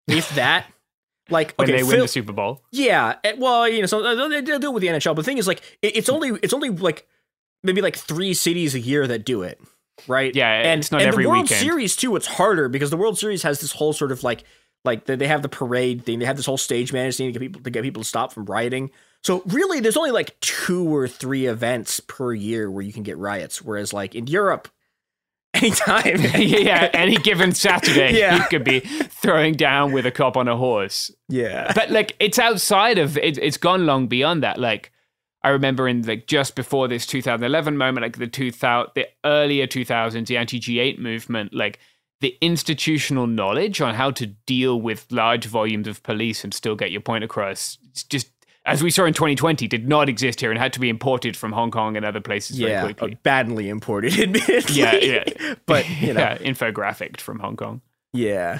if 0.07 0.29
that. 0.35 0.65
Like 1.29 1.53
when 1.57 1.69
okay, 1.69 1.77
they 1.77 1.83
win 1.83 1.99
the 1.99 2.07
Super 2.07 2.33
Bowl. 2.33 2.63
Yeah, 2.71 3.15
eh, 3.23 3.33
well, 3.37 3.67
you 3.67 3.81
know, 3.81 3.85
so 3.85 4.03
uh, 4.03 4.27
they 4.27 4.41
do 4.41 4.53
it 4.53 4.73
with 4.73 4.81
the 4.81 4.87
NHL. 4.87 5.15
But 5.15 5.21
the 5.21 5.23
thing 5.23 5.37
is, 5.37 5.47
like, 5.47 5.61
it's 5.81 6.09
only 6.09 6.29
it's 6.41 6.53
only 6.53 6.69
like 6.69 7.07
maybe 7.63 7.81
like 7.81 7.95
three 7.95 8.33
cities 8.33 8.73
a 8.73 8.79
year 8.79 9.05
that 9.07 9.25
do 9.25 9.43
it 9.43 9.59
right? 10.07 10.35
Yeah, 10.35 10.49
and 10.49 10.79
it's 10.79 10.91
not 10.91 11.01
and 11.01 11.07
every 11.07 11.23
the 11.23 11.29
World 11.29 11.43
weekend. 11.43 11.61
Series 11.61 11.95
too. 11.95 12.15
It's 12.15 12.27
harder 12.27 12.69
because 12.69 12.89
the 12.89 12.97
World 12.97 13.17
Series 13.17 13.43
has 13.43 13.59
this 13.59 13.71
whole 13.71 13.93
sort 13.93 14.11
of 14.11 14.23
like 14.23 14.43
like 14.85 15.05
they 15.05 15.27
have 15.27 15.41
the 15.41 15.49
parade 15.49 16.05
thing. 16.05 16.19
They 16.19 16.25
have 16.25 16.37
this 16.37 16.45
whole 16.45 16.57
stage 16.57 16.93
management 16.93 17.17
thing 17.17 17.27
to 17.27 17.31
get 17.33 17.39
people 17.39 17.61
to 17.61 17.69
get 17.69 17.83
people 17.83 18.03
to 18.03 18.07
stop 18.07 18.31
from 18.31 18.45
rioting. 18.45 18.91
So 19.23 19.43
really, 19.47 19.79
there's 19.79 19.97
only 19.97 20.11
like 20.11 20.39
two 20.39 20.93
or 20.93 21.07
three 21.07 21.47
events 21.47 21.99
per 21.99 22.33
year 22.33 22.71
where 22.71 22.83
you 22.83 22.93
can 22.93 23.03
get 23.03 23.17
riots. 23.17 23.61
Whereas 23.61 23.93
like 23.93 24.15
in 24.15 24.27
Europe 24.27 24.69
anytime. 25.53 26.21
yeah, 26.37 26.89
any 26.93 27.15
given 27.17 27.53
Saturday, 27.53 28.17
Yeah. 28.17 28.37
you 28.37 28.43
could 28.49 28.63
be 28.63 28.79
throwing 28.79 29.53
down 29.53 29.91
with 29.91 30.05
a 30.05 30.11
cop 30.11 30.37
on 30.37 30.47
a 30.47 30.55
horse. 30.57 31.11
yeah. 31.27 31.71
But 31.73 31.91
like, 31.91 32.15
it's 32.19 32.39
outside 32.39 32.97
of 32.97 33.17
it. 33.17 33.37
It's 33.37 33.57
gone 33.57 33.85
long 33.85 34.07
beyond 34.07 34.43
that. 34.43 34.57
Like, 34.59 34.91
I 35.43 35.49
remember 35.49 35.87
in 35.87 36.01
like 36.01 36.27
just 36.27 36.55
before 36.55 36.87
this 36.87 37.05
2011 37.05 37.77
moment, 37.77 38.03
like 38.03 38.17
the 38.17 38.27
2000, 38.27 38.91
the 38.95 39.07
earlier 39.25 39.67
2000s, 39.67 40.27
the 40.27 40.37
anti 40.37 40.59
G8 40.59 40.99
movement, 40.99 41.53
like 41.53 41.79
the 42.21 42.35
institutional 42.41 43.25
knowledge 43.27 43.79
on 43.79 43.95
how 43.95 44.11
to 44.11 44.25
deal 44.27 44.81
with 44.81 45.05
large 45.09 45.45
volumes 45.45 45.87
of 45.87 46.03
police 46.03 46.43
and 46.43 46.53
still 46.53 46.75
get 46.75 46.91
your 46.91 46.99
point 46.99 47.23
across. 47.23 47.77
It's 47.89 48.03
just 48.03 48.29
as 48.71 48.83
we 48.83 48.89
saw 48.91 49.05
in 49.05 49.13
2020, 49.13 49.67
did 49.67 49.87
not 49.87 50.09
exist 50.09 50.39
here 50.41 50.51
and 50.51 50.59
had 50.59 50.73
to 50.73 50.79
be 50.79 50.89
imported 50.89 51.35
from 51.35 51.51
Hong 51.51 51.71
Kong 51.71 51.97
and 51.97 52.05
other 52.05 52.21
places 52.21 52.57
very 52.57 52.71
Yeah, 52.71 52.83
quickly. 52.83 53.13
uh, 53.13 53.15
badly 53.23 53.69
imported, 53.69 54.13
admittedly. 54.19 54.75
Yeah, 54.75 54.95
yeah. 54.95 55.23
but 55.65 55.89
you 56.01 56.13
know, 56.13 56.19
yeah, 56.21 56.37
infographic 56.37 57.19
from 57.19 57.39
Hong 57.39 57.57
Kong. 57.57 57.81
yeah. 58.13 58.59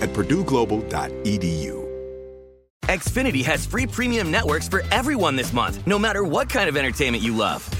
at 0.00 0.10
purdueglobal.edu. 0.10 1.80
Xfinity 2.90 3.44
has 3.44 3.64
free 3.66 3.86
premium 3.86 4.32
networks 4.32 4.68
for 4.68 4.82
everyone 4.90 5.36
this 5.36 5.52
month, 5.52 5.86
no 5.86 5.96
matter 5.96 6.24
what 6.24 6.48
kind 6.48 6.68
of 6.68 6.76
entertainment 6.76 7.22
you 7.22 7.36
love. 7.36 7.62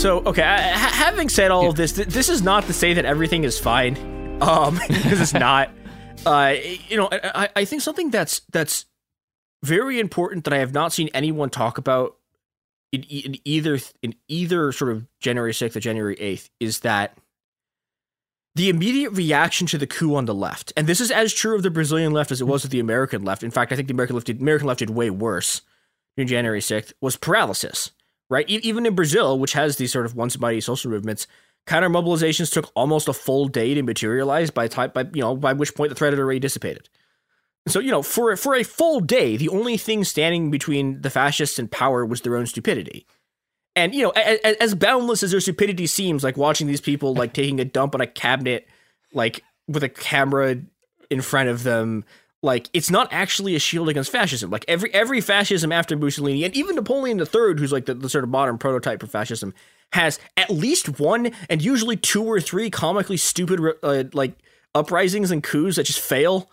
So, 0.00 0.20
okay, 0.20 0.42
I, 0.42 0.56
having 0.56 1.28
said 1.28 1.50
all 1.50 1.68
of 1.68 1.76
this, 1.76 1.92
th- 1.92 2.08
this 2.08 2.30
is 2.30 2.40
not 2.40 2.64
to 2.64 2.72
say 2.72 2.94
that 2.94 3.04
everything 3.04 3.44
is 3.44 3.58
fine, 3.58 3.98
um, 4.40 4.80
because 4.88 5.20
it's 5.20 5.34
not. 5.34 5.70
Uh, 6.24 6.54
you 6.88 6.96
know, 6.96 7.10
I, 7.12 7.50
I- 7.54 7.64
think 7.66 7.82
something 7.82 8.08
that's 8.10 8.40
that's 8.50 8.86
very 9.62 10.00
important 10.00 10.44
that 10.44 10.54
I 10.54 10.58
have 10.58 10.72
not 10.72 10.94
seen 10.94 11.10
anyone 11.12 11.50
talk 11.50 11.76
about 11.76 12.16
in, 12.92 13.02
in 13.02 13.36
either 13.44 13.78
in 14.00 14.14
either 14.26 14.72
sort 14.72 14.90
of 14.90 15.06
January 15.20 15.52
sixth 15.52 15.76
or 15.76 15.80
January 15.80 16.14
eighth 16.18 16.48
is 16.60 16.80
that 16.80 17.18
the 18.54 18.70
immediate 18.70 19.10
reaction 19.10 19.66
to 19.66 19.76
the 19.76 19.86
coup 19.86 20.14
on 20.14 20.24
the 20.24 20.34
left, 20.34 20.72
and 20.78 20.86
this 20.86 21.02
is 21.02 21.10
as 21.10 21.34
true 21.34 21.54
of 21.54 21.62
the 21.62 21.70
Brazilian 21.70 22.12
left 22.12 22.32
as 22.32 22.40
it 22.40 22.46
was 22.46 22.64
of 22.64 22.70
the 22.70 22.80
American 22.80 23.22
left. 23.22 23.42
In 23.42 23.50
fact, 23.50 23.70
I 23.70 23.76
think 23.76 23.88
the 23.88 23.94
American 23.94 24.16
left 24.16 24.28
did, 24.28 24.40
American 24.40 24.66
left 24.66 24.78
did 24.78 24.88
way 24.88 25.10
worse 25.10 25.60
in 26.16 26.26
January 26.26 26.62
sixth. 26.62 26.94
Was 27.02 27.16
paralysis 27.16 27.90
right? 28.30 28.48
E- 28.48 28.60
even 28.62 28.86
in 28.86 28.94
Brazil, 28.94 29.38
which 29.38 29.52
has 29.52 29.76
these 29.76 29.92
sort 29.92 30.06
of 30.06 30.14
once 30.16 30.38
mighty 30.38 30.62
social 30.62 30.90
movements, 30.90 31.26
counter 31.66 31.90
mobilizations 31.90 32.50
took 32.50 32.70
almost 32.74 33.08
a 33.08 33.12
full 33.12 33.48
day 33.48 33.74
to 33.74 33.82
materialize. 33.82 34.50
By 34.50 34.68
time, 34.68 34.92
by 34.94 35.02
you 35.12 35.20
know, 35.20 35.36
by 35.36 35.52
which 35.52 35.74
point 35.74 35.90
the 35.90 35.94
threat 35.94 36.12
had 36.14 36.20
already 36.20 36.40
dissipated. 36.40 36.88
So 37.68 37.78
you 37.80 37.90
know, 37.90 38.02
for 38.02 38.34
for 38.36 38.54
a 38.54 38.62
full 38.62 39.00
day, 39.00 39.36
the 39.36 39.50
only 39.50 39.76
thing 39.76 40.04
standing 40.04 40.50
between 40.50 41.02
the 41.02 41.10
fascists 41.10 41.58
and 41.58 41.70
power 41.70 42.06
was 42.06 42.22
their 42.22 42.36
own 42.36 42.46
stupidity. 42.46 43.06
And 43.76 43.94
you 43.94 44.02
know, 44.04 44.12
a- 44.16 44.40
a- 44.46 44.62
as 44.62 44.74
boundless 44.74 45.22
as 45.22 45.32
their 45.32 45.40
stupidity 45.40 45.86
seems, 45.86 46.24
like 46.24 46.36
watching 46.36 46.66
these 46.66 46.80
people 46.80 47.14
like 47.14 47.34
taking 47.34 47.60
a 47.60 47.64
dump 47.64 47.94
on 47.94 48.00
a 48.00 48.06
cabinet, 48.06 48.66
like 49.12 49.44
with 49.68 49.82
a 49.84 49.88
camera 49.88 50.56
in 51.10 51.20
front 51.20 51.48
of 51.48 51.62
them, 51.62 52.04
like 52.42 52.68
it's 52.72 52.90
not 52.90 53.08
actually 53.12 53.54
a 53.54 53.58
shield 53.58 53.88
against 53.88 54.10
fascism. 54.10 54.50
Like 54.50 54.64
every 54.68 54.92
every 54.94 55.20
fascism 55.20 55.72
after 55.72 55.96
Mussolini 55.96 56.44
and 56.44 56.54
even 56.56 56.74
Napoleon 56.76 57.18
III, 57.18 57.58
who's 57.58 57.72
like 57.72 57.86
the, 57.86 57.94
the 57.94 58.08
sort 58.08 58.24
of 58.24 58.30
modern 58.30 58.56
prototype 58.58 59.00
for 59.00 59.06
fascism, 59.06 59.52
has 59.92 60.18
at 60.36 60.50
least 60.50 60.98
one 60.98 61.32
and 61.48 61.62
usually 61.62 61.96
two 61.96 62.24
or 62.24 62.40
three 62.40 62.70
comically 62.70 63.16
stupid 63.16 63.60
uh, 63.82 64.04
like 64.14 64.32
uprisings 64.74 65.30
and 65.30 65.42
coups 65.42 65.76
that 65.76 65.84
just 65.84 66.00
fail, 66.00 66.50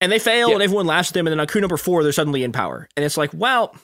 and 0.00 0.10
they 0.10 0.18
fail 0.18 0.48
Yeah. 0.48 0.54
and 0.54 0.62
everyone 0.62 0.86
laughs 0.86 1.10
at 1.10 1.14
them, 1.14 1.26
and 1.26 1.32
then 1.32 1.40
on 1.40 1.46
coup 1.46 1.60
number 1.60 1.76
four 1.76 2.02
they're 2.02 2.10
suddenly 2.12 2.42
in 2.42 2.50
power, 2.52 2.88
and 2.96 3.04
it's 3.04 3.16
like, 3.16 3.30
well, 3.32 3.76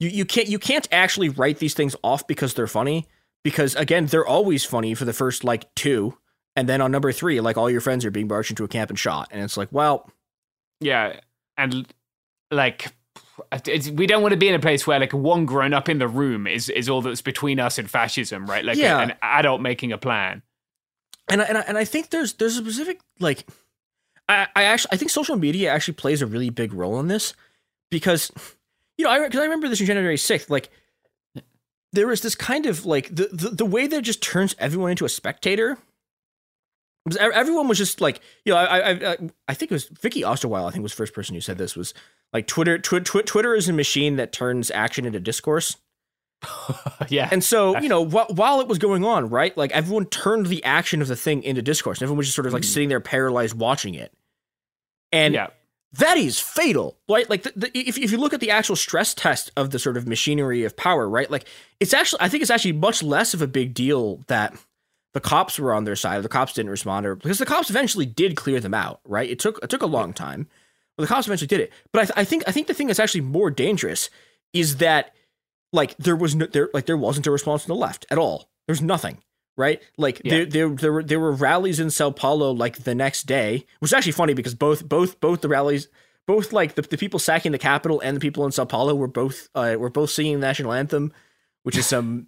you 0.00 0.08
you 0.08 0.24
can't 0.24 0.48
you 0.48 0.58
can't 0.58 0.88
actually 0.90 1.28
write 1.28 1.58
these 1.58 1.74
things 1.74 1.94
off 2.02 2.26
because 2.26 2.54
they're 2.54 2.66
funny 2.66 3.06
because 3.44 3.76
again 3.76 4.06
they're 4.06 4.26
always 4.26 4.64
funny 4.64 4.94
for 4.94 5.04
the 5.04 5.12
first 5.12 5.44
like 5.44 5.72
two 5.74 6.16
and 6.56 6.68
then 6.68 6.80
on 6.80 6.90
number 6.90 7.12
three 7.12 7.40
like 7.40 7.56
all 7.56 7.70
your 7.70 7.80
friends 7.80 8.04
are 8.04 8.10
being 8.10 8.28
barged 8.28 8.50
into 8.50 8.64
a 8.64 8.68
camp 8.68 8.90
and 8.90 8.98
shot 8.98 9.28
and 9.30 9.42
it's 9.42 9.56
like 9.56 9.68
well 9.70 10.10
Yeah, 10.80 11.20
and 11.56 11.86
like 12.50 12.92
it's, 13.66 13.88
we 13.88 14.06
don't 14.06 14.22
want 14.22 14.32
to 14.32 14.38
be 14.38 14.48
in 14.48 14.54
a 14.54 14.58
place 14.58 14.86
where 14.86 14.98
like 15.00 15.12
one 15.12 15.46
grown 15.46 15.72
up 15.72 15.88
in 15.88 15.98
the 15.98 16.08
room 16.08 16.46
is 16.46 16.68
is 16.68 16.88
all 16.88 17.00
that's 17.02 17.22
between 17.22 17.58
us 17.58 17.78
and 17.78 17.88
fascism, 17.90 18.46
right? 18.46 18.64
Like 18.64 18.76
Yeah. 18.76 19.00
an 19.00 19.14
adult 19.22 19.60
making 19.60 19.92
a 19.92 19.98
plan. 19.98 20.42
and 21.30 21.40
I, 21.40 21.44
and 21.44 21.58
I, 21.58 21.60
and 21.62 21.78
I 21.78 21.84
think 21.84 22.10
there's 22.10 22.34
there's 22.34 22.56
a 22.56 22.60
specific 22.60 23.00
like 23.18 23.46
I 24.28 24.46
I 24.54 24.64
actually 24.64 24.90
I 24.92 24.96
think 24.96 25.10
social 25.10 25.36
media 25.36 25.70
actually 25.72 25.94
plays 25.94 26.20
a 26.22 26.26
really 26.26 26.50
big 26.50 26.72
role 26.74 26.98
in 27.00 27.08
this 27.08 27.34
because 27.90 28.30
you 28.98 29.04
know 29.04 29.10
I 29.10 29.22
because 29.24 29.40
I 29.40 29.44
remember 29.44 29.68
this 29.68 29.80
in 29.80 29.86
January 29.86 30.18
sixth 30.18 30.50
like 30.50 30.70
there 31.92 32.10
is 32.12 32.20
this 32.20 32.34
kind 32.34 32.66
of 32.66 32.84
like 32.86 33.08
the, 33.14 33.28
the 33.32 33.50
the 33.50 33.64
way 33.66 33.86
that 33.86 33.96
it 33.98 34.02
just 34.02 34.22
turns 34.22 34.54
everyone 34.58 34.90
into 34.90 35.04
a 35.04 35.08
spectator. 35.08 35.78
Because 37.04 37.16
everyone 37.16 37.66
was 37.66 37.78
just 37.78 38.00
like, 38.00 38.20
you 38.44 38.52
know, 38.52 38.58
I 38.58 38.78
I 38.78 38.90
I, 38.90 39.16
I 39.48 39.54
think 39.54 39.70
it 39.70 39.74
was 39.74 39.84
Vicky 39.86 40.22
Osterweil. 40.22 40.66
I 40.66 40.70
think 40.70 40.82
was 40.82 40.92
the 40.92 40.96
first 40.96 41.14
person 41.14 41.34
who 41.34 41.40
said 41.40 41.58
this 41.58 41.74
was 41.76 41.94
like 42.32 42.46
Twitter. 42.46 42.78
Twi- 42.78 43.00
twi- 43.00 43.22
Twitter 43.22 43.54
is 43.54 43.68
a 43.68 43.72
machine 43.72 44.16
that 44.16 44.32
turns 44.32 44.70
action 44.70 45.06
into 45.06 45.20
discourse. 45.20 45.76
yeah. 47.08 47.28
And 47.30 47.42
so, 47.44 47.78
you 47.78 47.88
know, 47.88 48.04
wh- 48.04 48.30
while 48.30 48.60
it 48.60 48.68
was 48.68 48.78
going 48.78 49.04
on, 49.04 49.28
right, 49.28 49.56
like 49.56 49.72
everyone 49.72 50.06
turned 50.06 50.46
the 50.46 50.64
action 50.64 51.02
of 51.02 51.08
the 51.08 51.16
thing 51.16 51.42
into 51.42 51.62
discourse. 51.62 51.98
And 51.98 52.04
everyone 52.04 52.18
was 52.18 52.26
just 52.26 52.36
sort 52.36 52.46
of 52.46 52.52
like 52.52 52.62
mm-hmm. 52.62 52.72
sitting 52.72 52.88
there 52.88 53.00
paralyzed 53.00 53.54
watching 53.54 53.94
it. 53.94 54.12
And 55.12 55.34
yeah. 55.34 55.48
that 55.94 56.16
is 56.16 56.38
fatal, 56.38 56.96
right? 57.08 57.28
Like, 57.28 57.42
the, 57.42 57.52
the, 57.56 57.78
if, 57.78 57.98
if 57.98 58.12
you 58.12 58.18
look 58.18 58.32
at 58.32 58.40
the 58.40 58.50
actual 58.50 58.76
stress 58.76 59.12
test 59.12 59.50
of 59.56 59.70
the 59.70 59.78
sort 59.78 59.96
of 59.96 60.06
machinery 60.06 60.64
of 60.64 60.76
power, 60.76 61.08
right, 61.08 61.30
like 61.30 61.46
it's 61.78 61.92
actually, 61.92 62.22
I 62.22 62.28
think 62.28 62.42
it's 62.42 62.50
actually 62.50 62.72
much 62.72 63.02
less 63.02 63.34
of 63.34 63.42
a 63.42 63.48
big 63.48 63.74
deal 63.74 64.20
that 64.28 64.54
the 65.12 65.20
cops 65.20 65.58
were 65.58 65.72
on 65.74 65.84
their 65.84 65.96
side 65.96 66.22
the 66.22 66.28
cops 66.28 66.52
didn't 66.52 66.70
respond 66.70 67.04
or 67.06 67.16
because 67.16 67.38
the 67.38 67.46
cops 67.46 67.70
eventually 67.70 68.06
did 68.06 68.36
clear 68.36 68.60
them 68.60 68.74
out, 68.74 69.00
right? 69.04 69.28
It 69.28 69.38
took, 69.38 69.58
it 69.62 69.68
took 69.70 69.82
a 69.82 69.86
long 69.86 70.12
time, 70.12 70.48
but 70.96 71.02
the 71.02 71.08
cops 71.08 71.26
eventually 71.26 71.48
did 71.48 71.60
it. 71.60 71.72
But 71.92 72.00
I, 72.00 72.04
th- 72.04 72.14
I 72.16 72.24
think, 72.24 72.44
I 72.46 72.52
think 72.52 72.66
the 72.66 72.74
thing 72.74 72.86
that's 72.86 73.00
actually 73.00 73.22
more 73.22 73.50
dangerous 73.50 74.08
is 74.52 74.76
that 74.78 75.14
like 75.72 75.96
there 75.98 76.16
was 76.16 76.34
no 76.34 76.46
there 76.46 76.68
like 76.74 76.86
there 76.86 76.96
wasn't 76.96 77.26
a 77.26 77.30
response 77.30 77.64
from 77.64 77.74
the 77.74 77.80
left 77.80 78.04
at 78.10 78.18
all. 78.18 78.50
There's 78.66 78.82
nothing, 78.82 79.18
right? 79.56 79.80
Like 79.96 80.20
Yeah. 80.24 80.30
there 80.30 80.46
there 80.46 80.68
there 80.70 80.92
were 80.92 81.02
there 81.04 81.20
were 81.20 81.32
rallies 81.32 81.78
in 81.80 81.90
Sao 81.90 82.10
Paulo 82.10 82.50
like 82.52 82.78
the 82.84 82.94
next 82.94 83.24
day, 83.26 83.64
which 83.78 83.90
is 83.90 83.94
actually 83.94 84.12
funny 84.12 84.34
because 84.34 84.54
both 84.54 84.88
both 84.88 85.20
both 85.20 85.40
the 85.42 85.48
rallies 85.48 85.88
both 86.26 86.52
like 86.52 86.74
the, 86.74 86.82
the 86.82 86.96
people 86.98 87.18
sacking 87.18 87.50
the 87.52 87.58
capital 87.58 88.00
and 88.00 88.16
the 88.16 88.20
people 88.20 88.44
in 88.44 88.52
Sao 88.52 88.64
Paulo 88.64 88.94
were 88.94 89.08
both 89.08 89.48
uh 89.54 89.74
were 89.78 89.90
both 89.90 90.10
singing 90.10 90.34
the 90.40 90.46
national 90.46 90.72
anthem, 90.72 91.12
which 91.62 91.76
is 91.76 91.86
some 91.86 92.26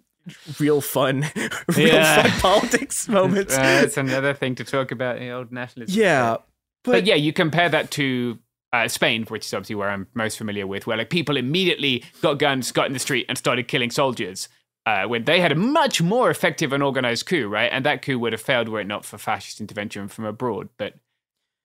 real 0.59 0.81
fun 0.81 1.25
real 1.75 1.87
Yeah. 1.87 2.23
fun 2.23 2.31
politics 2.39 3.07
moments. 3.09 3.53
Uh, 3.55 3.61
That's 3.61 3.97
another 3.97 4.33
thing 4.33 4.55
to 4.55 4.63
talk 4.63 4.91
about 4.91 5.17
in 5.17 5.29
old 5.31 5.51
nationalism. 5.51 5.99
yeah. 6.01 6.37
But, 6.83 7.05
yeah, 7.05 7.15
you 7.15 7.31
compare 7.31 7.69
that 7.69 7.91
to 7.91 8.39
uh, 8.73 8.87
Spain, 8.89 9.23
which 9.29 9.45
is 9.45 9.53
obviously 9.53 9.75
where 9.75 9.89
I'm 9.89 10.07
most 10.13 10.37
familiar 10.37 10.67
with, 10.67 10.85
where 10.85 10.97
like 10.97 11.09
people 11.09 11.37
immediately 11.37 12.03
got 12.21 12.39
guns, 12.39 12.71
got 12.73 12.87
in 12.87 12.93
the 12.93 12.99
street, 12.99 13.25
and 13.29 13.37
started 13.37 13.67
killing 13.69 13.89
soldiers. 13.89 14.49
Uh, 14.85 15.05
when 15.05 15.23
they 15.23 15.39
had 15.39 15.53
a 15.53 15.55
much 15.55 16.01
more 16.01 16.29
effective 16.29 16.73
and 16.73 16.83
organized 16.83 17.25
coup, 17.25 17.47
right? 17.47 17.69
And 17.71 17.85
that 17.85 18.01
coup 18.01 18.19
would 18.19 18.33
have 18.33 18.41
failed 18.41 18.67
were 18.67 18.81
it 18.81 18.87
not 18.87 19.05
for 19.05 19.17
fascist 19.17 19.61
intervention 19.61 20.09
from 20.09 20.25
abroad. 20.25 20.67
But 20.77 20.95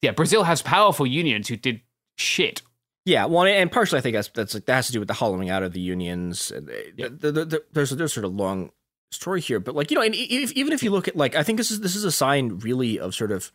yeah, 0.02 0.12
Brazil 0.12 0.44
has 0.44 0.62
powerful 0.62 1.04
unions 1.04 1.48
who 1.48 1.56
did 1.56 1.80
shit. 2.16 2.62
Yeah, 3.08 3.24
well, 3.24 3.44
and 3.46 3.72
partially 3.72 3.96
I 3.98 4.02
think 4.02 4.16
that's 4.16 4.28
that's 4.28 4.52
like, 4.52 4.66
that 4.66 4.74
has 4.74 4.86
to 4.88 4.92
do 4.92 4.98
with 4.98 5.08
the 5.08 5.14
hollowing 5.14 5.48
out 5.48 5.62
of 5.62 5.72
the 5.72 5.80
unions. 5.80 6.50
And, 6.50 6.68
uh, 6.68 6.72
Yeah. 6.94 7.08
the, 7.10 7.32
the, 7.32 7.44
the, 7.46 7.64
there's 7.72 7.88
there's 7.90 8.12
sort 8.12 8.26
of 8.26 8.34
long 8.34 8.70
story 9.12 9.40
here, 9.40 9.60
but 9.60 9.74
like 9.74 9.90
you 9.90 9.94
know, 9.94 10.02
and 10.02 10.14
if, 10.14 10.52
even 10.52 10.74
if 10.74 10.82
you 10.82 10.90
look 10.90 11.08
at 11.08 11.16
like 11.16 11.34
I 11.34 11.42
think 11.42 11.56
this 11.56 11.70
is 11.70 11.80
this 11.80 11.96
is 11.96 12.04
a 12.04 12.12
sign 12.12 12.58
really 12.58 12.98
of 13.00 13.14
sort 13.14 13.32
of 13.32 13.50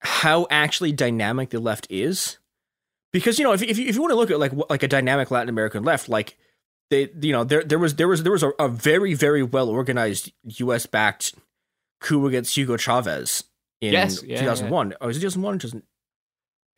how 0.00 0.46
actually 0.50 0.92
dynamic 0.92 1.50
the 1.50 1.60
left 1.60 1.86
is, 1.90 2.38
because 3.12 3.38
you 3.38 3.44
know 3.44 3.52
if 3.52 3.62
if 3.62 3.76
you, 3.76 3.86
if 3.86 3.94
you 3.94 4.00
want 4.00 4.12
to 4.12 4.16
look 4.16 4.30
at 4.30 4.38
like 4.40 4.52
what- 4.52 4.70
like 4.70 4.82
a 4.82 4.88
dynamic 4.88 5.30
Latin 5.30 5.50
American 5.50 5.84
left, 5.84 6.08
like 6.08 6.38
they 6.90 7.10
you 7.20 7.32
know 7.32 7.44
there 7.44 7.62
there 7.62 7.78
was 7.78 7.96
there 7.96 8.08
was 8.08 8.22
there 8.22 8.32
was 8.32 8.42
a, 8.42 8.52
a 8.58 8.68
very 8.68 9.12
very 9.12 9.42
well 9.42 9.68
organized 9.68 10.32
U.S. 10.44 10.86
backed 10.86 11.34
coup 12.00 12.26
against 12.26 12.56
Hugo 12.56 12.78
Chavez 12.78 13.44
in 13.82 13.92
Yes, 13.92 14.22
yeah, 14.22 14.40
2001. 14.40 14.94
Oh, 15.00 15.08
is 15.08 15.18
it 15.18 15.20
2001 15.20 15.54
or 15.54 15.58
2000? 15.58 15.82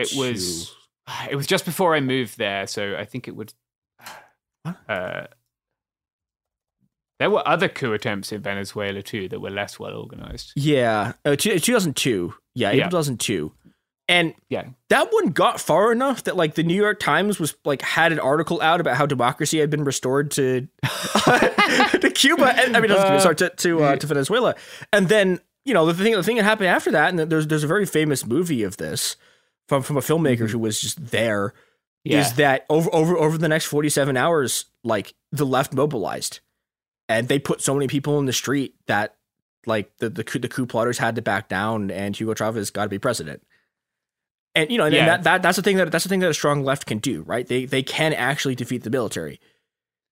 It 0.01 0.13
was 0.19 0.75
it 1.31 1.37
was 1.37 1.47
just 1.47 1.65
before 1.65 1.95
I 1.95 2.01
moved 2.01 2.39
there, 2.39 2.67
so 2.67 2.97
I 2.97 3.05
think 3.05 3.29
it 3.29 3.37
would. 3.37 3.53
Uh, 4.89 5.27
there 7.21 7.31
were 7.31 7.47
other 7.47 7.69
coup 7.69 7.93
attempts 7.93 8.33
in 8.33 8.41
Venezuela 8.41 9.03
too 9.03 9.29
that 9.29 9.41
were 9.41 9.51
less 9.51 9.79
well 9.79 9.95
organized. 9.95 10.53
Yeah, 10.57 11.13
uh, 11.25 11.37
2002. 11.37 12.35
Yeah, 12.55 12.71
Yeah. 12.73 12.85
2002. 12.85 13.53
And 14.09 14.35
Yeah, 14.49 14.65
that 14.91 15.09
one 15.13 15.29
got 15.29 15.61
far 15.61 15.93
enough 15.93 16.25
that 16.25 16.37
like 16.37 16.55
the 16.55 16.63
New 16.63 16.75
York 16.75 16.99
Times 16.99 17.39
was 17.39 17.55
like 17.65 17.83
had 17.83 18.11
an 18.13 18.19
article 18.19 18.61
out 18.63 18.81
about 18.81 18.97
how 18.97 19.07
democracy 19.07 19.59
had 19.59 19.71
been 19.71 19.85
restored 19.85 20.31
to 20.33 20.67
to 20.83 22.13
Cuba. 22.15 22.55
And, 22.59 22.77
I 22.77 22.81
mean, 22.81 22.91
Cuba, 22.91 23.21
sorry, 23.21 23.37
to 23.37 23.51
to, 23.51 23.83
uh, 23.83 23.97
to 23.97 24.07
Venezuela. 24.07 24.55
And 24.93 25.09
then 25.09 25.41
you 25.65 25.73
know 25.73 25.87
the 25.87 25.95
thing 25.95 26.15
the 26.15 26.23
thing 26.23 26.37
that 26.37 26.45
happened 26.45 26.69
after 26.69 26.91
that, 26.91 27.11
and 27.11 27.19
there's 27.19 27.47
there's 27.47 27.65
a 27.65 27.69
very 27.69 27.87
famous 27.87 28.27
movie 28.27 28.63
of 28.63 28.77
this 28.77 29.17
from 29.69 29.83
from 29.83 29.97
a 29.97 30.01
filmmaker 30.01 30.49
who 30.49 30.59
was 30.59 30.81
just 30.81 31.11
there. 31.11 31.55
Is 32.05 32.13
yeah. 32.13 32.35
that 32.37 32.67
over 32.69 32.95
over 32.95 33.17
over 33.17 33.39
the 33.39 33.49
next 33.49 33.65
47 33.65 34.15
hours, 34.15 34.67
like 34.83 35.15
the 35.33 35.47
left 35.47 35.73
mobilized, 35.73 36.41
and 37.09 37.29
they 37.29 37.39
put 37.39 37.63
so 37.63 37.73
many 37.73 37.87
people 37.87 38.19
in 38.19 38.27
the 38.27 38.33
street 38.33 38.75
that 38.87 39.17
like 39.65 39.97
the 39.97 40.11
the 40.11 40.23
coup, 40.23 40.39
the 40.39 40.49
coup 40.49 40.67
plotters 40.67 40.99
had 40.99 41.15
to 41.17 41.23
back 41.23 41.49
down, 41.49 41.91
and 41.91 42.15
Hugo 42.15 42.35
Chavez 42.35 42.71
got 42.71 42.83
to 42.83 42.89
be 42.91 42.99
president. 42.99 43.43
And 44.55 44.71
you 44.71 44.77
know, 44.77 44.85
and 44.85 44.95
Yeah. 44.95 45.07
that, 45.07 45.23
that 45.25 45.43
that's 45.43 45.57
the 45.57 45.63
thing 45.63 45.79
that 45.79 45.91
that's 45.91 46.05
the 46.05 46.11
thing 46.11 46.21
that 46.21 46.29
a 46.29 46.35
strong 46.35 46.63
left 46.63 46.85
can 46.85 46.99
do, 46.99 47.23
right? 47.23 47.47
They 47.47 47.65
they 47.65 47.83
can 47.83 48.13
actually 48.13 48.55
defeat 48.55 48.83
the 48.83 48.91
military, 48.91 49.41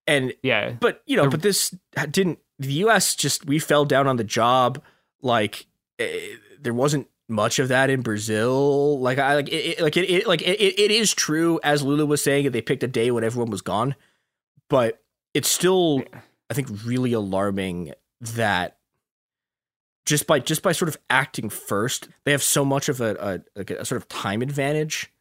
and 0.07 0.33
yeah. 0.43 0.71
but 0.81 1.03
you 1.05 1.17
know, 1.17 1.29
but 1.29 1.43
this 1.43 1.75
didn't. 2.11 2.39
The 2.59 2.73
U.S. 2.75 3.15
just 3.15 3.45
we 3.45 3.59
fell 3.59 3.85
down 3.85 4.07
on 4.07 4.17
the 4.17 4.25
job. 4.25 4.83
Like 5.21 5.67
eh, 5.99 6.37
there 6.59 6.75
wasn't 6.75 7.09
much 7.33 7.59
of 7.59 7.69
that 7.69 7.91
in 7.91 8.03
Brazil. 8.03 9.01
Like 9.01 9.19
I 9.19 9.35
like 9.35 9.49
it, 9.49 9.79
it 9.79 9.81
like 9.81 9.97
it, 9.97 10.09
it 10.09 10.27
like 10.27 10.43
it, 10.43 10.61
it 10.61 10.91
is 10.91 11.13
true 11.15 11.59
as 11.63 11.83
Lula 11.83 12.07
was 12.07 12.23
saying 12.23 12.45
that 12.45 12.51
they 12.51 12.63
picked 12.63 12.83
a 12.83 12.89
day 12.89 13.11
when 13.11 13.25
everyone 13.25 13.51
was 13.51 13.63
gone, 13.63 13.95
but 14.69 15.03
it's 15.35 15.49
still 15.49 16.03
I 16.51 16.55
think 16.55 16.69
really 16.85 17.13
alarming 17.13 17.95
that 18.21 18.79
just 20.05 20.27
by 20.27 20.39
just 20.39 20.63
by 20.63 20.73
sort 20.73 20.89
of 20.89 20.99
acting 21.11 21.49
first, 21.49 22.09
they 22.25 22.33
have 22.33 22.43
so 22.43 22.65
much 22.65 22.89
of 22.89 23.01
a, 23.01 23.17
a 23.19 23.59
like 23.59 23.71
a 23.71 23.85
sort 23.85 24.01
of 24.01 24.09
time 24.09 24.43
advantage, 24.43 25.13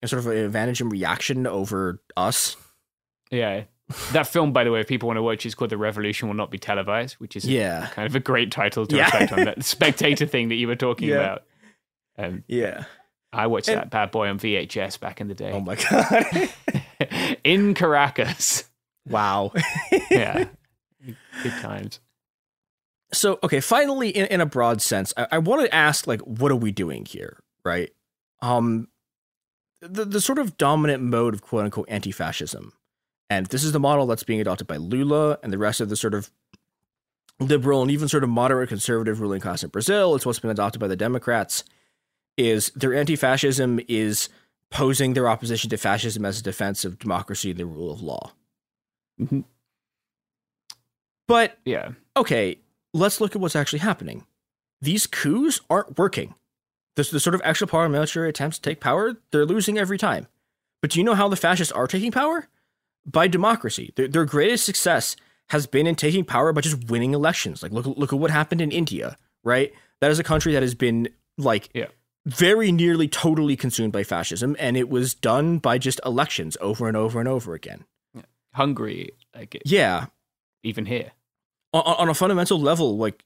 and 0.00 0.08
sort 0.08 0.20
of 0.20 0.26
an 0.26 0.38
advantage 0.38 0.80
in 0.80 0.88
reaction 0.88 1.46
over 1.46 2.00
us. 2.16 2.56
Yeah. 3.30 3.64
That 4.12 4.26
film, 4.26 4.52
by 4.52 4.64
the 4.64 4.70
way, 4.70 4.80
if 4.80 4.86
people 4.88 5.08
want 5.08 5.18
to 5.18 5.22
watch, 5.22 5.44
is 5.44 5.54
called 5.54 5.70
The 5.70 5.76
Revolution 5.76 6.28
Will 6.28 6.34
Not 6.34 6.50
Be 6.50 6.58
Televised, 6.58 7.14
which 7.14 7.36
is 7.36 7.44
Yeah. 7.44 7.88
kind 7.92 8.06
of 8.06 8.14
a 8.16 8.20
great 8.20 8.50
title 8.50 8.86
to 8.86 8.96
Yeah. 8.96 9.04
reflect 9.04 9.32
on 9.32 9.44
that 9.44 9.62
spectator 9.64 10.26
thing 10.26 10.48
that 10.48 10.54
you 10.54 10.66
were 10.68 10.76
talking 10.76 11.08
Yeah. 11.10 11.16
about. 11.16 11.42
Um, 12.16 12.44
Yeah. 12.48 12.84
I 13.32 13.46
watched 13.46 13.68
And- 13.68 13.78
that 13.78 13.90
bad 13.90 14.10
boy 14.10 14.28
on 14.28 14.38
VHS 14.38 14.96
back 14.98 15.20
in 15.20 15.28
the 15.28 15.34
day. 15.34 15.50
Oh 15.52 15.60
my 15.60 15.74
god. 15.74 16.50
in 17.44 17.74
Caracas. 17.74 18.64
wow. 19.06 19.52
Yeah. 20.10 20.46
Good 21.42 21.52
times. 21.60 22.00
so 23.12 23.38
okay 23.44 23.60
finally 23.60 24.08
in, 24.08 24.24
in 24.26 24.40
a 24.40 24.46
broad 24.46 24.80
sense 24.80 25.12
I, 25.16 25.26
I 25.32 25.38
want 25.38 25.62
to 25.66 25.74
ask 25.74 26.06
like 26.06 26.20
what 26.22 26.50
are 26.50 26.56
we 26.56 26.72
doing 26.72 27.04
here 27.04 27.42
right 27.64 27.90
um 28.40 28.88
the, 29.82 30.04
the 30.06 30.20
sort 30.20 30.38
of 30.38 30.56
dominant 30.56 31.02
mode 31.02 31.34
of 31.34 31.42
quote 31.42 31.64
unquote 31.64 31.86
anti-fascism 31.90 32.72
and 33.30 33.46
this 33.46 33.64
is 33.64 33.72
the 33.72 33.80
model 33.80 34.06
that's 34.06 34.22
being 34.24 34.40
adopted 34.40 34.66
by 34.66 34.76
lula 34.76 35.38
and 35.42 35.52
the 35.52 35.58
rest 35.58 35.80
of 35.80 35.88
the 35.88 35.96
sort 35.96 36.14
of 36.14 36.30
liberal 37.40 37.82
and 37.82 37.90
even 37.90 38.06
sort 38.08 38.22
of 38.24 38.30
moderate 38.30 38.68
conservative 38.68 39.20
ruling 39.20 39.40
class 39.40 39.62
in 39.64 39.70
brazil 39.70 40.14
it's 40.14 40.24
what's 40.26 40.38
been 40.38 40.50
adopted 40.50 40.80
by 40.80 40.86
the 40.88 40.96
democrats 40.96 41.64
is 42.36 42.70
their 42.76 42.94
anti-fascism 42.94 43.80
is 43.88 44.28
posing 44.70 45.14
their 45.14 45.28
opposition 45.28 45.70
to 45.70 45.76
fascism 45.76 46.24
as 46.24 46.38
a 46.38 46.42
defense 46.42 46.84
of 46.84 46.98
democracy 46.98 47.50
and 47.50 47.58
the 47.60 47.66
rule 47.66 47.92
of 47.92 48.00
law 48.02 48.32
Mhm. 49.20 49.44
but 51.26 51.58
Yeah. 51.64 51.92
okay, 52.16 52.58
let's 52.92 53.20
look 53.20 53.34
at 53.34 53.40
what's 53.40 53.56
actually 53.56 53.78
happening. 53.80 54.26
These 54.80 55.06
coups 55.06 55.60
aren't 55.70 55.96
working. 55.98 56.34
The, 56.96 57.04
the 57.04 57.20
sort 57.20 57.34
of 57.34 57.40
extra 57.44 57.66
parliamentary 57.66 58.28
attempts 58.28 58.58
to 58.58 58.62
take 58.70 58.80
power, 58.80 59.16
they're 59.30 59.46
losing 59.46 59.78
every 59.78 59.98
time. 59.98 60.26
But 60.82 60.90
do 60.90 60.98
you 60.98 61.04
know 61.04 61.14
how 61.14 61.28
the 61.28 61.36
fascists 61.36 61.72
are 61.72 61.86
taking 61.86 62.12
power? 62.12 62.48
By 63.06 63.28
democracy. 63.28 63.92
Their, 63.96 64.08
their 64.08 64.24
greatest 64.24 64.64
success 64.64 65.16
has 65.50 65.66
been 65.66 65.86
in 65.86 65.94
taking 65.94 66.24
power 66.24 66.52
by 66.52 66.62
just 66.62 66.88
winning 66.88 67.12
elections. 67.14 67.62
Like 67.62 67.72
look 67.72 67.86
look 67.86 68.12
at 68.12 68.18
what 68.18 68.30
happened 68.30 68.60
in 68.60 68.70
India, 68.70 69.18
right? 69.42 69.72
That 70.00 70.10
is 70.10 70.18
a 70.18 70.24
country 70.24 70.52
that 70.54 70.62
has 70.62 70.74
been 70.74 71.08
like 71.36 71.68
Yeah. 71.74 71.88
very 72.24 72.72
nearly 72.72 73.08
totally 73.08 73.56
consumed 73.56 73.92
by 73.92 74.04
fascism, 74.04 74.56
and 74.58 74.76
it 74.76 74.88
was 74.88 75.14
done 75.14 75.58
by 75.58 75.76
just 75.78 76.00
elections 76.06 76.56
over 76.60 76.88
and 76.88 76.96
over 76.96 77.18
and 77.20 77.28
over 77.28 77.52
again. 77.54 77.84
Hungary, 78.54 79.10
like 79.34 79.54
it, 79.56 79.62
Yeah, 79.66 80.06
even 80.62 80.86
here. 80.86 81.10
on, 81.72 81.82
on 81.82 82.08
a 82.08 82.14
fundamental 82.14 82.58
level, 82.60 82.96
like 82.96 83.24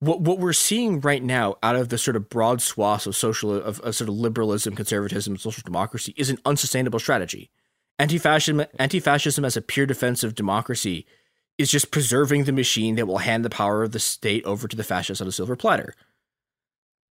what 0.00 0.20
what 0.22 0.38
we're 0.38 0.54
seeing 0.54 1.00
right 1.00 1.22
now 1.22 1.56
out 1.62 1.76
of 1.76 1.90
the 1.90 1.98
sort 1.98 2.16
of 2.16 2.28
broad 2.30 2.62
swaths 2.62 3.06
of 3.06 3.14
social 3.14 3.52
of, 3.54 3.78
of 3.80 3.94
sort 3.94 4.08
of 4.08 4.14
liberalism, 4.16 4.74
conservatism, 4.74 5.36
social 5.36 5.62
democracy 5.64 6.14
is 6.16 6.30
an 6.30 6.38
unsustainable 6.46 6.98
strategy. 6.98 7.50
Anti-fascism, 8.00 8.64
anti-fascism 8.78 9.44
as 9.44 9.56
a 9.56 9.62
pure 9.62 9.86
defense 9.86 10.24
of 10.24 10.34
democracy 10.34 11.06
is 11.58 11.70
just 11.70 11.90
preserving 11.90 12.44
the 12.44 12.52
machine 12.52 12.96
that 12.96 13.06
will 13.06 13.18
hand 13.18 13.44
the 13.44 13.50
power 13.50 13.82
of 13.82 13.92
the 13.92 14.00
state 14.00 14.44
over 14.44 14.66
to 14.66 14.76
the 14.76 14.84
fascists 14.84 15.20
on 15.20 15.28
a 15.28 15.32
silver 15.32 15.56
platter. 15.56 15.94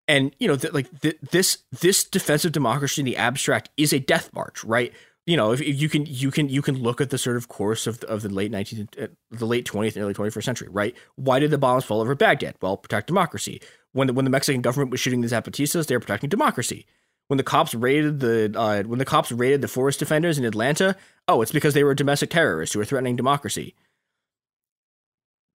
And 0.08 0.36
you 0.40 0.48
know, 0.48 0.56
th- 0.56 0.74
like 0.74 1.02
th- 1.02 1.18
this 1.32 1.60
this 1.72 2.04
defense 2.04 2.44
of 2.44 2.52
democracy 2.52 3.02
in 3.02 3.06
the 3.06 3.18
abstract 3.18 3.70
is 3.78 3.94
a 3.94 4.00
death 4.00 4.34
march, 4.34 4.64
right? 4.64 4.92
you 5.30 5.38
know, 5.38 5.52
if, 5.52 5.62
if 5.62 5.80
you 5.80 5.90
can 5.90 6.08
you 6.08 6.32
can 6.32 6.50
you 6.50 6.64
can 6.64 6.82
look 6.82 7.00
at 7.00 7.12
the 7.12 7.18
sort 7.20 7.38
of 7.38 7.48
course 7.48 7.86
of 7.86 8.00
the, 8.00 8.08
of 8.08 8.24
the 8.24 8.30
late 8.30 8.52
19th, 8.52 9.00
uh, 9.00 9.08
the 9.30 9.46
late 9.46 9.64
20th 9.64 9.96
and 9.96 10.04
early 10.04 10.14
21st 10.16 10.44
century, 10.44 10.68
right? 10.72 10.96
Why 11.18 11.38
did 11.38 11.52
the 11.52 11.60
bombs 11.60 11.86
fall 11.86 12.02
over 12.02 12.16
Baghdad? 12.16 12.56
Well, 12.64 12.78
protect 12.78 13.06
democracy. 13.06 13.62
When 13.92 14.08
the, 14.08 14.14
when 14.14 14.26
the 14.26 14.32
Mexican 14.32 14.64
government 14.64 14.90
was 14.90 15.00
shooting 15.00 15.22
the 15.22 15.28
Zapatistas, 15.28 15.86
they 15.86 15.96
were 15.96 16.00
protecting 16.00 16.32
democracy. 16.32 16.88
When 17.30 17.38
the 17.38 17.44
cops 17.44 17.76
raided 17.76 18.22
the 18.22 18.52
uh, 18.56 18.82
when 18.84 18.98
the 18.98 19.06
cops 19.06 19.32
raided 19.32 19.62
the 19.62 19.68
forest 19.68 20.00
defenders 20.00 20.40
in 20.40 20.46
Atlanta, 20.46 20.96
oh, 21.28 21.44
it's 21.44 21.52
because 21.52 21.76
they 21.76 21.84
were 21.84 21.94
domestic 21.94 22.32
terrorists 22.32 22.74
who 22.74 22.80
were 22.80 22.86
threatening 22.86 23.16
democracy. 23.16 23.76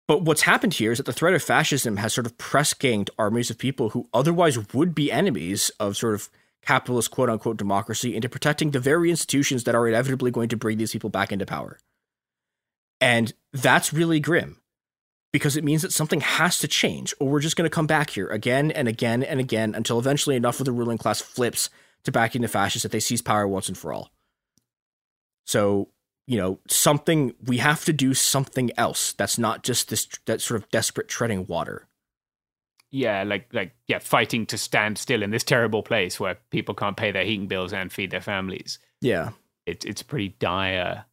But 0.07 0.23
what's 0.23 0.43
happened 0.43 0.75
here 0.75 0.93
is 0.93 0.99
that 0.99 1.07
the 1.07 1.15
threat 1.15 1.33
of 1.33 1.43
fascism 1.43 1.97
has 1.97 2.13
sort 2.13 2.27
of 2.27 2.37
press 2.37 2.75
ganged 2.75 3.09
armies 3.19 3.49
of 3.49 3.57
people 3.57 3.89
who 3.89 4.07
otherwise 4.13 4.75
would 4.75 4.95
be 4.95 5.11
enemies 5.11 5.71
of 5.81 5.97
sort 5.97 6.15
of 6.15 6.29
capitalist 6.61 7.11
quote 7.11 7.31
unquote 7.31 7.57
democracy 7.57 8.15
into 8.15 8.29
protecting 8.29 8.73
the 8.73 8.79
very 8.79 9.09
institutions 9.09 9.65
that 9.65 9.75
are 9.75 9.89
inevitably 9.89 10.31
going 10.31 10.51
to 10.51 10.59
bring 10.59 10.77
these 10.77 10.93
people 10.93 11.09
back 11.09 11.33
into 11.33 11.47
power. 11.47 11.79
And 13.01 13.33
that's 13.53 13.95
really 13.95 14.21
grim 14.21 14.62
because 15.33 15.57
it 15.57 15.65
means 15.65 15.83
that 15.83 15.93
something 15.93 16.21
has 16.21 16.59
to 16.59 16.69
change, 16.69 17.15
or 17.19 17.29
we're 17.29 17.41
just 17.41 17.57
going 17.57 17.69
to 17.69 17.75
come 17.75 17.87
back 17.87 18.11
here 18.11 18.29
again 18.29 18.71
and 18.71 18.89
again 18.89 19.23
and 19.23 19.41
again 19.41 19.75
until 19.75 19.99
eventually 19.99 20.37
enough 20.37 20.61
of 20.61 20.67
the 20.67 20.73
ruling 20.73 20.99
class 20.99 21.21
flips 21.21 21.71
to 22.05 22.13
backing 22.13 22.43
the 22.43 22.49
fascists 22.49 22.83
that 22.83 22.93
they 22.93 23.01
seize 23.01 23.23
power 23.23 23.47
once 23.47 23.69
and 23.69 23.79
for 23.79 23.93
all. 23.93 24.11
So, 25.47 25.89
you 26.27 26.39
know, 26.39 26.61
something, 26.69 27.35
we 27.45 27.59
have 27.59 27.85
to 27.87 27.93
do 27.93 28.15
something 28.15 28.71
else 28.77 29.13
that's 29.13 29.39
not 29.39 29.63
just 29.63 29.89
this, 29.89 30.07
that 30.27 30.41
sort 30.41 30.63
of 30.63 30.71
desperate 30.71 31.09
treading 31.09 31.47
water 31.47 31.89
yeah, 32.93 33.25
like 33.25 33.49
like 33.53 33.75
yeah, 33.89 33.99
fighting 33.99 34.47
to 34.47 34.59
stand 34.59 34.99
still 34.99 35.23
in 35.23 35.31
this 35.31 35.43
terrible 35.43 35.83
place 35.83 36.21
where 36.21 36.37
people 36.51 36.75
can't 36.75 36.97
pay 36.97 37.11
their 37.11 37.25
heating 37.25 37.49
bills 37.49 37.73
and 37.73 37.91
feed 37.91 38.11
their 38.11 38.21
families. 38.21 38.79
Yeah, 39.01 39.31
it's 39.67 39.87
it's 39.87 40.03
a 40.03 40.05
pretty 40.05 40.37
dire 40.39 41.07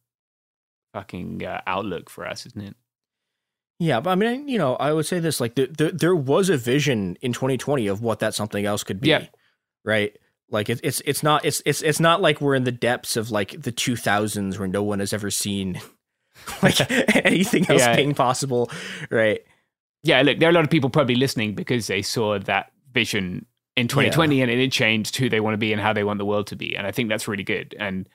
fucking 0.92 1.44
uh, 1.44 1.62
outlook 1.66 2.10
for 2.10 2.26
us, 2.26 2.44
isn't 2.44 2.60
it? 2.60 2.76
Yeah, 3.80 3.98
but 4.00 4.10
I 4.10 4.14
mean, 4.14 4.46
you 4.46 4.58
know, 4.58 4.76
I 4.76 4.92
would 4.92 5.06
say 5.06 5.18
this: 5.18 5.40
like, 5.40 5.56
the, 5.56 5.66
the, 5.66 5.90
there 5.90 6.14
was 6.14 6.48
a 6.48 6.56
vision 6.56 7.16
in 7.20 7.32
2020 7.32 7.88
of 7.88 8.02
what 8.02 8.20
that 8.20 8.34
something 8.34 8.64
else 8.64 8.84
could 8.84 9.00
be. 9.00 9.08
Yeah. 9.08 9.26
Right. 9.84 10.16
Like 10.50 10.68
it, 10.68 10.80
it's 10.82 11.00
it's 11.06 11.22
not 11.22 11.44
it's 11.44 11.62
it's 11.64 11.80
it's 11.80 12.00
not 12.00 12.20
like 12.20 12.40
we're 12.40 12.54
in 12.54 12.64
the 12.64 12.72
depths 12.72 13.16
of 13.16 13.30
like 13.30 13.50
the 13.62 13.72
2000s 13.72 14.58
where 14.58 14.68
no 14.68 14.82
one 14.82 14.98
has 14.98 15.12
ever 15.12 15.30
seen 15.30 15.80
like 16.62 16.78
anything 17.24 17.70
else 17.70 17.80
yeah. 17.80 17.96
being 17.96 18.14
possible. 18.14 18.70
Right 19.10 19.42
yeah, 20.02 20.22
look, 20.22 20.38
there 20.38 20.48
are 20.48 20.52
a 20.52 20.54
lot 20.54 20.64
of 20.64 20.70
people 20.70 20.90
probably 20.90 21.16
listening 21.16 21.54
because 21.54 21.86
they 21.86 22.02
saw 22.02 22.38
that 22.38 22.72
vision 22.92 23.46
in 23.76 23.88
2020 23.88 24.36
yeah. 24.36 24.42
and 24.42 24.50
it 24.50 24.72
changed 24.72 25.16
who 25.16 25.28
they 25.28 25.40
want 25.40 25.54
to 25.54 25.58
be 25.58 25.72
and 25.72 25.80
how 25.80 25.92
they 25.92 26.04
want 26.04 26.18
the 26.18 26.24
world 26.24 26.46
to 26.48 26.56
be. 26.56 26.74
And 26.74 26.86
I 26.86 26.92
think 26.92 27.08
that's 27.08 27.28
really 27.28 27.44
good. 27.44 27.74
And 27.78 28.08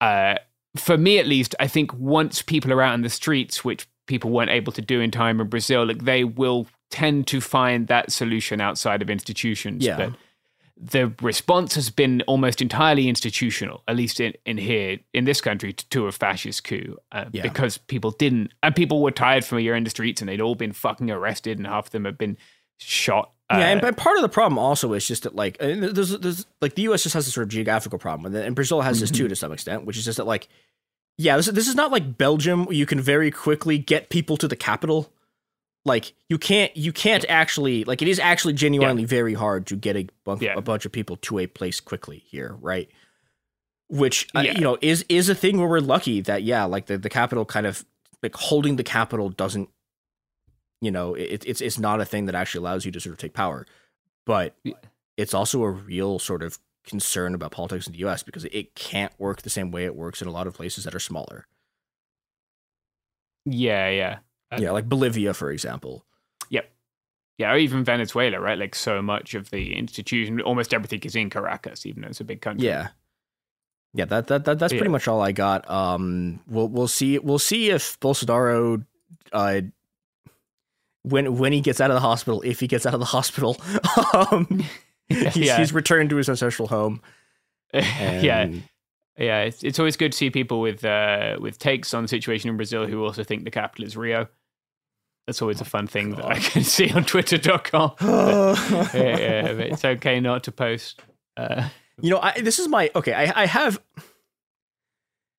uh, 0.00 0.36
for 0.76 0.96
me, 0.96 1.18
at 1.18 1.26
least, 1.26 1.54
I 1.58 1.66
think 1.66 1.92
once 1.94 2.40
people 2.42 2.72
are 2.72 2.82
out 2.82 2.94
in 2.94 3.02
the 3.02 3.10
streets, 3.10 3.64
which 3.64 3.88
people 4.08 4.30
weren't 4.30 4.50
able 4.50 4.72
to 4.72 4.82
do 4.82 5.00
in 5.00 5.12
time 5.12 5.40
in 5.40 5.46
Brazil, 5.46 5.86
like 5.86 6.04
they 6.04 6.24
will 6.24 6.66
tend 6.90 7.28
to 7.28 7.40
find 7.40 7.86
that 7.86 8.10
solution 8.10 8.60
outside 8.60 9.02
of 9.02 9.10
institutions. 9.10 9.84
Yeah. 9.84 9.96
But 9.96 10.12
the 10.80 11.12
response 11.22 11.74
has 11.74 11.90
been 11.90 12.22
almost 12.22 12.62
entirely 12.62 13.08
institutional, 13.08 13.82
at 13.86 13.96
least 13.96 14.18
in, 14.18 14.32
in 14.46 14.58
here 14.58 14.98
in 15.12 15.24
this 15.24 15.40
country, 15.40 15.72
to, 15.72 15.88
to 15.90 16.06
a 16.06 16.12
fascist 16.12 16.64
coup, 16.64 16.96
uh, 17.12 17.26
yeah. 17.32 17.42
because 17.42 17.78
people 17.78 18.10
didn't, 18.12 18.52
and 18.62 18.74
people 18.74 19.02
were 19.02 19.10
tired 19.10 19.44
from 19.44 19.58
a 19.58 19.60
year 19.60 19.76
in 19.76 19.84
the 19.84 19.90
streets, 19.90 20.20
and 20.20 20.28
they'd 20.28 20.40
all 20.40 20.54
been 20.54 20.72
fucking 20.72 21.10
arrested, 21.10 21.58
and 21.58 21.66
half 21.66 21.86
of 21.86 21.92
them 21.92 22.04
have 22.04 22.18
been 22.18 22.36
shot. 22.78 23.32
Uh, 23.50 23.56
yeah, 23.58 23.68
and, 23.68 23.82
and, 23.82 23.96
part 23.96 24.16
of 24.16 24.22
the 24.22 24.28
problem 24.28 24.58
also 24.58 24.92
is 24.92 25.06
just 25.06 25.22
that 25.22 25.34
like 25.34 25.56
there's, 25.58 26.18
there's 26.18 26.46
like 26.60 26.74
the 26.74 26.82
U.S. 26.82 27.02
just 27.02 27.14
has 27.14 27.26
a 27.26 27.30
sort 27.30 27.42
of 27.42 27.48
geographical 27.48 27.98
problem, 27.98 28.34
and 28.34 28.54
Brazil 28.54 28.80
has 28.82 29.00
this 29.00 29.10
mm-hmm. 29.10 29.24
too 29.24 29.28
to 29.28 29.36
some 29.36 29.52
extent, 29.52 29.84
which 29.84 29.96
is 29.96 30.04
just 30.04 30.18
that 30.18 30.26
like 30.26 30.48
yeah, 31.18 31.36
this 31.36 31.46
this 31.46 31.68
is 31.68 31.74
not 31.74 31.90
like 31.90 32.16
Belgium 32.16 32.64
where 32.64 32.76
you 32.76 32.86
can 32.86 33.00
very 33.00 33.30
quickly 33.30 33.76
get 33.76 34.08
people 34.08 34.36
to 34.38 34.48
the 34.48 34.56
capital 34.56 35.12
like 35.84 36.12
you 36.28 36.38
can't 36.38 36.76
you 36.76 36.92
can't 36.92 37.24
actually 37.28 37.82
like 37.84 38.02
it 38.02 38.08
is 38.08 38.18
actually 38.20 38.52
genuinely 38.52 39.02
yeah. 39.02 39.08
very 39.08 39.34
hard 39.34 39.66
to 39.66 39.74
get 39.76 39.96
a, 39.96 40.06
bunch, 40.24 40.42
yeah. 40.42 40.54
a 40.54 40.60
bunch 40.60 40.84
of 40.84 40.92
people 40.92 41.16
to 41.16 41.38
a 41.38 41.46
place 41.46 41.80
quickly 41.80 42.22
here 42.26 42.56
right 42.60 42.88
which 43.88 44.28
uh, 44.36 44.40
you 44.40 44.60
know 44.60 44.76
is 44.80 45.04
is 45.08 45.28
a 45.28 45.34
thing 45.34 45.58
where 45.58 45.66
we're 45.66 45.80
lucky 45.80 46.20
that 46.20 46.42
yeah 46.42 46.64
like 46.64 46.86
the, 46.86 46.98
the 46.98 47.08
capital 47.08 47.44
kind 47.44 47.66
of 47.66 47.84
like 48.22 48.34
holding 48.36 48.76
the 48.76 48.84
capital 48.84 49.30
doesn't 49.30 49.68
you 50.80 50.90
know 50.90 51.14
it, 51.14 51.42
it's 51.46 51.60
it's 51.60 51.78
not 51.78 52.00
a 52.00 52.04
thing 52.04 52.26
that 52.26 52.34
actually 52.34 52.60
allows 52.60 52.84
you 52.84 52.92
to 52.92 53.00
sort 53.00 53.12
of 53.12 53.18
take 53.18 53.32
power 53.32 53.66
but 54.26 54.56
it's 55.16 55.34
also 55.34 55.62
a 55.62 55.70
real 55.70 56.18
sort 56.18 56.42
of 56.42 56.58
concern 56.88 57.34
about 57.34 57.52
politics 57.52 57.86
in 57.86 57.92
the 57.92 58.00
US 58.00 58.22
because 58.22 58.44
it 58.46 58.74
can't 58.74 59.12
work 59.18 59.42
the 59.42 59.50
same 59.50 59.70
way 59.70 59.84
it 59.84 59.94
works 59.94 60.20
in 60.20 60.28
a 60.28 60.32
lot 60.32 60.46
of 60.46 60.54
places 60.54 60.84
that 60.84 60.94
are 60.94 61.00
smaller 61.00 61.46
yeah 63.44 63.88
yeah 63.88 64.18
yeah, 64.56 64.70
like 64.70 64.88
Bolivia, 64.88 65.34
for 65.34 65.50
example. 65.50 66.04
Yep. 66.50 66.70
Yeah, 67.36 67.52
or 67.52 67.58
even 67.58 67.84
Venezuela, 67.84 68.40
right? 68.40 68.58
Like 68.58 68.74
so 68.74 69.02
much 69.02 69.34
of 69.34 69.50
the 69.50 69.74
institution, 69.74 70.40
almost 70.40 70.72
everything 70.72 71.00
is 71.00 71.14
in 71.14 71.30
Caracas, 71.30 71.84
even 71.84 72.02
though 72.02 72.08
it's 72.08 72.20
a 72.20 72.24
big 72.24 72.40
country. 72.40 72.66
Yeah. 72.66 72.88
Yeah, 73.94 74.04
that, 74.06 74.26
that, 74.28 74.44
that 74.44 74.58
that's 74.58 74.72
yeah. 74.72 74.78
pretty 74.78 74.92
much 74.92 75.08
all 75.08 75.22
I 75.22 75.32
got. 75.32 75.68
Um, 75.68 76.40
we'll 76.46 76.68
we'll 76.68 76.88
see 76.88 77.18
we'll 77.18 77.38
see 77.38 77.70
if 77.70 77.98
Bolsonaro, 78.00 78.84
uh, 79.32 79.62
when 81.02 81.38
when 81.38 81.52
he 81.54 81.62
gets 81.62 81.80
out 81.80 81.90
of 81.90 81.94
the 81.94 82.00
hospital, 82.00 82.42
if 82.42 82.60
he 82.60 82.66
gets 82.66 82.84
out 82.84 82.92
of 82.92 83.00
the 83.00 83.06
hospital, 83.06 83.56
um, 84.30 84.62
he's, 85.08 85.36
yeah. 85.36 85.58
he's 85.58 85.72
returned 85.72 86.10
to 86.10 86.16
his 86.16 86.28
ancestral 86.28 86.68
home. 86.68 87.00
And, 87.74 88.24
yeah, 88.24 88.48
yeah, 89.18 89.40
it's, 89.42 89.62
it's 89.62 89.78
always 89.78 89.98
good 89.98 90.12
to 90.12 90.16
see 90.16 90.30
people 90.30 90.62
with 90.62 90.86
uh, 90.86 91.36
with 91.38 91.58
takes 91.58 91.92
on 91.92 92.02
the 92.02 92.08
situation 92.08 92.48
in 92.48 92.56
Brazil 92.56 92.86
who 92.86 93.04
also 93.04 93.22
think 93.22 93.44
the 93.44 93.50
capital 93.50 93.84
is 93.84 93.94
Rio. 93.94 94.26
That's 95.26 95.42
always 95.42 95.60
a 95.60 95.66
fun 95.66 95.86
thing 95.86 96.12
God. 96.12 96.22
that 96.22 96.26
I 96.28 96.38
can 96.38 96.64
see 96.64 96.90
on 96.92 97.04
Twitter.com. 97.04 97.92
yeah, 98.00 98.88
yeah, 98.94 99.48
it's 99.48 99.84
okay 99.84 100.18
not 100.18 100.44
to 100.44 100.52
post. 100.52 101.02
Uh, 101.36 101.68
you 102.00 102.08
know, 102.08 102.20
I, 102.20 102.40
this 102.40 102.58
is 102.58 102.68
my 102.68 102.90
okay. 102.94 103.12
I, 103.12 103.42
I 103.42 103.46
have 103.46 103.78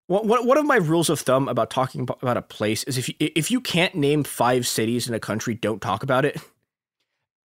one, 0.09 0.27
one 0.27 0.57
of 0.57 0.65
my 0.65 0.77
rules 0.77 1.09
of 1.09 1.19
thumb 1.19 1.47
about 1.47 1.69
talking 1.69 2.01
about 2.01 2.35
a 2.35 2.41
place 2.41 2.83
is 2.85 2.97
if 2.97 3.09
you, 3.09 3.15
if 3.19 3.51
you 3.51 3.61
can't 3.61 3.93
name 3.93 4.23
five 4.23 4.67
cities 4.67 5.07
in 5.07 5.13
a 5.13 5.19
country, 5.19 5.53
don't 5.53 5.81
talk 5.81 6.03
about 6.03 6.25
it. 6.25 6.41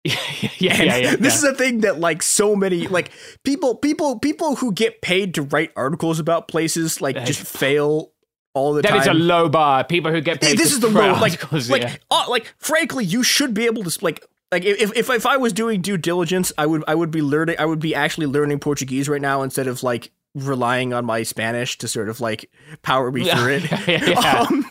yeah, 0.59 0.77
yeah, 0.77 0.83
yeah, 0.83 0.97
yeah, 0.97 1.15
This 1.15 1.35
is 1.35 1.43
a 1.43 1.53
thing 1.55 1.81
that 1.81 1.99
like 1.99 2.21
so 2.21 2.55
many 2.55 2.87
like 2.87 3.11
people 3.43 3.75
people 3.75 4.19
people 4.19 4.55
who 4.55 4.71
get 4.71 5.01
paid 5.01 5.33
to 5.33 5.41
write 5.41 5.71
articles 5.75 6.19
about 6.19 6.47
places 6.47 7.01
like 7.01 7.25
just 7.25 7.41
fail 7.41 8.11
all 8.55 8.73
the 8.73 8.81
that 8.81 8.89
time. 8.89 8.97
That 8.99 9.03
is 9.03 9.07
a 9.07 9.13
low 9.13 9.49
bar. 9.49 9.83
People 9.83 10.11
who 10.11 10.21
get 10.21 10.41
paid. 10.41 10.57
This 10.57 10.71
is 10.71 10.79
the 10.79 10.87
low. 10.87 11.13
Like, 11.13 11.51
like, 11.51 11.81
yeah. 11.83 11.95
uh, 12.09 12.25
like, 12.27 12.53
frankly, 12.57 13.05
you 13.05 13.21
should 13.21 13.53
be 13.53 13.65
able 13.65 13.83
to 13.83 14.03
like, 14.03 14.25
like, 14.51 14.63
if, 14.63 14.95
if 14.95 15.09
if 15.09 15.25
I 15.25 15.37
was 15.37 15.53
doing 15.53 15.81
due 15.81 15.97
diligence, 15.97 16.51
I 16.57 16.65
would 16.65 16.83
I 16.87 16.95
would 16.95 17.11
be 17.11 17.21
learning. 17.21 17.57
I 17.59 17.65
would 17.65 17.79
be 17.79 17.93
actually 17.93 18.27
learning 18.27 18.59
Portuguese 18.59 19.07
right 19.09 19.21
now 19.21 19.41
instead 19.41 19.67
of 19.67 19.83
like 19.83 20.11
relying 20.33 20.93
on 20.93 21.05
my 21.05 21.23
Spanish 21.23 21.77
to 21.79 21.87
sort 21.87 22.09
of 22.09 22.21
like 22.21 22.49
power 22.81 23.11
me 23.11 23.29
through 23.29 23.59
it. 23.61 23.87
yeah, 23.87 24.45
um, 24.49 24.65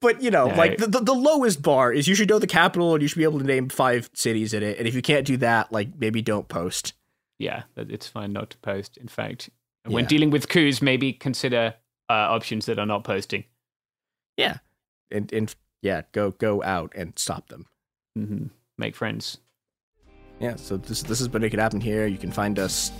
but 0.00 0.22
you 0.22 0.30
know, 0.30 0.46
like 0.46 0.78
the, 0.78 0.86
the, 0.86 1.00
the 1.00 1.14
lowest 1.14 1.62
bar 1.62 1.92
is 1.92 2.06
you 2.06 2.14
should 2.14 2.28
know 2.28 2.38
the 2.38 2.46
capital 2.46 2.94
and 2.94 3.02
you 3.02 3.08
should 3.08 3.18
be 3.18 3.24
able 3.24 3.38
to 3.38 3.44
name 3.44 3.68
five 3.68 4.10
cities 4.12 4.52
in 4.52 4.62
it. 4.62 4.78
And 4.78 4.86
if 4.86 4.94
you 4.94 5.02
can't 5.02 5.26
do 5.26 5.36
that, 5.38 5.72
like 5.72 5.88
maybe 5.98 6.22
don't 6.22 6.48
post. 6.48 6.92
Yeah, 7.38 7.64
it's 7.76 8.06
fine 8.06 8.32
not 8.32 8.50
to 8.50 8.58
post. 8.58 8.96
In 8.96 9.08
fact, 9.08 9.50
when 9.84 10.04
yeah. 10.04 10.08
dealing 10.08 10.30
with 10.30 10.48
coups, 10.48 10.80
maybe 10.82 11.12
consider 11.12 11.74
uh, 12.08 12.12
options 12.12 12.66
that 12.66 12.78
are 12.78 12.86
not 12.86 13.04
posting. 13.04 13.44
Yeah, 14.36 14.58
and 15.10 15.32
and 15.32 15.54
yeah, 15.82 16.02
go 16.12 16.30
go 16.30 16.62
out 16.62 16.92
and 16.94 17.12
stop 17.18 17.48
them. 17.48 17.66
Mm-hmm. 18.18 18.46
Make 18.78 18.96
friends. 18.96 19.38
Yeah, 20.40 20.56
so 20.56 20.76
this 20.76 21.02
this 21.02 21.18
has 21.18 21.28
been 21.28 21.42
It 21.42 21.50
Could 21.50 21.60
Happen 21.60 21.80
here. 21.80 22.06
You 22.06 22.18
can 22.18 22.32
find 22.32 22.58
us 22.58 22.92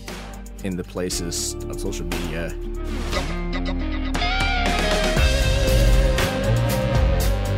in 0.65 0.77
the 0.77 0.85
places 0.85 1.55
on 1.55 1.79
social 1.79 2.07
media. 2.07 2.55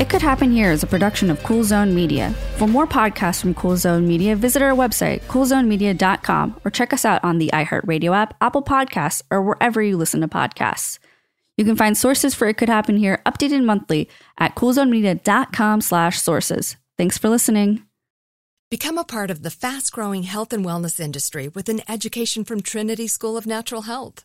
It 0.01 0.09
Could 0.09 0.23
Happen 0.23 0.53
Here 0.53 0.71
is 0.71 0.85
a 0.85 0.87
production 0.87 1.29
of 1.29 1.43
Cool 1.43 1.65
Zone 1.65 1.93
Media. 1.93 2.31
For 2.57 2.69
more 2.69 2.87
podcasts 2.87 3.41
from 3.41 3.53
Cool 3.53 3.77
Zone 3.77 4.07
Media, 4.07 4.37
visit 4.37 4.63
our 4.63 4.71
website, 4.71 5.23
coolzonemedia.com, 5.23 6.61
or 6.65 6.71
check 6.71 6.93
us 6.93 7.05
out 7.05 7.25
on 7.25 7.39
the 7.39 7.51
iHeartRadio 7.53 8.15
app, 8.15 8.37
Apple 8.41 8.63
Podcasts, 8.63 9.23
or 9.29 9.43
wherever 9.43 9.83
you 9.83 9.97
listen 9.97 10.21
to 10.21 10.29
podcasts. 10.29 11.01
You 11.57 11.65
can 11.65 11.75
find 11.75 11.99
sources 11.99 12.33
for 12.33 12.47
It 12.47 12.55
Could 12.55 12.69
Happen 12.69 12.97
Here 12.97 13.21
updated 13.27 13.65
monthly 13.65 14.09
at 14.39 14.55
coolzonemedia.com 14.55 15.81
slash 15.81 16.21
sources. 16.21 16.77
Thanks 16.97 17.19
for 17.19 17.29
listening. 17.29 17.83
Become 18.71 18.99
a 18.99 19.05
part 19.05 19.33
of 19.33 19.43
the 19.43 19.51
fast-growing 19.51 20.23
health 20.23 20.53
and 20.53 20.65
wellness 20.65 21.01
industry 21.01 21.49
with 21.49 21.69
an 21.69 21.81
education 21.89 22.45
from 22.45 22.61
Trinity 22.61 23.09
School 23.09 23.37
of 23.37 23.49
Natural 23.49 23.83
Health. 23.83 24.25